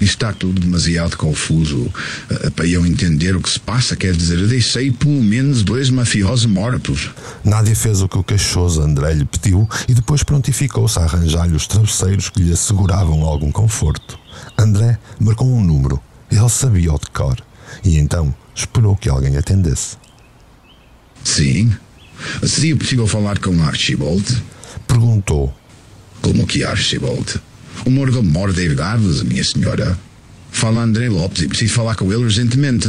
Está 0.00 0.32
tudo 0.32 0.60
demasiado 0.60 1.16
confuso 1.16 1.92
eh, 2.30 2.50
para 2.50 2.66
eu 2.66 2.86
entender 2.86 3.34
o 3.34 3.40
que 3.40 3.50
se 3.50 3.58
passa. 3.58 3.96
Quer 3.96 4.14
dizer, 4.14 4.38
eu 4.38 4.48
deixei 4.48 4.90
pelo 4.90 5.22
menos 5.22 5.62
dois 5.62 5.90
mafiosos 5.90 6.46
mortos. 6.46 7.10
Nádia 7.44 7.74
fez 7.74 8.00
o 8.00 8.08
que 8.08 8.18
o 8.18 8.22
queixoso 8.22 8.80
André 8.80 9.14
lhe 9.14 9.24
pediu 9.24 9.68
e 9.88 9.94
depois 9.94 10.22
prontificou-se 10.22 10.98
a 10.98 11.02
arranjar-lhe 11.02 11.56
os 11.56 11.66
travesseiros 11.66 12.30
que 12.30 12.42
lhe 12.42 12.52
asseguravam 12.52 13.22
algum 13.22 13.50
conforto. 13.50 14.18
André 14.56 14.98
marcou 15.18 15.48
um 15.48 15.62
número. 15.62 16.00
Ele 16.30 16.48
sabia 16.48 16.92
o 16.92 16.98
de 16.98 17.10
cor. 17.10 17.36
E 17.84 17.98
então 17.98 18.34
esperou 18.54 18.96
que 18.96 19.08
alguém 19.08 19.36
atendesse. 19.36 19.96
Sim. 21.24 21.72
Seria 22.44 22.76
possível 22.76 23.06
falar 23.06 23.38
com 23.38 23.62
Archibald? 23.62 24.42
Perguntou. 24.86 25.54
Como 26.20 26.46
que 26.46 26.64
Archibald? 26.64 27.40
O 27.88 27.90
morto 27.90 28.22
mora 28.22 28.52
David 28.52 28.74
Davis, 28.74 29.22
minha 29.22 29.42
senhora. 29.42 29.98
Fala 30.50 30.82
André 30.82 31.08
Lopes 31.08 31.40
e 31.40 31.48
preciso 31.48 31.72
falar 31.72 31.94
com 31.94 32.12
ele 32.12 32.22
urgentemente. 32.22 32.86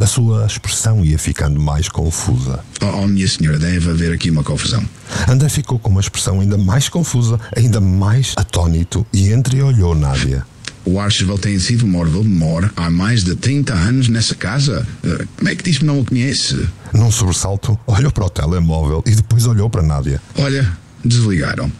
A 0.00 0.06
sua 0.06 0.46
expressão 0.46 1.04
ia 1.04 1.18
ficando 1.18 1.60
mais 1.60 1.90
confusa. 1.90 2.60
Oh, 2.80 3.02
oh, 3.02 3.06
minha 3.06 3.28
senhora, 3.28 3.58
deve 3.58 3.90
haver 3.90 4.14
aqui 4.14 4.30
uma 4.30 4.42
confusão. 4.42 4.82
André 5.28 5.50
ficou 5.50 5.78
com 5.78 5.90
uma 5.90 6.00
expressão 6.00 6.40
ainda 6.40 6.56
mais 6.56 6.88
confusa, 6.88 7.38
ainda 7.54 7.82
mais 7.82 8.32
atônito 8.34 9.06
e 9.12 9.30
entreolhou 9.30 9.94
Nádia. 9.94 10.46
O 10.86 10.98
Archibald 10.98 11.42
tem 11.42 11.58
sido 11.58 11.86
morto, 11.86 12.24
mora 12.24 12.72
há 12.76 12.88
mais 12.88 13.24
de 13.24 13.34
30 13.36 13.74
anos 13.74 14.08
nessa 14.08 14.34
casa. 14.34 14.88
Eh, 15.04 15.26
Como 15.36 15.50
é 15.50 15.54
que 15.54 15.64
diz 15.64 15.76
que 15.76 15.84
não 15.84 16.00
o 16.00 16.04
conhece? 16.06 16.66
Num 16.94 17.10
sobressalto, 17.10 17.78
olhou 17.86 18.10
para 18.10 18.24
o 18.24 18.30
telemóvel 18.30 19.02
e 19.04 19.14
depois 19.14 19.44
olhou 19.44 19.68
para 19.68 19.82
Nádia. 19.82 20.18
Olha, 20.38 20.66
desligaram. 21.04 21.70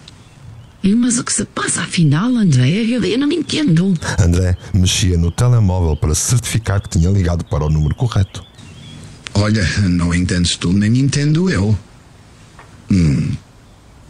Mas 0.85 1.18
o 1.18 1.24
que 1.24 1.32
se 1.32 1.45
passa 1.47 1.82
afinal, 1.82 2.26
André? 2.37 2.68
Eu, 2.68 3.03
eu 3.03 3.18
não 3.18 3.32
entendo. 3.32 3.95
André 4.18 4.57
mexia 4.72 5.16
no 5.16 5.30
telemóvel 5.30 5.97
para 5.97 6.14
certificar 6.14 6.80
que 6.82 6.91
tinha 6.91 7.11
ligado 7.11 7.45
para 7.45 7.64
o 7.64 7.70
número 7.70 7.95
correto. 7.95 8.45
Olha, 9.32 9.66
não 9.89 10.14
entendes 10.14 10.57
tu, 10.57 10.72
nem 10.72 10.99
entendo 10.99 11.49
eu. 11.49 11.76
Hum. 12.91 13.32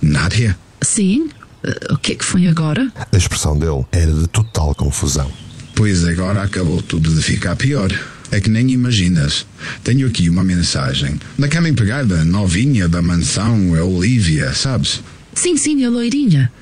Nádia, 0.02 0.58
Sim? 0.84 1.30
Eh, 1.62 1.92
o 1.92 1.96
que 1.96 2.12
é 2.12 2.14
que 2.14 2.24
foi 2.24 2.46
agora? 2.46 2.92
A 3.10 3.16
expressão 3.16 3.58
dele 3.58 3.84
era 3.90 4.12
de 4.12 4.28
total 4.28 4.74
confusão. 4.74 5.30
Pois 5.74 6.04
agora 6.06 6.42
acabou 6.42 6.82
tudo 6.82 7.12
de 7.12 7.22
ficar 7.22 7.56
pior. 7.56 7.90
É 8.30 8.40
que 8.40 8.50
nem 8.50 8.70
imaginas. 8.70 9.46
Tenho 9.82 10.06
aqui 10.06 10.28
uma 10.28 10.44
mensagem. 10.44 11.18
Daquela 11.38 11.68
empregada 11.68 12.24
novinha 12.24 12.88
da 12.88 13.00
mansão, 13.00 13.74
a 13.74 13.84
Olivia, 13.84 14.52
sabes? 14.52 15.02
Sim, 15.32 15.56
sim, 15.56 15.84
a 15.84 15.90
loirinha. 15.90 16.52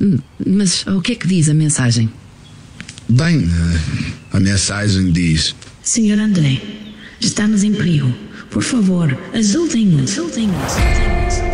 Hum, 0.00 0.18
mas 0.46 0.86
o 0.86 1.00
que 1.00 1.12
é 1.12 1.14
que 1.14 1.26
diz 1.26 1.48
a 1.48 1.54
mensagem? 1.54 2.10
Bem, 3.08 3.44
eh, 3.44 4.12
a 4.32 4.40
mensagem 4.40 5.12
diz: 5.12 5.54
Senhor 5.82 6.18
André, 6.18 6.60
estamos 7.20 7.62
em 7.62 7.72
perigo. 7.72 8.12
Por 8.50 8.62
favor, 8.62 9.16
ajudem-nos. 9.32 10.12
Ajudem-nos. 10.12 11.53